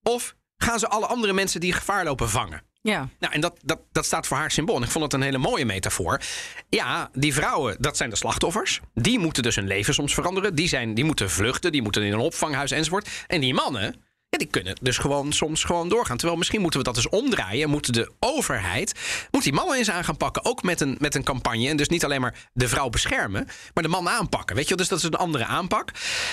Of 0.04 0.36
gaan 0.58 0.80
ze 0.80 0.88
alle 0.88 1.06
andere 1.06 1.34
mensen 1.34 1.60
die 1.60 1.74
gevaar 1.74 2.04
lopen 2.04 2.30
vangen? 2.30 2.70
ja. 2.82 3.10
Nou, 3.20 3.34
en 3.34 3.42
dat, 3.42 3.60
dat, 3.64 3.80
dat 3.92 4.06
staat 4.06 4.28
voor 4.28 4.38
haar 4.38 4.52
symbool. 4.52 4.76
En 4.76 4.84
ik 4.84 4.90
vond 4.90 5.04
het 5.04 5.14
een 5.14 5.22
hele 5.22 5.38
mooie 5.38 5.66
metafoor. 5.66 6.22
Ja, 6.70 7.10
die 7.14 7.34
vrouwen, 7.34 7.76
dat 7.80 7.98
zijn 7.98 8.10
de 8.10 8.16
slachtoffers. 8.16 8.80
Die 8.94 9.20
moeten 9.20 9.44
dus 9.44 9.56
hun 9.56 9.68
leven 9.68 9.94
soms 9.94 10.14
veranderen. 10.14 10.56
Die, 10.56 10.68
zijn, 10.68 10.94
die 10.94 11.04
moeten 11.04 11.30
vluchten, 11.30 11.72
die 11.72 11.82
moeten 11.82 12.04
in 12.04 12.14
een 12.14 12.20
opvanghuis 12.20 12.72
enzovoort. 12.72 13.10
En 13.28 13.42
die 13.42 13.54
mannen, 13.54 14.04
ja, 14.32 14.38
die 14.38 14.48
kunnen 14.48 14.76
dus 14.82 14.98
gewoon 14.98 15.32
soms 15.34 15.64
gewoon 15.64 15.90
doorgaan. 15.90 16.18
Terwijl 16.18 16.38
misschien 16.38 16.62
moeten 16.62 16.80
we 16.80 16.86
dat 16.86 16.96
eens 16.96 17.10
omdraaien. 17.10 17.70
Moeten 17.70 17.94
de 17.94 18.12
overheid, 18.20 19.00
moet 19.32 19.44
die 19.44 19.54
mannen 19.54 19.78
eens 19.78 19.90
aan 19.92 20.04
gaan 20.04 20.18
pakken. 20.18 20.46
Ook 20.46 20.64
met 20.64 20.82
een, 20.82 20.96
met 21.00 21.16
een 21.16 21.24
campagne. 21.24 21.68
En 21.68 21.78
dus 21.78 21.90
niet 21.90 22.04
alleen 22.06 22.22
maar 22.22 22.50
de 22.54 22.68
vrouw 22.68 22.90
beschermen, 22.90 23.48
maar 23.74 23.84
de 23.84 23.90
man 23.90 24.10
aanpakken. 24.10 24.56
Weet 24.56 24.64
je 24.64 24.76
wel? 24.76 24.78
Dus 24.78 24.88
dat 24.88 24.98
is 25.00 25.06
een 25.06 25.26
andere 25.26 25.46
aanpak. 25.46 25.90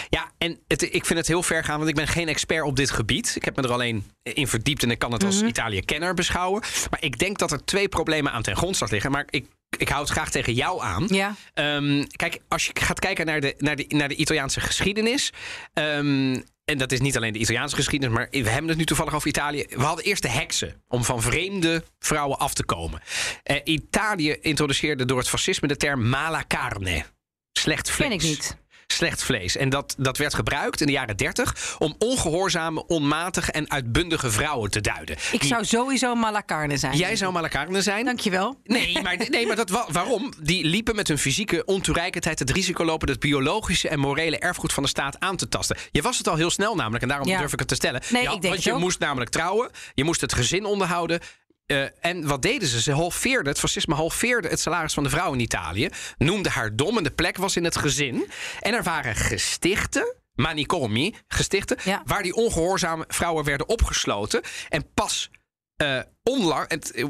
Ja, 0.09 0.31
en 0.39 0.59
het, 0.67 0.83
ik 0.83 1.07
vind 1.07 1.19
het 1.19 1.29
heel 1.29 1.43
ver 1.43 1.65
gaan, 1.65 1.77
want 1.77 1.89
ik 1.89 1.95
ben 1.95 2.09
geen 2.09 2.29
expert 2.29 2.65
op 2.65 2.77
dit 2.77 2.91
gebied. 2.91 3.33
Ik 3.37 3.45
heb 3.45 3.57
me 3.57 3.63
er 3.63 3.73
alleen 3.73 4.11
in 4.23 4.49
verdiept 4.49 4.83
en 4.83 4.91
ik 4.91 4.99
kan 4.99 5.13
het 5.13 5.25
als 5.25 5.43
Italië-kenner 5.43 6.15
beschouwen. 6.15 6.63
Maar 6.91 7.03
ik 7.03 7.19
denk 7.19 7.39
dat 7.39 7.53
er 7.53 7.65
twee 7.65 7.89
problemen 7.89 8.33
aan 8.33 8.43
ten 8.43 8.57
grondslag 8.57 8.91
liggen. 8.91 9.11
Maar 9.11 9.25
ik, 9.31 9.47
ik 9.79 9.89
hou 9.89 10.01
het 10.01 10.11
graag 10.11 10.31
tegen 10.31 10.53
jou 10.53 10.83
aan. 10.83 11.07
Ja. 11.09 11.35
Ehm, 11.55 12.05
kijk, 12.17 12.39
als 12.49 12.67
je 12.67 12.71
gaat 12.81 12.99
kijken 12.99 13.27
naar 13.27 13.41
de, 13.41 13.55
naar 13.59 13.77
de, 13.77 13.85
naar 13.89 14.09
de 14.09 14.17
Italiaanse 14.17 14.61
geschiedenis. 14.61 15.33
ehm, 15.75 16.41
en 16.69 16.79
dat 16.79 16.93
is 16.93 17.01
niet 17.01 17.17
alleen 17.17 17.33
de 17.33 17.39
Italiaanse 17.39 17.77
geschiedenis, 17.77 18.17
maar 18.17 18.29
we 18.31 18.49
hebben 18.49 18.69
het 18.69 18.79
nu 18.79 18.85
toevallig 18.85 19.15
over 19.15 19.29
Italië. 19.29 19.67
We 19.69 19.83
hadden 19.83 20.05
eerst 20.05 20.23
de 20.23 20.29
heksen 20.29 20.83
om 20.89 21.05
van 21.05 21.23
vreemde 21.23 21.85
vrouwen 21.99 22.39
af 22.39 22.55
te 22.55 22.65
komen. 22.65 23.01
Eh, 23.43 23.57
Italië 23.65 24.37
introduceerde 24.41 25.05
door 25.05 25.19
het 25.19 25.29
fascisme 25.29 25.69
de 25.69 25.77
term 25.77 26.09
mala 26.09 26.45
carne. 26.49 27.05
Slecht 27.53 27.91
vlees. 27.91 28.09
Ken 28.09 28.19
ik 28.19 28.23
niet. 28.23 28.57
Slecht 28.93 29.23
vlees. 29.23 29.57
En 29.57 29.69
dat, 29.69 29.95
dat 29.99 30.17
werd 30.17 30.35
gebruikt 30.35 30.81
in 30.81 30.87
de 30.87 30.93
jaren 30.93 31.17
30 31.17 31.77
om 31.79 31.95
ongehoorzame, 31.99 32.87
onmatige 32.87 33.53
en 33.53 33.71
uitbundige 33.71 34.31
vrouwen 34.31 34.71
te 34.71 34.81
duiden. 34.81 35.17
Ik 35.33 35.41
Die- 35.41 35.49
zou 35.49 35.65
sowieso 35.65 36.15
malacarne 36.15 36.77
zijn. 36.77 36.97
Jij 36.97 37.17
zou 37.17 37.33
mala 37.33 37.49
carne 37.49 37.83
zijn. 37.83 38.05
Dankjewel. 38.05 38.61
Nee, 38.65 39.03
maar, 39.03 39.17
nee, 39.29 39.47
maar 39.47 39.57
dat, 39.57 39.71
wa- 39.71 39.87
waarom? 39.91 40.33
Die 40.41 40.65
liepen 40.65 40.95
met 40.97 41.09
hun 41.09 41.19
fysieke 41.19 41.65
ontoereikendheid 41.65 42.39
het 42.39 42.51
risico 42.51 42.85
lopen 42.85 43.09
het 43.09 43.21
biologische 43.21 43.89
en 43.89 43.99
morele 43.99 44.39
erfgoed 44.39 44.73
van 44.73 44.83
de 44.83 44.89
staat 44.89 45.21
aan 45.21 45.37
te 45.37 45.49
tasten. 45.49 45.77
Je 45.91 46.03
was 46.03 46.19
het 46.19 46.29
al 46.29 46.37
heel 46.37 46.51
snel 46.51 46.75
namelijk, 46.75 47.03
en 47.03 47.09
daarom 47.09 47.29
Ja. 47.29 47.39
durf 47.39 47.53
ik 47.53 47.59
het 47.59 47.69
te 47.69 47.75
stellen. 47.75 48.03
Nee, 48.11 48.23
Ja, 48.23 48.33
ik 48.33 48.41
denk 48.41 48.53
want 48.53 48.65
je 48.65 48.73
ook. 48.73 48.81
moest 48.81 48.99
namelijk 48.99 49.31
trouwen, 49.31 49.71
je 49.95 50.05
moest 50.05 50.21
het 50.21 50.35
gezin 50.35 50.65
onderhouden. 50.65 51.21
Eh, 51.69 51.85
en 52.01 52.27
wat 52.27 52.43
deden 52.43 52.69
ze? 52.69 52.81
Ze 52.81 52.93
halveerden, 52.93 53.49
het 53.49 53.59
fascisme 53.59 53.95
halveerde 53.95 54.49
het 54.49 54.61
salaris 54.61 54.95
van 54.95 55.03
de 55.03 55.11
vrouw 55.11 55.33
in 55.33 55.41
Italië. 55.41 55.89
Noemde 56.19 56.49
haar 56.51 56.77
dom 56.77 56.97
en 56.97 57.03
de 57.05 57.11
plek 57.11 57.37
was 57.37 57.57
in 57.57 57.65
het 57.65 57.77
gezin. 57.77 58.31
En 58.61 58.75
er 58.75 58.83
waren 58.83 59.17
gestichten, 59.17 60.15
manicomi, 60.35 61.15
gestichten, 61.29 61.77
Ja. 61.85 62.03
waar 62.05 62.23
die 62.23 62.35
ongehoorzame 62.35 63.05
vrouwen 63.09 63.45
werden 63.45 63.69
opgesloten. 63.69 64.41
En 64.69 64.93
pas 64.95 65.31
eh 65.77 66.01
onlang, 66.23 66.69
het, 66.71 66.91
eh, 66.93 67.05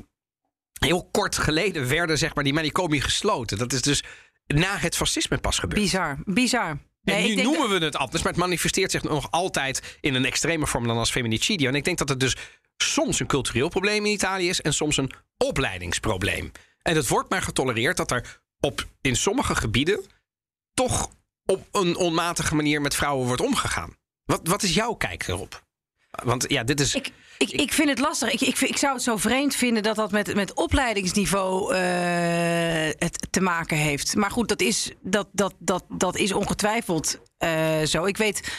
heel 0.79 1.09
kort 1.13 1.39
geleden 1.39 1.89
werden 1.89 2.19
zeg 2.19 2.35
maar, 2.35 2.45
die 2.45 2.53
manicomie 2.53 3.01
gesloten. 3.01 3.59
Dat 3.59 3.73
is 3.73 3.83
dus 3.83 4.03
na 4.47 4.77
het 4.79 4.97
fascisme 4.97 5.39
pas 5.39 5.59
gebeurd. 5.59 5.81
Bizar, 5.83 6.19
bizar. 6.25 6.69
En 6.69 6.79
Nee, 7.15 7.35
nu 7.37 7.43
noemen 7.43 7.69
we 7.79 7.85
het 7.85 7.97
anders, 7.97 8.23
maar 8.23 8.33
het 8.33 8.41
manifesteert 8.41 8.91
zich 8.91 9.03
nog 9.03 9.31
altijd 9.31 9.99
in 10.01 10.15
een 10.15 10.25
extreme 10.25 10.67
vorm 10.67 10.87
dan 10.87 10.97
als 10.99 11.11
feminicidio. 11.11 11.69
En 11.69 11.75
ik 11.75 11.85
denk 11.85 11.99
dat 11.99 12.09
het 12.09 12.21
dus 12.21 12.37
soms 12.83 13.21
een 13.21 13.27
cultureel 13.27 13.69
probleem 13.69 14.07
in 14.07 14.13
Italië 14.13 14.49
is 14.49 14.61
en 14.61 14.75
soms 14.75 14.97
een 14.97 15.13
opleidingsprobleem. 15.37 16.53
En 16.83 16.97
het 16.97 17.09
wordt 17.09 17.31
maar 17.31 17.43
getolereerd 17.43 17.97
dat 17.97 18.11
er 18.11 18.41
op, 18.61 18.87
in 19.01 19.17
sommige 19.17 19.55
gebieden 19.55 20.05
toch 20.75 21.11
op 21.47 21.67
een 21.73 21.97
onmatige 21.97 22.55
manier 22.55 22.81
met 22.81 22.95
vrouwen 22.95 23.27
wordt 23.27 23.43
omgegaan. 23.43 23.97
Wat, 24.25 24.41
wat 24.43 24.63
is 24.63 24.75
jouw 24.75 24.95
kijk 24.95 25.29
erop? 25.29 25.67
Want 26.11 26.45
ja, 26.49 26.65
dit 26.65 26.81
is. 26.81 26.95
Ik, 26.95 27.13
ik, 27.39 27.51
ik 27.51 27.73
vind 27.73 27.89
het 27.89 27.99
lastig. 27.99 28.33
Ik, 28.33 28.41
ik, 28.41 28.61
ik 28.61 28.77
zou 28.77 28.95
het 28.95 29.03
zo 29.03 29.17
vreemd 29.17 29.55
vinden 29.55 29.83
dat 29.83 29.97
dat 29.97 30.11
met, 30.11 30.35
met 30.35 30.55
opleidingsniveau 30.55 31.75
eh, 31.75 31.81
het 32.99 33.27
te 33.31 33.41
maken 33.41 33.77
heeft. 33.77 34.15
Maar 34.15 34.31
goed, 34.31 34.49
dat 34.49 34.61
is, 34.61 34.93
dat, 35.01 35.29
dat, 35.33 35.55
dat, 35.59 35.85
dat 35.89 36.17
is 36.17 36.33
ongetwijfeld 36.33 37.19
eh, 37.37 37.83
zo. 37.83 38.05
Ik 38.05 38.17
weet 38.17 38.53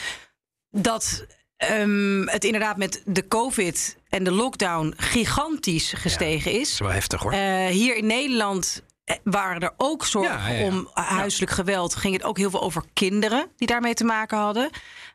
dat 0.70 1.26
ehm, 1.60 2.26
het 2.26 2.44
inderdaad 2.44 2.76
met 2.76 3.02
de 3.04 3.28
COVID 3.28 3.96
en 4.08 4.24
de 4.24 4.30
lockdown 4.32 4.94
gigantisch 4.96 5.92
gestegen 5.96 6.52
is. 6.52 6.70
is 6.70 6.78
wel 6.78 6.90
heftig 6.90 7.22
hoor. 7.22 7.32
Eh, 7.32 7.66
hier 7.66 7.96
in 7.96 8.06
Nederland 8.06 8.82
eh, 9.04 9.16
waren 9.24 9.60
er 9.60 9.72
ook 9.76 10.04
zorgen 10.06 10.38
Ja, 10.38 10.48
ja, 10.48 10.58
ja. 10.58 10.64
om 10.64 10.88
huiselijk 10.94 11.50
geweld. 11.50 11.94
Ging 11.94 12.14
het 12.14 12.22
ook 12.22 12.36
heel 12.38 12.50
veel 12.50 12.62
over 12.62 12.82
kinderen 12.92 13.46
die 13.56 13.66
daarmee 13.66 13.94
te 13.94 14.04
maken 14.04 14.38
hadden. 14.38 14.70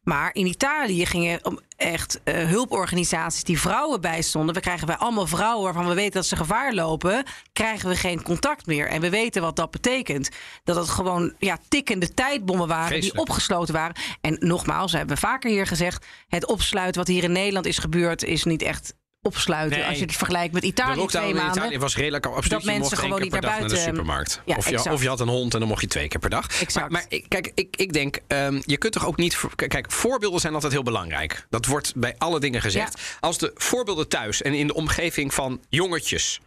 Maar 0.06 0.30
in 0.34 0.46
Italië 0.46 1.06
gingen 1.06 1.46
om 1.46 1.60
echt 1.78 2.22
eh, 2.24 2.48
hulporganisaties 2.48 3.44
die 3.44 3.60
vrouwen 3.60 4.02
bijstonden. 4.02 4.56
We 4.56 4.62
krijgen 4.62 4.88
bij 4.88 4.96
allemaal 4.96 5.28
vrouwen 5.28 5.64
waarvan 5.64 5.88
we 5.88 5.94
weten 5.94 6.14
dat 6.14 6.26
ze 6.26 6.36
gevaar 6.36 6.74
lopen, 6.74 7.24
krijgen 7.54 7.90
we 7.90 7.96
geen 7.96 8.24
contact 8.24 8.66
meer. 8.66 8.88
En 8.88 9.02
we 9.02 9.10
weten 9.10 9.42
wat 9.42 9.56
dat 9.56 9.72
betekent. 9.72 10.30
Dat 10.64 10.76
het 10.76 10.90
gewoon 10.90 11.34
ja, 11.40 11.58
tikkende 11.68 12.14
tijdbommen 12.14 12.68
waren 12.68 13.02
die 13.02 13.18
opgesloten 13.18 13.74
waren. 13.74 13.96
En 14.22 14.38
nogmaals, 14.40 14.92
we 14.92 14.98
hebben 14.98 15.18
vaker 15.18 15.50
hier 15.50 15.68
gezegd: 15.68 16.06
het 16.28 16.46
opsluiten 16.46 17.02
wat 17.02 17.10
hier 17.10 17.24
in 17.24 17.32
Nederland 17.32 17.66
is 17.66 17.78
gebeurd, 17.78 18.24
is 18.24 18.44
niet 18.44 18.62
echt 18.62 18.94
opsluiten. 19.26 19.80
Nee. 19.80 19.88
Als 19.88 19.98
je 19.98 20.04
het 20.06 20.16
vergelijkt 20.16 20.54
met 20.54 20.62
de 20.62 20.68
Italië 20.68 20.96
lockdown 20.96 21.24
twee 21.26 21.30
in 21.30 21.36
maanden. 21.36 21.62
Italië 21.64 21.80
was 21.80 21.96
redelijk 21.96 22.26
absoluut. 22.26 22.50
dat 22.50 22.62
je 22.64 22.68
mensen 22.80 22.98
gewoon 22.98 23.22
niet 23.22 23.30
per 23.30 23.42
naar 23.42 23.50
dag 23.50 23.60
naar 23.60 23.70
de 23.70 23.74
buiten- 23.76 23.96
supermarkt. 23.96 24.42
Ja, 24.46 24.56
of, 24.56 24.70
je, 24.70 24.92
of 24.92 25.02
je 25.02 25.08
had 25.08 25.20
een 25.20 25.28
hond 25.28 25.54
en 25.54 25.60
dan 25.60 25.68
mocht 25.68 25.82
je 25.82 25.88
twee 25.88 26.08
keer 26.08 26.20
per 26.20 26.30
dag. 26.30 26.62
Exact. 26.62 26.90
Maar, 26.92 27.06
kijk, 27.28 27.52
ik, 27.56 27.76
ik 27.76 27.94
denk, 27.94 28.20
ehm, 28.28 28.62
je 28.66 28.78
kunt 28.78 28.94
toch 28.94 29.06
ook 29.06 29.18
niet. 29.18 29.36
voor- 29.36 29.56
Kijk, 29.56 29.92
voorbeelden 29.92 30.40
zijn 30.40 30.54
altijd 30.54 30.72
heel 30.72 30.84
belangrijk. 30.84 31.46
Dat 31.50 31.66
wordt 31.66 31.94
bij 31.96 32.16
alle 32.18 32.40
dingen 32.40 32.62
gezegd. 32.62 33.02
Als 33.20 33.38
de 33.38 33.52
voorbeelden 33.56 34.08
thuis 34.08 34.42
en 34.42 34.54
in 34.54 34.68
de 34.68 34.74
omgeving 34.74 35.34
van 35.34 35.62
jongetjes 35.70 36.40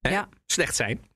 hè, 0.00 0.20
slecht 0.46 0.76
zijn. 0.76 1.08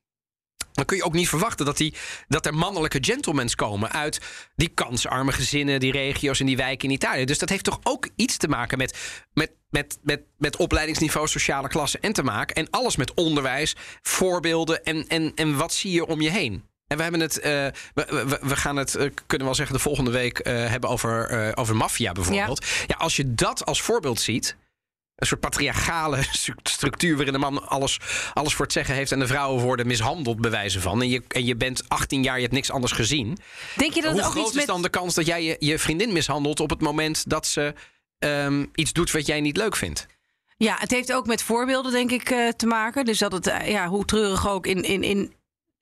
Dan 0.74 0.84
kun 0.84 0.96
je 0.96 1.04
ook 1.04 1.12
niet 1.12 1.28
verwachten 1.28 1.66
dat, 1.66 1.76
die, 1.76 1.94
dat 2.28 2.46
er 2.46 2.54
mannelijke 2.54 2.98
gentlemans 3.00 3.54
komen 3.54 3.92
uit 3.92 4.20
die 4.56 4.68
kansarme 4.68 5.32
gezinnen, 5.32 5.80
die 5.80 5.92
regio's 5.92 6.40
en 6.40 6.46
die 6.46 6.56
wijken 6.56 6.88
in 6.88 6.94
Italië. 6.94 7.24
Dus 7.24 7.38
dat 7.38 7.48
heeft 7.48 7.64
toch 7.64 7.80
ook 7.82 8.08
iets 8.16 8.36
te 8.36 8.48
maken 8.48 8.78
met, 8.78 8.98
met, 9.32 9.52
met, 9.70 9.98
met, 10.02 10.20
met 10.38 10.56
opleidingsniveau, 10.56 11.28
sociale 11.28 11.68
klasse 11.68 11.98
en 11.98 12.12
te 12.12 12.22
maken. 12.22 12.56
En 12.56 12.70
alles 12.70 12.96
met 12.96 13.14
onderwijs, 13.14 13.76
voorbeelden 14.02 14.84
en, 14.84 15.08
en, 15.08 15.32
en 15.34 15.56
wat 15.56 15.74
zie 15.74 15.92
je 15.92 16.06
om 16.06 16.20
je 16.20 16.30
heen. 16.30 16.64
En 16.86 16.96
we 16.96 17.02
hebben 17.02 17.20
het, 17.20 17.38
eh, 17.38 17.52
we, 17.94 18.06
we, 18.06 18.38
we 18.40 18.56
gaan 18.56 18.76
het, 18.76 18.94
eh, 18.94 19.00
kunnen 19.00 19.38
we 19.38 19.44
wel 19.44 19.54
zeggen, 19.54 19.76
de 19.76 19.82
volgende 19.82 20.10
week 20.10 20.38
eh, 20.38 20.66
hebben 20.66 20.90
over, 20.90 21.52
over 21.56 21.76
maffia 21.76 22.12
bijvoorbeeld. 22.12 22.66
Ja. 22.86 22.94
als 22.94 23.16
je 23.16 23.34
dat 23.34 23.64
als 23.64 23.82
voorbeeld 23.82 24.20
ziet, 24.20 24.56
een 25.16 25.26
soort 25.26 25.40
patriarchale 25.40 26.22
stru- 26.30 26.54
structuur 26.62 27.14
waarin 27.14 27.32
de 27.32 27.38
man 27.38 27.68
alles, 27.68 27.98
alles 28.32 28.54
voor 28.54 28.64
het 28.64 28.74
zeggen 28.74 28.94
heeft 28.94 29.12
en 29.12 29.18
de 29.18 29.26
vrouwen 29.26 29.62
worden 29.62 29.86
mishandeld 29.86 30.40
bij 30.40 30.50
wijze 30.50 30.80
van. 30.80 31.02
En 31.02 31.08
je, 31.08 31.22
en 31.28 31.44
je 31.44 31.56
bent 31.56 31.88
18 31.88 32.22
jaar, 32.22 32.36
je 32.36 32.42
hebt 32.42 32.54
niks 32.54 32.70
anders 32.70 32.92
gezien. 32.92 33.38
Denk 33.76 33.92
je 33.92 34.02
dat 34.02 34.10
Hoe 34.10 34.20
het 34.20 34.28
ook 34.28 34.34
groot 34.34 34.44
iets 34.46 34.54
is 34.54 34.58
met 34.58 34.66
dan 34.66 34.82
de 34.82 34.88
kans 34.88 35.14
dat 35.14 35.26
jij 35.26 35.44
je, 35.44 35.56
je 35.58 35.78
vriendin 35.78 36.12
mishandelt 36.12 36.60
op 36.60 36.70
het 36.70 36.80
moment 36.80 37.30
dat 37.30 37.46
ze 37.46 37.74
ehm, 38.18 38.64
iets 38.74 38.92
doet 38.92 39.10
wat 39.10 39.26
jij 39.26 39.40
niet 39.40 39.56
leuk 39.56 39.76
vindt? 39.76 40.06
Ja, 40.56 40.76
het 40.78 40.90
heeft 40.90 41.12
ook 41.12 41.26
met 41.26 41.42
voorbeelden, 41.42 41.92
denk 41.92 42.10
ik, 42.10 42.30
eh, 42.30 42.48
te 42.48 42.66
maken. 42.66 43.04
Dus 43.04 43.18
dat 43.18 43.32
het, 43.32 43.46
eh, 43.46 43.70
ja, 43.70 43.88
hoe 43.88 44.04
treurig 44.04 44.48
ook 44.48 44.66
in, 44.66 44.82
in, 44.82 45.02
in 45.02 45.34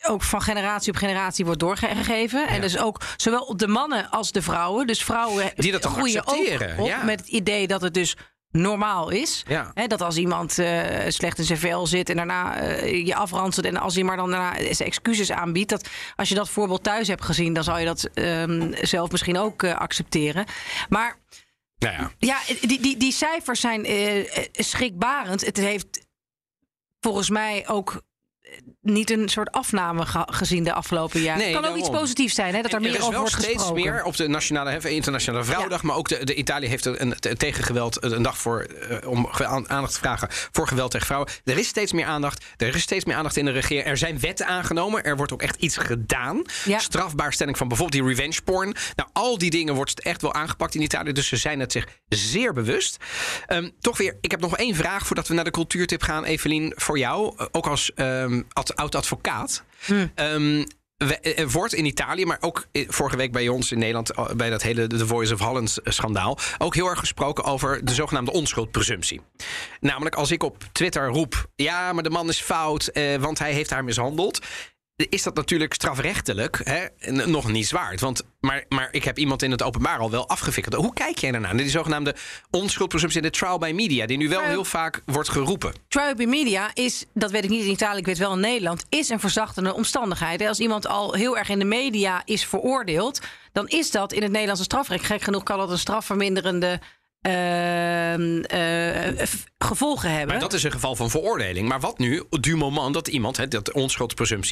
ook 0.07 0.23
van 0.23 0.43
generatie 0.43 0.93
op 0.93 0.99
generatie 0.99 1.45
wordt 1.45 1.61
doorgegeven. 1.61 2.49
En 2.49 2.61
dus 2.61 2.79
ook 2.79 3.01
zowel 3.17 3.43
op 3.43 3.59
de 3.59 3.69
mannen 3.69 4.11
als 4.11 4.33
de 4.33 4.43
vrouwen. 4.43 4.87
Dus 4.87 5.05
vrouwen 5.05 5.53
Die 5.57 5.73
dat 5.73 5.83
toch 5.83 5.93
groeien 5.93 6.25
accepteren, 6.25 6.73
ook 6.73 6.81
op 6.81 6.87
ja. 6.87 7.03
met 7.03 7.21
het 7.21 7.29
idee 7.29 7.67
dat 7.67 7.81
het 7.81 7.95
dus 7.95 8.17
normaal 8.53 9.11
is. 9.11 9.45
Ja. 9.49 9.73
Dat 9.87 10.01
als 10.01 10.17
iemand 10.17 10.59
eh, 10.59 11.09
slecht 11.09 11.39
in 11.39 11.45
zijn 11.45 11.59
vel 11.59 11.87
zit 11.87 12.11
en 12.11 12.17
daarna 12.17 12.57
eh, 12.57 13.07
je 13.07 13.15
afranselt... 13.15 13.67
en 13.67 13.77
als 13.77 13.95
hij 13.95 14.05
maar 14.05 14.17
dan 14.17 14.31
daarna 14.31 14.55
zijn 14.75 14.89
excuses 14.89 15.33
aanbiedt... 15.33 15.71
Dat, 15.71 15.89
als 16.17 16.29
je 16.29 16.35
dat 16.35 16.49
voorbeeld 16.49 16.83
thuis 16.83 17.09
hebt 17.09 17.25
gezien... 17.25 17.53
dan 17.53 17.65
zou 17.65 17.79
je 17.79 17.85
dat 17.85 18.05
ehm, 18.15 18.73
zelf 18.81 19.11
misschien 19.11 19.39
ook 19.39 19.63
eh, 19.63 19.77
accepteren. 19.77 20.45
Maar 20.89 21.19
Nou 21.79 21.95
ja. 21.95 22.11
ja, 22.19 22.39
die, 22.61 22.81
die, 22.81 22.97
die 22.97 23.13
cijfers 23.13 23.61
zijn 23.61 23.87
schrikbarend. 24.53 25.47
Het 25.47 25.57
heeft 25.57 26.07
volgens 27.01 27.31
mij 27.31 27.69
ook 27.69 28.03
niet 28.83 29.11
een 29.11 29.29
soort 29.29 29.51
afname 29.53 30.07
ge- 30.07 30.27
gezien 30.27 30.65
de 30.65 30.73
afgelopen 30.73 31.21
jaren. 31.21 31.39
Nee, 31.43 31.53
het 31.53 31.61
kan 31.61 31.65
ook 31.71 31.77
daarom. 31.77 31.91
iets 31.95 32.01
positiefs 32.01 32.35
zijn, 32.35 32.55
hè, 32.55 32.63
dat 32.63 32.71
er 32.71 32.77
En 32.77 32.83
meer 32.83 32.91
is 32.93 32.99
over 32.99 33.11
wel 33.13 33.21
wordt 33.21 33.35
steeds 33.37 33.53
gesproken. 33.57 33.83
meer 33.93 34.05
op 34.05 34.17
de 34.17 34.29
nationale 34.29 34.71
hè, 34.71 34.89
internationale 34.89 35.45
vrouwendag, 35.45 35.83
maar 35.83 35.97
ook 35.97 36.09
de, 36.09 36.25
de 36.25 36.35
Italië 36.35 36.67
heeft 36.67 36.85
een, 36.85 37.01
een 37.21 37.37
tegen 37.37 37.65
geweld 37.65 38.03
een 38.05 38.23
dag 38.23 38.39
voor 38.39 38.61
eh, 38.61 39.09
om 39.11 39.29
aandacht 39.67 39.93
te 39.93 39.99
vragen 39.99 40.29
voor 40.31 40.69
geweld 40.69 40.91
tegen 40.91 41.07
vrouwen. 41.07 41.31
Er 41.45 41.59
is 41.59 41.67
steeds 41.69 41.93
meer 41.93 42.05
aandacht. 42.07 42.45
Er 42.57 42.75
is 42.75 42.83
steeds 42.83 43.05
meer 43.05 43.17
aandacht 43.17 43.37
in 43.37 43.45
de 43.45 43.51
regering. 43.51 43.87
Er 43.87 43.97
zijn 43.97 44.21
wetten 44.21 44.47
aangenomen. 44.47 45.05
Er 45.05 45.17
wordt 45.17 45.33
ook 45.33 45.43
echt 45.43 45.57
iets 45.57 45.77
gedaan. 45.77 46.43
Ja. 46.65 46.79
Strafbaarstelling 46.79 47.57
van 47.57 47.69
bijvoorbeeld 47.69 48.03
die 48.03 48.15
revenge 48.15 48.43
porn. 48.43 48.75
Nou, 48.97 49.09
al 49.13 49.39
die 49.39 49.51
dingen 49.51 49.75
wordt 49.75 50.01
echt 50.01 50.23
wel 50.23 50.35
aangepakt 50.35 50.75
in 50.75 50.83
Italië. 50.83 51.13
Dus 51.13 51.27
ze 51.29 51.37
zijn 51.37 51.61
het 51.61 51.73
zich 51.73 51.87
zeer 52.09 52.53
bewust. 52.53 52.97
Ehm, 53.47 53.69
toch 53.81 53.97
weer, 53.99 54.17
ik 54.21 54.31
heb 54.31 54.41
nog 54.41 54.57
één 54.57 54.75
vraag 54.75 55.07
voordat 55.07 55.29
we 55.29 55.35
naar 55.35 55.45
de 55.45 55.51
cultuurtip 55.51 56.03
gaan, 56.03 56.25
Evelien, 56.25 56.73
voor 56.77 56.99
jou. 56.99 57.35
Eh, 57.37 57.47
Ook 57.51 57.67
als 57.67 57.93
ad- 58.53 58.72
oud-advocaat. 58.75 59.63
Ehm, 60.15 60.65
we- 60.97 61.19
er 61.21 61.51
wordt 61.51 61.75
in 61.75 61.85
Italië, 61.85 62.27
maar 62.27 62.39
ook 62.41 62.67
eh, 62.73 62.85
vorige 62.89 63.17
week 63.17 63.33
bij 63.33 63.49
ons 63.49 63.73
in 63.73 63.79
Nederland, 63.79 64.11
eh, 64.11 64.31
bij 64.37 64.51
dat 64.51 64.63
hele 64.63 64.87
The 64.87 65.07
Voice 65.07 65.35
of 65.35 65.41
Holland 65.41 65.79
eh, 65.79 65.93
schandaal, 65.93 66.39
ook 66.59 66.75
heel 66.75 66.87
erg 66.89 66.99
gesproken 66.99 67.45
over 67.45 67.85
de 67.85 67.95
zogenaamde 67.95 68.33
onschuldpresumptie. 68.33 69.21
Namelijk 69.81 70.15
als 70.15 70.31
ik 70.31 70.43
op 70.43 70.65
Twitter 70.73 71.07
roep, 71.09 71.47
ja, 71.57 71.93
maar 71.93 72.03
de 72.03 72.11
man 72.11 72.29
is 72.29 72.41
fout, 72.41 72.87
eh, 72.87 73.15
want 73.17 73.39
hij 73.39 73.53
heeft 73.53 73.71
haar 73.71 73.85
mishandeld. 73.85 74.39
Is 74.97 75.23
dat 75.23 75.35
natuurlijk 75.35 75.75
strafrechtelijk 75.75 76.61
hè, 76.65 77.13
nog 77.27 77.49
niet 77.49 77.67
zwaard. 77.67 78.01
Want, 78.01 78.23
maar, 78.41 78.65
maar 78.69 78.89
ik 78.91 79.05
heb 79.05 79.19
iemand 79.19 79.43
in 79.43 79.51
het 79.51 79.63
openbaar 79.63 79.99
al 79.99 80.11
wel 80.11 80.29
afgefikkeld. 80.29 80.75
Hoe 80.75 80.93
kijk 80.93 81.19
jij 81.19 81.31
daarnaar? 81.31 81.57
Die 81.57 81.71
zogenaamde 81.71 82.15
onschuldpresumptie 82.51 83.21
in 83.21 83.27
de 83.27 83.39
trial 83.39 83.59
by 83.59 83.73
media, 83.75 84.07
die 84.07 84.17
nu 84.17 84.29
wel 84.29 84.41
heel 84.41 84.65
vaak 84.65 85.03
wordt 85.07 85.29
geroepen. 85.29 85.73
Trial 85.89 86.15
by 86.15 86.25
media 86.25 86.71
is, 86.75 87.05
dat 87.15 87.31
weet 87.31 87.45
ik 87.45 87.51
niet 87.51 87.65
in 87.65 87.71
Italië, 87.71 87.99
ik 87.99 88.07
weet 88.07 88.19
wel 88.19 88.33
in 88.33 88.41
Nederland, 88.41 88.85
is 88.89 89.09
een 89.09 89.21
verzachtende 89.21 89.75
omstandigheid. 89.75 90.47
Als 90.47 90.61
iemand 90.61 90.87
al 90.87 91.13
heel 91.13 91.39
erg 91.39 91.49
in 91.49 91.59
de 91.59 91.65
media 91.65 92.23
is 92.25 92.45
veroordeeld, 92.45 93.21
dan 93.53 93.69
is 93.69 93.91
dat 93.91 94.13
in 94.13 94.23
het 94.23 94.31
Nederlandse 94.31 94.65
strafrecht. 94.65 95.05
Gek 95.05 95.23
genoeg 95.23 95.43
kan 95.43 95.59
dat 95.59 95.71
een 95.71 95.79
strafverminderende 95.79 96.81
gevolgen 99.59 100.11
hebben. 100.11 100.29
Maar 100.29 100.39
dat 100.39 100.53
is 100.53 100.63
een 100.63 100.73
geval 100.73 100.97
van 100.97 101.11
veroordeling. 101.11 101.69
Maar 101.69 101.81
wat 101.81 101.99
nu, 101.99 102.23
du 102.31 102.57
moment 102.57 102.95
dat 102.95 103.09
iemand, 103.09 103.37
hè, 103.37 103.49
dat 103.49 103.75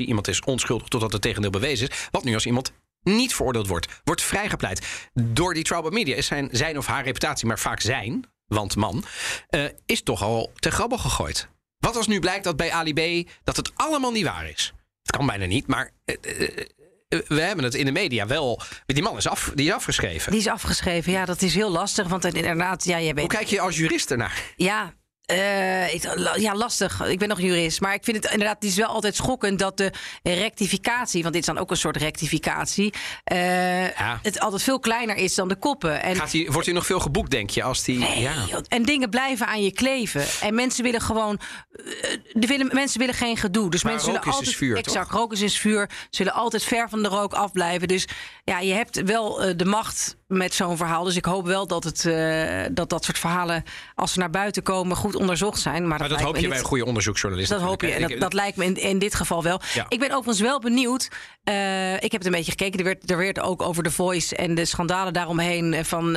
iemand 0.06 0.28
is 0.28 0.40
onschuldig 0.40 0.88
totdat 0.88 1.12
het 1.12 1.22
tegendeel 1.22 1.50
bewezen 1.50 1.88
is. 1.88 2.08
Wat 2.10 2.24
nu 2.24 2.34
als 2.34 2.46
iemand 2.46 2.72
niet 3.02 3.34
veroordeeld 3.34 3.66
wordt, 3.66 4.00
wordt 4.04 4.22
vrijgepleit. 4.22 5.10
Door 5.12 5.54
die 5.54 5.62
by 5.62 5.90
media 5.90 6.16
is 6.16 6.26
zijn, 6.26 6.48
zijn 6.52 6.78
of 6.78 6.86
haar 6.86 7.04
reputatie, 7.04 7.46
maar 7.46 7.58
vaak 7.58 7.80
zijn, 7.80 8.24
want 8.46 8.76
man, 8.76 9.04
eh, 9.48 9.64
is 9.86 10.02
toch 10.02 10.22
al 10.22 10.52
te 10.54 10.70
grabbel 10.70 10.98
gegooid. 10.98 11.48
Wat 11.78 11.96
als 11.96 12.06
nu 12.06 12.20
blijkt 12.20 12.44
dat 12.44 12.56
bij 12.56 12.72
Ali 12.72 13.28
dat 13.44 13.56
het 13.56 13.72
allemaal 13.76 14.12
niet 14.12 14.24
waar 14.24 14.48
is? 14.48 14.72
Het 15.02 15.16
kan 15.16 15.26
bijna 15.26 15.44
niet, 15.44 15.66
maar 15.66 15.90
eh, 16.04 16.14
eh, 16.20 16.58
eh, 16.58 16.66
we 17.10 17.40
hebben 17.40 17.64
het 17.64 17.74
in 17.74 17.84
de 17.84 17.92
media 17.92 18.26
wel. 18.26 18.60
Die 18.86 19.02
man 19.02 19.16
is, 19.16 19.28
af, 19.28 19.52
die 19.54 19.66
is 19.66 19.72
afgeschreven. 19.72 20.32
Die 20.32 20.40
is 20.40 20.46
afgeschreven. 20.46 21.12
Ja, 21.12 21.24
dat 21.24 21.42
is 21.42 21.54
heel 21.54 21.70
lastig. 21.70 22.08
Want 22.08 22.24
inderdaad, 22.24 22.84
ja, 22.84 23.00
jij 23.00 23.14
weet. 23.14 23.18
Hoe 23.24 23.38
kijk 23.38 23.46
je 23.46 23.60
als 23.60 23.76
jurist 23.76 24.10
ernaar? 24.10 24.42
Ja. 24.56 24.92
Eh, 25.30 25.94
ik- 25.94 26.34
ja, 26.36 26.54
lastig. 26.54 27.04
Ik 27.06 27.18
ben 27.18 27.28
nog 27.28 27.40
jurist. 27.40 27.80
Maar 27.80 27.94
ik 27.94 28.04
vind 28.04 28.16
het 28.22 28.32
inderdaad, 28.32 28.54
het 28.60 28.64
is 28.70 28.76
wel 28.76 28.86
altijd 28.88 29.16
schokkend 29.16 29.58
dat 29.58 29.76
de 29.76 29.92
rectificatie, 30.22 31.22
want 31.22 31.34
dit 31.34 31.42
is 31.42 31.54
dan 31.54 31.58
ook 31.58 31.70
een 31.70 31.76
soort 31.76 31.96
rectificatie, 31.96 32.92
eh, 33.24 33.82
Ja. 33.88 34.18
het 34.22 34.40
altijd 34.40 34.62
veel 34.62 34.80
kleiner 34.80 35.16
is 35.16 35.34
dan 35.34 35.48
de 35.48 35.56
koppen. 35.56 36.02
En, 36.02 36.16
Gaat 36.16 36.34
wordt 36.46 36.66
hij 36.66 36.74
nog 36.74 36.86
veel 36.86 37.00
geboekt, 37.00 37.30
denk 37.30 37.50
je? 37.50 37.62
Als 37.62 37.84
die, 37.84 37.98
Nee, 37.98 38.20
ja. 38.20 38.34
en 38.68 38.82
dingen 38.82 39.10
blijven 39.10 39.46
aan 39.46 39.62
je 39.62 39.72
kleven. 39.72 40.24
En 40.40 40.54
mensen 40.54 40.84
willen 40.84 41.00
gewoon. 41.00 41.38
eh, 41.70 42.16
de 42.32 42.46
willen, 42.46 42.68
mensen 42.72 42.98
willen 42.98 43.14
geen 43.14 43.36
gedoe. 43.36 43.70
Dus 43.70 43.82
Maar 43.82 43.92
mensen 43.92 44.10
zullen 44.12 44.26
is 44.26 44.30
dus 44.30 44.38
altijd. 44.38 44.56
vuur, 44.56 44.76
exact, 44.76 45.10
toch? 45.10 45.18
rook 45.18 45.32
is 45.32 45.40
is 45.40 45.58
vuur. 45.58 45.90
Zullen 46.10 46.32
altijd 46.32 46.64
ver 46.64 46.88
van 46.88 47.02
de 47.02 47.08
rook 47.08 47.32
afblijven. 47.32 47.88
Dus 47.88 48.08
ja, 48.44 48.60
je 48.60 48.72
hebt 48.72 49.02
wel 49.02 49.42
eh, 49.42 49.52
de 49.56 49.64
macht 49.64 50.16
met 50.30 50.54
zo'n 50.54 50.76
verhaal. 50.76 51.04
Dus 51.04 51.16
ik 51.16 51.24
hoop 51.24 51.46
wel 51.46 51.66
dat, 51.66 51.84
het, 51.84 52.06
eh, 52.06 52.62
dat 52.72 52.90
dat 52.90 53.04
soort 53.04 53.18
verhalen, 53.18 53.64
als 53.94 54.12
ze 54.12 54.18
naar 54.18 54.30
buiten 54.30 54.62
komen, 54.62 54.96
goed 54.96 55.14
onderzocht 55.16 55.60
zijn. 55.60 55.88
Maar, 55.88 55.98
Maar 55.98 56.08
dat 56.08 56.20
hoop 56.20 56.36
je 56.36 56.48
bij 56.48 56.58
een 56.58 56.64
goede 56.64 56.84
onderzoeksjournalist. 56.84 57.50
Dat 57.50 57.60
hoop 57.60 57.80
je. 57.82 57.90
En 57.92 58.18
dat, 58.18 58.32
lijkt 58.32 58.56
me 58.56 58.64
in, 58.64 58.76
in 58.76 58.98
dit 58.98 59.14
geval 59.14 59.42
wel. 59.42 59.60
Ja. 59.74 59.86
Ik 59.88 59.98
ben 59.98 60.08
overigens 60.10 60.40
wel 60.40 60.60
benieuwd. 60.60 61.08
eh, 61.44 61.94
ik 61.94 62.02
heb 62.12 62.12
het 62.12 62.24
een 62.26 62.30
beetje 62.32 62.50
gekeken. 62.50 62.78
Er 62.78 62.84
werd, 62.84 63.10
er 63.10 63.16
werd 63.16 63.40
ook 63.40 63.62
over 63.62 63.82
The 63.82 63.90
Voice 63.90 64.36
en 64.36 64.54
de 64.54 64.64
schandalen 64.64 65.12
daaromheen 65.12 65.74
eh, 65.74 65.84
van, 65.84 66.12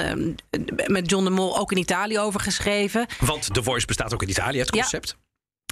met 0.87 1.09
John 1.09 1.23
de 1.23 1.29
Mol 1.29 1.57
ook 1.59 1.71
in 1.71 1.77
Italië 1.77 2.19
over 2.19 2.39
geschreven. 2.39 3.05
Want 3.19 3.53
The 3.53 3.63
Voice 3.63 3.85
bestaat 3.85 4.13
ook 4.13 4.21
in 4.21 4.29
Italië, 4.29 4.59
het 4.59 4.75
Ja. 4.75 4.81
concept. 4.81 5.15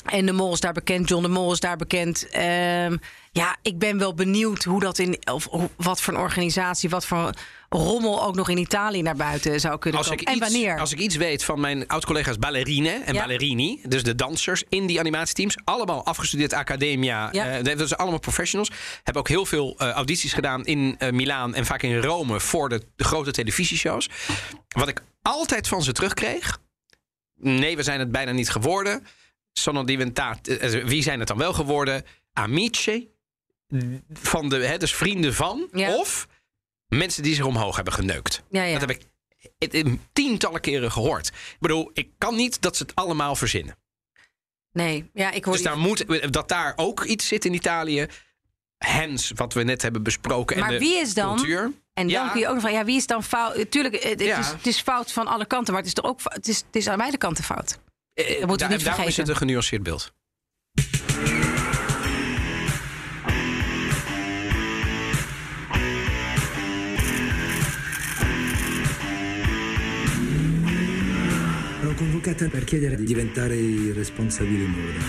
En 0.05 0.25
de 0.25 0.31
Mol 0.31 0.53
is 0.53 0.59
daar 0.59 0.73
bekend, 0.73 1.09
John 1.09 1.21
de 1.23 1.29
Mol 1.29 1.51
is 1.51 1.59
daar 1.59 1.77
bekend. 1.77 2.29
Ehm, 2.29 2.97
ja, 3.31 3.55
ik 3.61 3.79
ben 3.79 3.97
wel 3.97 4.13
benieuwd 4.13 4.63
hoe 4.63 4.79
dat 4.79 4.97
in, 4.97 5.17
of 5.31 5.47
hoe- 5.49 5.69
wat 5.75 6.01
voor 6.01 6.13
een 6.13 6.19
organisatie, 6.19 6.89
wat 6.89 7.05
voor 7.05 7.31
rommel 7.75 8.23
ook 8.23 8.35
nog 8.35 8.49
in 8.49 8.57
Italië 8.57 9.01
naar 9.01 9.15
buiten 9.15 9.59
zou 9.59 9.77
kunnen 9.79 9.99
Als 9.99 10.09
ik. 10.09 10.21
En 10.21 10.35
iets, 10.35 10.41
wanneer? 10.51 10.79
als 10.79 10.91
ik 10.91 10.99
iets 10.99 11.15
weet 11.15 11.43
van 11.43 11.59
mijn 11.59 11.87
oud-collega's 11.87 12.37
ballerine 12.37 12.89
en 12.89 13.13
Ja. 13.13 13.19
ballerini, 13.21 13.81
dus 13.87 14.03
de 14.03 14.15
dansers 14.15 14.63
in 14.69 14.85
die 14.85 14.99
animatieteams, 14.99 15.57
allemaal 15.63 16.05
afgestudeerd 16.05 16.53
academia, 16.53 17.29
Ja. 17.31 17.57
eh, 17.57 17.63
dat 17.77 17.87
zijn 17.87 17.99
allemaal 17.99 18.19
professionals, 18.19 18.71
hebben 19.03 19.21
ook 19.23 19.27
heel 19.29 19.45
veel 19.45 19.75
eh, 19.77 19.89
audities 19.89 20.33
gedaan 20.33 20.65
in 20.65 20.95
eh, 20.97 21.11
Milaan 21.11 21.55
en 21.55 21.65
vaak 21.65 21.81
in 21.81 21.97
Rome 21.97 22.39
voor 22.39 22.69
de, 22.69 22.81
de 22.95 23.03
grote 23.03 23.31
televisieshows. 23.31 24.09
Wat 24.67 24.87
ik 24.87 25.03
altijd 25.21 25.67
van 25.67 25.83
ze 25.83 25.91
terugkreeg, 25.91 26.59
nee, 27.35 27.75
we 27.75 27.83
zijn 27.83 27.99
het 27.99 28.11
bijna 28.11 28.31
niet 28.31 28.49
geworden. 28.49 29.05
Sono 29.53 29.83
diventate, 29.83 30.81
wie 30.85 31.03
zijn 31.03 31.19
het 31.19 31.27
dan 31.27 31.37
wel 31.37 31.53
geworden? 31.53 32.03
Amici, 32.33 33.09
van 34.13 34.49
de, 34.49 34.55
hè, 34.55 34.77
dus 34.77 34.95
vrienden 34.95 35.33
van, 35.33 35.67
Ja. 35.71 35.95
of 35.95 36.27
mensen 36.97 37.23
die 37.23 37.35
zich 37.35 37.45
omhoog 37.45 37.75
hebben 37.75 37.93
geneukt. 37.93 38.43
Ja, 38.49 38.63
ja. 38.63 38.79
Dat 38.79 38.89
heb 38.89 38.99
ik 38.99 39.05
tientallen 40.13 40.61
keren 40.61 40.91
gehoord. 40.91 41.27
Ik 41.27 41.57
bedoel, 41.59 41.89
ik 41.93 42.09
kan 42.17 42.35
niet 42.35 42.61
dat 42.61 42.77
ze 42.77 42.83
het 42.83 42.95
allemaal 42.95 43.35
verzinnen. 43.35 43.75
Nee, 44.73 45.09
ja, 45.13 45.31
ik 45.31 45.43
hoor 45.45 45.53
Dus 45.53 45.63
daar 45.63 45.77
moet, 45.77 46.33
dat 46.33 46.49
daar 46.49 46.73
ook 46.75 47.03
iets 47.03 47.27
zit 47.27 47.45
in 47.45 47.53
Italië. 47.53 48.07
Hens, 48.77 49.31
wat 49.35 49.53
we 49.53 49.63
net 49.63 49.81
hebben 49.81 50.03
besproken. 50.03 50.59
Maar 50.59 50.67
en 50.67 50.73
de 50.73 50.79
wie 50.79 50.99
is 50.99 51.13
dan- 51.13 51.35
Cultuur. 51.35 51.61
En 51.93 52.07
dan 52.07 52.07
Ja. 52.07 52.29
kun 52.29 52.39
je 52.39 52.47
ook 52.47 52.53
nog 52.53 52.63
van, 52.63 52.71
ja, 52.71 52.85
wie 52.85 52.95
is 52.95 53.07
dan 53.07 53.23
fout? 53.23 53.71
Tuurlijk, 53.71 53.93
het, 53.93 54.03
het 54.03 54.21
Ja. 54.21 54.39
is, 54.39 54.47
het 54.47 54.67
is 54.67 54.81
fout 54.81 55.11
van 55.11 55.27
alle 55.27 55.45
kanten, 55.45 55.73
maar 55.73 55.81
het 55.81 55.91
is 55.91 55.95
toch 56.01 56.05
ook 56.05 56.19
het 56.23 56.47
is, 56.47 56.57
het 56.57 56.75
is 56.75 56.87
aan 56.87 56.97
beide 56.97 57.17
kanten 57.17 57.43
fout. 57.43 57.79
Eh, 58.13 58.25
moeten 58.45 58.47
we 58.47 58.47
niet 58.47 58.57
daarom 58.59 58.73
is 58.73 58.83
vergeten. 58.85 59.21
het 59.21 59.29
een 59.29 59.35
genuanceerd 59.35 59.83
beeld. 59.83 60.13
Convocata 72.01 72.47
per 72.47 72.63
chiedere 72.63 72.95
di 72.95 73.03
diventare 73.03 73.55
il 73.55 73.93
responsabile 73.93 74.65
moda. 74.65 74.99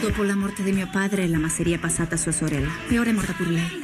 Dopo 0.00 0.22
la 0.22 0.36
morte 0.36 0.62
di 0.62 0.70
mio 0.70 0.88
padre, 0.88 1.26
la 1.26 1.38
masseria 1.38 1.74
è 1.74 1.78
passata 1.80 2.14
a 2.14 2.18
sua 2.18 2.30
sorella. 2.30 2.70
E 2.88 3.00
ora 3.00 3.10
è 3.10 3.12
morta 3.12 3.32
pure 3.32 3.50
lei. 3.50 3.80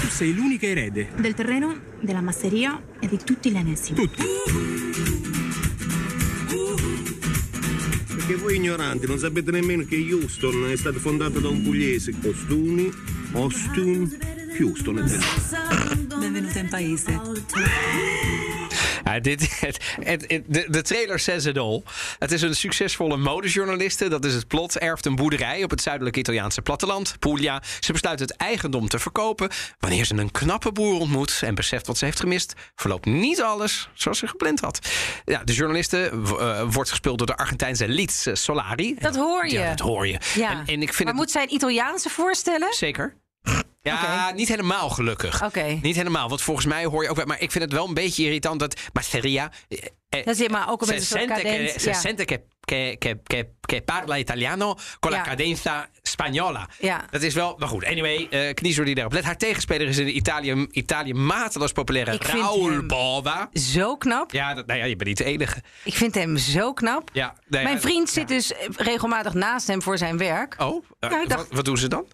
Tu 0.00 0.06
sei 0.06 0.36
l'unica 0.36 0.66
erede. 0.66 1.08
Del 1.16 1.34
terreno, 1.34 1.80
della 2.00 2.20
masseria 2.20 2.80
e 3.00 3.08
di 3.08 3.18
tutti 3.18 3.50
gli 3.50 3.56
annessi. 3.56 3.94
Tutti. 3.94 4.22
Perché 8.14 8.36
voi 8.36 8.54
ignoranti 8.54 9.08
non 9.08 9.18
sapete 9.18 9.50
nemmeno 9.50 9.84
che 9.84 9.96
Houston 9.96 10.70
è 10.70 10.76
stato 10.76 11.00
fondato 11.00 11.40
da 11.40 11.48
un 11.48 11.60
pugliese, 11.62 12.14
Costumi, 12.20 12.88
Austin, 13.32 14.35
Houston. 14.58 14.98
è 14.98 16.58
in 16.58 16.68
paese. 16.68 17.20
Ja, 19.04 19.20
dit, 19.20 19.60
het, 19.60 19.78
het, 20.00 20.24
het- 20.26 20.42
de, 20.46 20.66
de 20.70 20.82
trailer 20.82 21.18
says 21.18 21.44
it 21.44 21.58
all. 21.58 21.82
Het 22.18 22.32
is 22.32 22.42
een 22.42 22.54
succesvolle 22.54 23.16
modejournaliste. 23.16 24.08
Dat 24.08 24.24
is 24.24 24.34
het 24.34 24.48
plot. 24.48 24.78
Erft 24.78 25.06
een 25.06 25.16
boerderij 25.16 25.62
op 25.64 25.70
het 25.70 25.82
zuidelijke 25.82 26.18
Italiaanse 26.18 26.62
platteland, 26.62 27.16
Puglia. 27.18 27.62
Ze 27.80 27.92
besluit 27.92 28.20
het 28.20 28.30
eigendom 28.36 28.88
te 28.88 28.98
verkopen. 28.98 29.48
Wanneer 29.78 30.04
ze 30.04 30.14
een 30.14 30.30
knappe 30.30 30.72
boer 30.72 31.00
ontmoet 31.00 31.40
en 31.44 31.54
beseft 31.54 31.86
wat 31.86 31.98
ze 31.98 32.04
heeft 32.04 32.20
gemist, 32.20 32.52
verloopt 32.74 33.04
niet 33.06 33.42
alles 33.42 33.88
zoals 33.94 34.18
ze 34.18 34.26
gepland 34.26 34.60
had. 34.60 34.88
Ja, 35.24 35.44
de 35.44 35.52
journaliste 35.52 36.10
eh, 36.38 36.62
wordt 36.70 36.90
gespeeld 36.90 37.18
door 37.18 37.26
de 37.26 37.36
Argentijnse 37.36 37.88
Liz 37.88 38.26
Solari. 38.32 38.96
Dat 38.98 39.16
hoor 39.16 39.46
je. 39.46 39.58
Ja, 39.58 39.68
dat 39.68 39.78
hoor 39.80 40.06
je. 40.06 40.18
Ja. 40.34 40.50
En, 40.50 40.58
en 40.66 40.82
ik 40.82 40.92
vind 40.94 40.98
maar 40.98 41.06
het 41.06 41.16
moet 41.16 41.30
zij 41.30 41.42
een 41.42 41.54
Italiaanse 41.54 42.08
voorstellen? 42.08 42.72
Zeker. 42.74 43.16
Ja, 43.82 44.30
niet 44.34 44.48
helemaal 44.48 44.90
gelukkig. 44.90 45.44
Oké. 45.44 45.78
Niet 45.82 45.96
helemaal, 45.96 46.28
want 46.28 46.42
volgens 46.42 46.66
mij 46.66 46.84
hoor 46.84 47.02
je 47.02 47.08
ook... 47.08 47.24
Maar 47.24 47.40
ik 47.40 47.50
vind 47.50 47.64
het 47.64 47.72
wel 47.72 47.88
een 47.88 47.94
beetje 47.94 48.24
irritant 48.24 48.60
dat 48.60 48.80
Masseria... 48.92 49.50
eh, 49.68 50.24
Dat 50.24 50.38
is 50.38 50.48
maar 50.48 50.70
ook 50.70 50.82
een 50.82 50.88
beetje 50.88 51.58
een 51.58 51.80
se 51.80 51.92
sente 51.92 52.24
che, 52.24 52.42
che, 52.60 52.96
che, 53.24 53.48
che 53.60 53.82
parla 53.82 54.16
italiano 54.16 54.76
con 55.00 55.10
Ja. 55.10 55.16
la 55.16 55.22
cadenza 55.22 55.88
spagnola. 56.02 56.68
Ja. 56.80 57.04
Dat 57.10 57.22
is 57.22 57.34
wel... 57.34 57.54
Maar 57.58 57.68
goed, 57.68 57.84
anyway, 57.84 58.28
kniezer 58.54 58.84
die 58.84 58.94
daarop 58.94 59.12
let. 59.12 59.24
Haar 59.24 59.36
tegenspeler 59.36 59.88
is 59.88 59.98
in 59.98 60.16
Italië, 60.16 60.66
Italië 60.70 61.12
mateloos 61.14 61.72
populaire 61.72 62.12
Ik 62.12 62.22
Raul 62.22 62.86
Bova. 62.86 63.48
Zo 63.52 63.96
knap. 63.96 64.32
Ja, 64.32 64.54
dat, 64.54 64.66
nou 64.66 64.78
ja, 64.78 64.84
je 64.84 64.96
bent 64.96 65.08
niet 65.08 65.18
de 65.18 65.24
enige. 65.24 65.62
Ik 65.84 65.94
vind 65.94 66.14
hem 66.14 66.36
zo 66.36 66.72
knap. 66.72 67.10
Ja, 67.12 67.34
nou 67.46 67.64
Mijn 67.64 67.80
vriend 67.80 68.10
zit 68.10 68.28
dus 68.28 68.52
regelmatig 68.76 69.34
naast 69.34 69.66
hem 69.66 69.82
voor 69.82 69.98
zijn 69.98 70.18
werk. 70.18 70.54
Oh, 70.58 70.84
Ja, 71.00 71.22
ik 71.22 71.28
dacht- 71.28 71.40
wat, 71.48 71.56
wat 71.56 71.64
doen 71.64 71.76
ze 71.78 71.88
dan? 71.88 72.06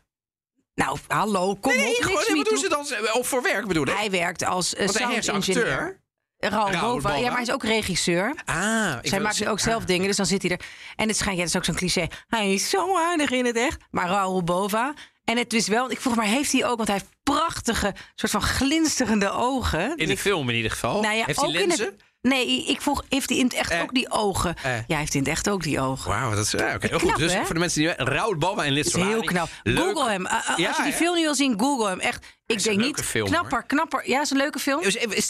Nou, 0.74 0.98
hallo, 1.06 1.54
kom 1.54 1.76
Nee, 1.76 1.88
op. 1.96 2.02
gewoon, 2.02 2.24
nee, 2.28 2.36
wat 2.36 2.48
doen 2.48 2.58
ze 2.58 2.68
dan? 2.68 2.86
Of 3.12 3.28
voor 3.28 3.42
werk 3.42 3.66
bedoel 3.66 3.86
ik? 3.86 3.94
Hij 3.96 4.10
werkt 4.10 4.44
als 4.44 4.74
uh, 4.74 4.78
Want 4.78 4.98
hij 4.98 5.14
is 5.16 5.24
sound 5.24 5.48
acteur. 5.48 5.66
engineer. 5.66 6.00
Raoul 6.38 6.80
Bova. 6.80 7.14
Ja, 7.14 7.22
maar 7.22 7.32
hij 7.32 7.42
is 7.42 7.50
ook 7.52 7.64
regisseur. 7.64 8.34
Ah, 8.44 8.94
ik 9.02 9.08
Zij 9.08 9.20
maakt 9.20 9.46
ook 9.46 9.60
zelf 9.60 9.80
ah. 9.82 9.86
dingen, 9.86 10.06
dus 10.06 10.16
dan 10.16 10.26
zit 10.26 10.42
hij 10.42 10.50
er. 10.50 10.60
En 10.96 11.08
het 11.08 11.16
schijnt, 11.16 11.36
ja, 11.36 11.42
dat 11.44 11.52
is 11.52 11.58
ook 11.58 11.64
zo'n 11.64 11.74
cliché. 11.74 12.06
Hij 12.26 12.52
is 12.52 12.70
zo 12.70 12.96
aardig 12.98 13.30
in 13.30 13.44
het 13.44 13.56
echt. 13.56 13.80
Maar 13.90 14.08
Raoul 14.08 14.42
Bova. 14.44 14.94
En 15.24 15.36
het 15.36 15.52
is 15.52 15.68
wel, 15.68 15.90
ik 15.90 16.00
vroeg 16.00 16.14
maar, 16.16 16.24
heeft 16.26 16.52
hij 16.52 16.64
ook, 16.66 16.76
want 16.76 16.88
hij 16.88 16.96
heeft 16.96 17.10
prachtige, 17.22 17.94
soort 18.14 18.32
van 18.32 18.42
glinsterende 18.42 19.30
ogen. 19.30 19.90
In 19.90 19.96
Dus 19.96 20.06
de 20.08 20.16
film 20.16 20.48
in 20.48 20.56
ieder 20.56 20.70
geval. 20.70 21.00
Nou 21.02 21.14
ja, 21.14 21.24
Heeft 21.24 21.40
hij 21.40 21.50
lenzen? 21.50 21.96
Nee, 22.22 22.64
ik 22.66 22.80
vroeg, 22.80 23.02
heeft 23.08 23.28
hij 23.28 23.38
in 23.38 23.44
het 23.44 23.54
echt 23.54 23.70
Eh. 23.70 23.82
ook 23.82 23.94
die 23.94 24.10
ogen? 24.10 24.54
Eh. 24.62 24.74
Ja, 24.74 24.82
hij 24.86 24.96
heeft 24.96 25.14
in 25.14 25.20
het 25.20 25.28
echt 25.28 25.48
ook 25.50 25.62
die 25.62 25.80
ogen. 25.80 26.10
Wauw, 26.10 26.30
dat 26.34 26.44
is 26.44 26.50
ja, 26.50 26.74
oké, 26.74 26.86
heel 26.86 26.98
Knap, 26.98 27.10
goed. 27.10 27.18
Dus 27.18 27.32
hè? 27.34 27.44
voor 27.44 27.54
de 27.54 27.60
mensen 27.60 27.80
die 27.80 27.92
Raoul 27.96 28.36
Bova 28.36 28.64
en 28.64 28.76
is 28.76 28.92
heel 28.94 29.20
knap. 29.22 29.48
Google 29.62 30.10
hem. 30.10 30.22
Ja, 30.56 30.68
als 30.68 30.76
je 30.76 30.82
die 30.82 30.92
ja. 30.92 30.96
film 30.98 31.14
niet 31.14 31.24
wil 31.24 31.34
zien, 31.34 31.60
Google 31.60 31.88
hem. 31.88 32.00
Echt, 32.00 32.26
ik 32.52 32.62
denk 32.62 32.78
niet. 32.80 33.00
film, 33.00 33.26
knapper, 33.26 33.50
hoor. 33.52 33.66
knapper. 33.66 34.08
Ja, 34.08 34.20
is 34.20 34.30
een 34.30 34.36
leuke 34.36 34.58
film. 34.58 34.82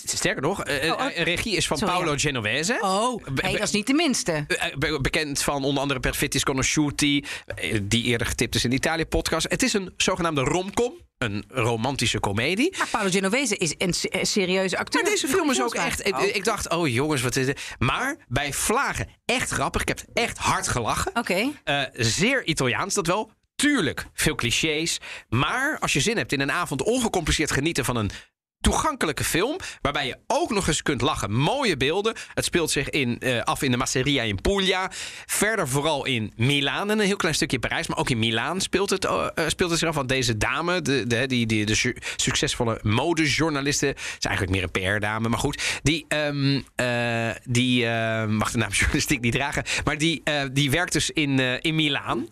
Sterker 0.04 0.42
nog, 0.42 0.64
eh, 0.64 0.92
Oh, 0.92 0.98
oh. 0.98 1.06
eh, 1.06 1.22
regie 1.22 1.56
is 1.56 1.66
van 1.66 1.78
Sorry, 1.78 1.92
Paolo 1.94 2.10
ja. 2.12 2.18
Genovese. 2.18 2.78
Oh, 2.80 3.24
be- 3.24 3.42
dat 3.42 3.60
is 3.60 3.70
niet 3.70 3.86
de 3.86 3.94
minste. 3.94 4.44
eh, 4.48 4.76
be- 4.78 4.98
bekend 5.00 5.42
van 5.42 5.64
onder 5.64 5.82
andere 5.82 6.00
Perfettis 6.00 6.44
Conosciuti, 6.44 7.24
die 7.82 8.04
eerder 8.04 8.26
getipt 8.26 8.54
is 8.54 8.64
in 8.64 8.70
de 8.70 8.76
Italië-podcast. 8.76 9.46
Het 9.50 9.62
is 9.62 9.72
een 9.72 9.92
zogenaamde 9.96 10.40
romcom, 10.40 10.92
een 11.18 11.44
romantische 11.48 12.20
komedie. 12.20 12.74
Maar 12.78 12.88
Paolo 12.90 13.10
Genovese 13.10 13.56
is 13.56 13.74
een 13.78 13.92
se- 13.92 14.08
een 14.20 14.26
serieuze 14.26 14.78
acteur. 14.78 15.02
Maar 15.02 15.10
deze 15.10 15.28
film 15.28 15.50
is 15.50 15.62
ook 15.62 15.74
echt. 15.74 16.06
Ik, 16.06 16.16
ik 16.16 16.44
dacht, 16.44 16.70
oh 16.70 16.88
jongens, 16.88 17.22
wat 17.22 17.36
is 17.36 17.46
dit? 17.46 17.60
Maar 17.78 18.16
bij 18.28 18.52
Vlagen 18.52 19.08
echt 19.24 19.50
grappig. 19.50 19.80
Ik 19.82 19.88
heb 19.88 20.00
echt 20.14 20.38
hard 20.38 20.68
gelachen. 20.68 21.10
Oké. 21.16 21.50
Zeer 21.92 22.44
Italiaans 22.46 22.94
dat 22.94 23.06
wel. 23.06 23.30
Tuurlijk, 23.62 24.06
veel 24.14 24.34
clichés. 24.34 25.00
Maar 25.28 25.78
als 25.78 25.92
je 25.92 26.00
zin 26.00 26.16
hebt 26.16 26.32
in 26.32 26.40
een 26.40 26.52
avond 26.52 26.82
ongecompliceerd 26.82 27.50
genieten 27.50 27.84
van 27.84 27.96
een 27.96 28.10
toegankelijke 28.62 29.24
film. 29.24 29.56
Waarbij 29.80 30.06
je 30.06 30.18
ook 30.26 30.50
nog 30.50 30.68
eens 30.68 30.82
kunt 30.82 31.00
lachen. 31.00 31.32
Mooie 31.32 31.76
beelden. 31.76 32.14
Het 32.34 32.44
speelt 32.44 32.70
zich 32.70 32.90
in, 32.90 33.18
eh, 33.18 33.42
af 33.42 33.62
in 33.62 33.70
de 33.70 33.76
Masseria 33.76 34.22
in 34.22 34.40
Puglia. 34.40 34.90
Verder 35.26 35.68
vooral 35.68 36.04
in 36.04 36.32
Milaan 36.36 36.90
en 36.90 36.98
een 36.98 37.06
heel 37.06 37.16
klein 37.16 37.34
stukje 37.34 37.58
Parijs. 37.58 37.86
Maar 37.86 37.98
ook 37.98 38.10
in 38.10 38.18
Milaan 38.18 38.60
speelt 38.60 38.90
het, 38.90 39.04
eh, 39.04 39.28
eh, 39.34 39.48
speelt 39.48 39.70
het 39.70 39.78
zich 39.78 39.88
af. 39.88 39.94
Want 39.94 40.08
deze 40.08 40.36
dame, 40.36 40.82
de, 40.82 41.06
de, 41.06 41.26
die, 41.26 41.46
die, 41.46 41.66
de 41.66 41.74
su- 41.74 41.96
succesvolle 42.16 42.78
modejournaliste... 42.82 43.94
is 44.18 44.26
eigenlijk 44.26 44.56
meer 44.56 44.62
een 44.62 44.96
PR-dame, 44.96 45.28
maar 45.28 45.38
goed. 45.38 45.80
Die, 45.82 46.04
ehm, 46.08 46.60
eh, 46.74 47.30
die 47.44 47.86
mag 48.26 48.50
de 48.50 48.58
naam 48.58 48.70
journalistiek 48.80 49.20
niet 49.20 49.32
dragen. 49.32 49.64
Maar 49.84 49.98
die, 49.98 50.22
die 50.52 50.70
werkt 50.70 50.92
dus 50.92 51.10
in, 51.10 51.38
in 51.60 51.74
Milaan. 51.74 52.28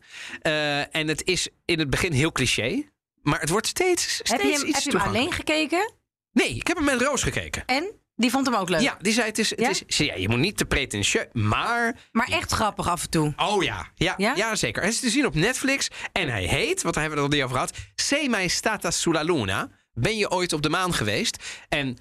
En 0.90 1.08
het 1.08 1.24
is 1.24 1.48
in 1.64 1.78
het 1.78 1.90
begin 1.90 2.12
heel 2.12 2.32
cliché. 2.32 2.88
Maar 3.22 3.40
het 3.40 3.48
wordt 3.48 3.66
steeds, 3.66 4.14
steeds 4.14 4.30
Heb 4.30 4.40
je 4.40 4.52
hem, 4.52 4.66
iets 4.66 4.84
heb 4.84 4.92
je 4.92 4.98
hem 4.98 5.08
alleen 5.08 5.32
gekeken? 5.32 5.92
Nee, 6.32 6.54
ik 6.54 6.66
heb 6.66 6.76
hem 6.76 6.86
met 6.86 7.00
Roos 7.02 7.22
gekeken. 7.22 7.62
En? 7.66 7.92
Die 8.16 8.30
vond 8.30 8.46
hem 8.46 8.54
ook 8.54 8.68
leuk. 8.68 8.80
Ja, 8.80 8.96
die 9.00 9.12
zei 9.12 9.26
het 9.26 9.38
is, 9.38 9.50
het 9.50 9.60
Ja? 9.60 9.68
is 9.68 9.96
ja, 9.96 10.14
je 10.14 10.28
moet 10.28 10.38
niet 10.38 10.56
te 10.56 10.64
pretentieus, 10.64 11.26
maar 11.32 12.00
Maar 12.12 12.28
echt 12.28 12.52
grappig 12.52 12.88
af 12.88 13.02
en 13.02 13.10
toe. 13.10 13.32
oh 13.36 13.62
ja, 13.62 13.88
ja, 13.94 14.14
Ja? 14.16 14.34
ja? 14.36 14.54
zeker. 14.56 14.82
Hij 14.82 14.90
is 14.90 15.00
te 15.00 15.10
zien 15.10 15.26
op 15.26 15.34
Netflix 15.34 15.88
en 16.12 16.28
hij 16.28 16.44
heet, 16.44 16.82
daar 16.82 16.92
hebben 16.92 17.10
we 17.10 17.22
het 17.22 17.32
al 17.32 17.36
niet 17.36 17.42
over 17.42 17.54
gehad, 17.56 17.72
Se 17.94 18.26
mai 18.30 18.48
stata 18.48 18.90
sulla 18.90 19.22
luna. 19.22 19.68
Ben 19.92 20.16
je 20.16 20.30
ooit 20.30 20.52
op 20.52 20.62
de 20.62 20.68
maan 20.68 20.94
geweest? 20.94 21.44
En 21.68 21.98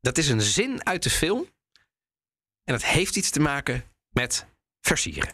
dat 0.00 0.18
is 0.18 0.28
een 0.28 0.40
zin 0.40 0.86
uit 0.86 1.02
de 1.02 1.10
film 1.10 1.38
en 2.64 2.74
dat 2.74 2.84
heeft 2.84 3.16
iets 3.16 3.30
te 3.30 3.40
maken 3.40 3.84
met 4.10 4.46
versieren. 4.80 5.32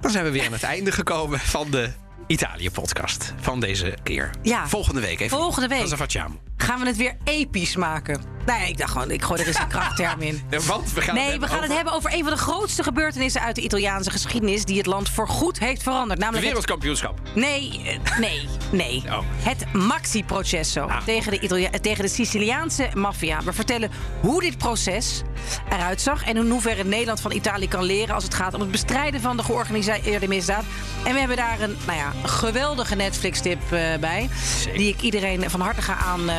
Dan 0.00 0.10
zijn 0.10 0.24
we 0.24 0.30
weer 0.30 0.46
aan 0.46 0.52
het 0.52 0.62
einde 0.62 0.92
gekomen 0.92 1.38
van 1.40 1.70
de 1.70 1.92
Italië-podcast 2.28 3.34
van 3.40 3.60
deze 3.60 3.94
keer. 4.02 4.30
Ja. 4.42 4.68
Volgende 4.68 5.00
week 5.00 5.20
even. 5.20 5.38
Volgende 5.38 5.68
week. 5.68 5.88
Dat 5.90 5.98
is. 6.08 6.47
Gaan 6.62 6.80
we 6.80 6.86
het 6.86 6.96
weer 6.96 7.16
episch 7.24 7.76
maken? 7.76 8.36
Nou 8.46 8.60
ja, 8.60 8.66
ik 8.66 8.78
dacht 8.78 8.92
gewoon, 8.92 9.10
ik 9.10 9.22
gooi 9.22 9.40
er 9.40 9.46
eens 9.46 9.58
een 9.58 9.68
krachtterm 9.68 10.20
in. 10.20 10.42
Ja, 10.50 10.60
Want 10.60 10.92
we 10.92 11.00
gaan 11.00 11.14
Nee, 11.14 11.30
het 11.30 11.40
we 11.40 11.46
gaan 11.46 11.56
over 11.56 11.66
het 11.68 11.76
hebben 11.76 11.92
over 11.92 12.12
een 12.12 12.22
van 12.22 12.32
de 12.32 12.38
grootste 12.38 12.82
gebeurtenissen 12.82 13.40
uit 13.40 13.54
de 13.54 13.60
Italiaanse 13.60 14.10
geschiedenis. 14.10 14.64
die 14.64 14.76
het 14.76 14.86
land 14.86 15.08
voorgoed 15.08 15.58
heeft 15.58 15.82
veranderd. 15.82 16.18
Namelijk 16.20 16.34
het 16.44 16.54
wereldkampioenschap. 16.54 17.20
Nee, 17.34 17.82
eh, 18.04 18.18
nee, 18.18 18.48
nee. 18.72 19.02
Oh. 19.08 19.18
Het 19.42 19.72
Maxi-processo 19.72 20.80
Ah. 20.86 21.00
tegen, 21.04 21.30
de 21.32 21.40
Italia- 21.40 21.70
tegen 21.80 22.04
de 22.04 22.10
Siciliaanse 22.10 22.88
maffia. 22.94 23.42
We 23.44 23.52
vertellen 23.52 23.90
hoe 24.20 24.40
dit 24.40 24.58
proces 24.58 25.22
eruit 25.70 26.00
zag... 26.00 26.24
en 26.24 26.36
in 26.36 26.50
hoeverre 26.50 26.84
Nederland 26.84 27.20
van 27.20 27.32
Italië 27.32 27.68
kan 27.68 27.82
leren... 27.84 28.14
als 28.14 28.24
het 28.24 28.34
gaat 28.34 28.54
om 28.54 28.60
het 28.60 28.70
bestrijden 28.70 29.20
van 29.20 29.36
de 29.36 29.42
georganiseerde 29.42 30.28
misdaad. 30.28 30.64
En 31.04 31.12
we 31.12 31.18
hebben 31.18 31.36
daar 31.36 31.60
een, 31.60 31.76
nou 31.86 31.98
ja, 31.98 32.12
een 32.22 32.28
geweldige 32.28 32.94
Netflix-tip 32.94 33.72
eh, 33.72 33.80
bij... 34.00 34.28
Zeker. 34.58 34.78
die 34.78 34.88
ik 34.88 35.00
iedereen 35.00 35.50
van 35.50 35.60
harte 35.60 35.82
ga 35.82 35.94
aan, 35.96 36.28
eh, 36.28 36.36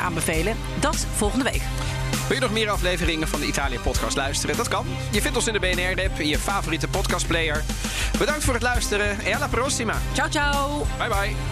aanbevelen. 0.00 0.56
Dat 0.80 1.06
volgende 1.16 1.44
week. 1.44 1.62
Wil 2.26 2.36
je 2.36 2.42
nog 2.42 2.52
meer 2.52 2.70
afleveringen 2.70 3.28
van 3.28 3.40
de 3.40 3.46
Italië-podcast 3.46 4.16
luisteren? 4.16 4.56
Dat 4.56 4.68
kan. 4.68 4.86
Je 5.10 5.20
vindt 5.20 5.36
ons 5.36 5.46
in 5.46 5.52
de 5.52 5.60
BNR-app, 5.60 6.18
in 6.18 6.28
je 6.28 6.38
favoriete 6.38 6.88
podcastplayer. 6.88 7.64
Bedankt 8.18 8.44
voor 8.44 8.54
het 8.54 8.62
luisteren 8.62 9.20
en 9.20 9.34
alla 9.34 9.48
prossima. 9.48 9.94
Ciao, 10.12 10.28
ciao. 10.28 10.86
Bye 10.98 11.08
bye. 11.08 11.51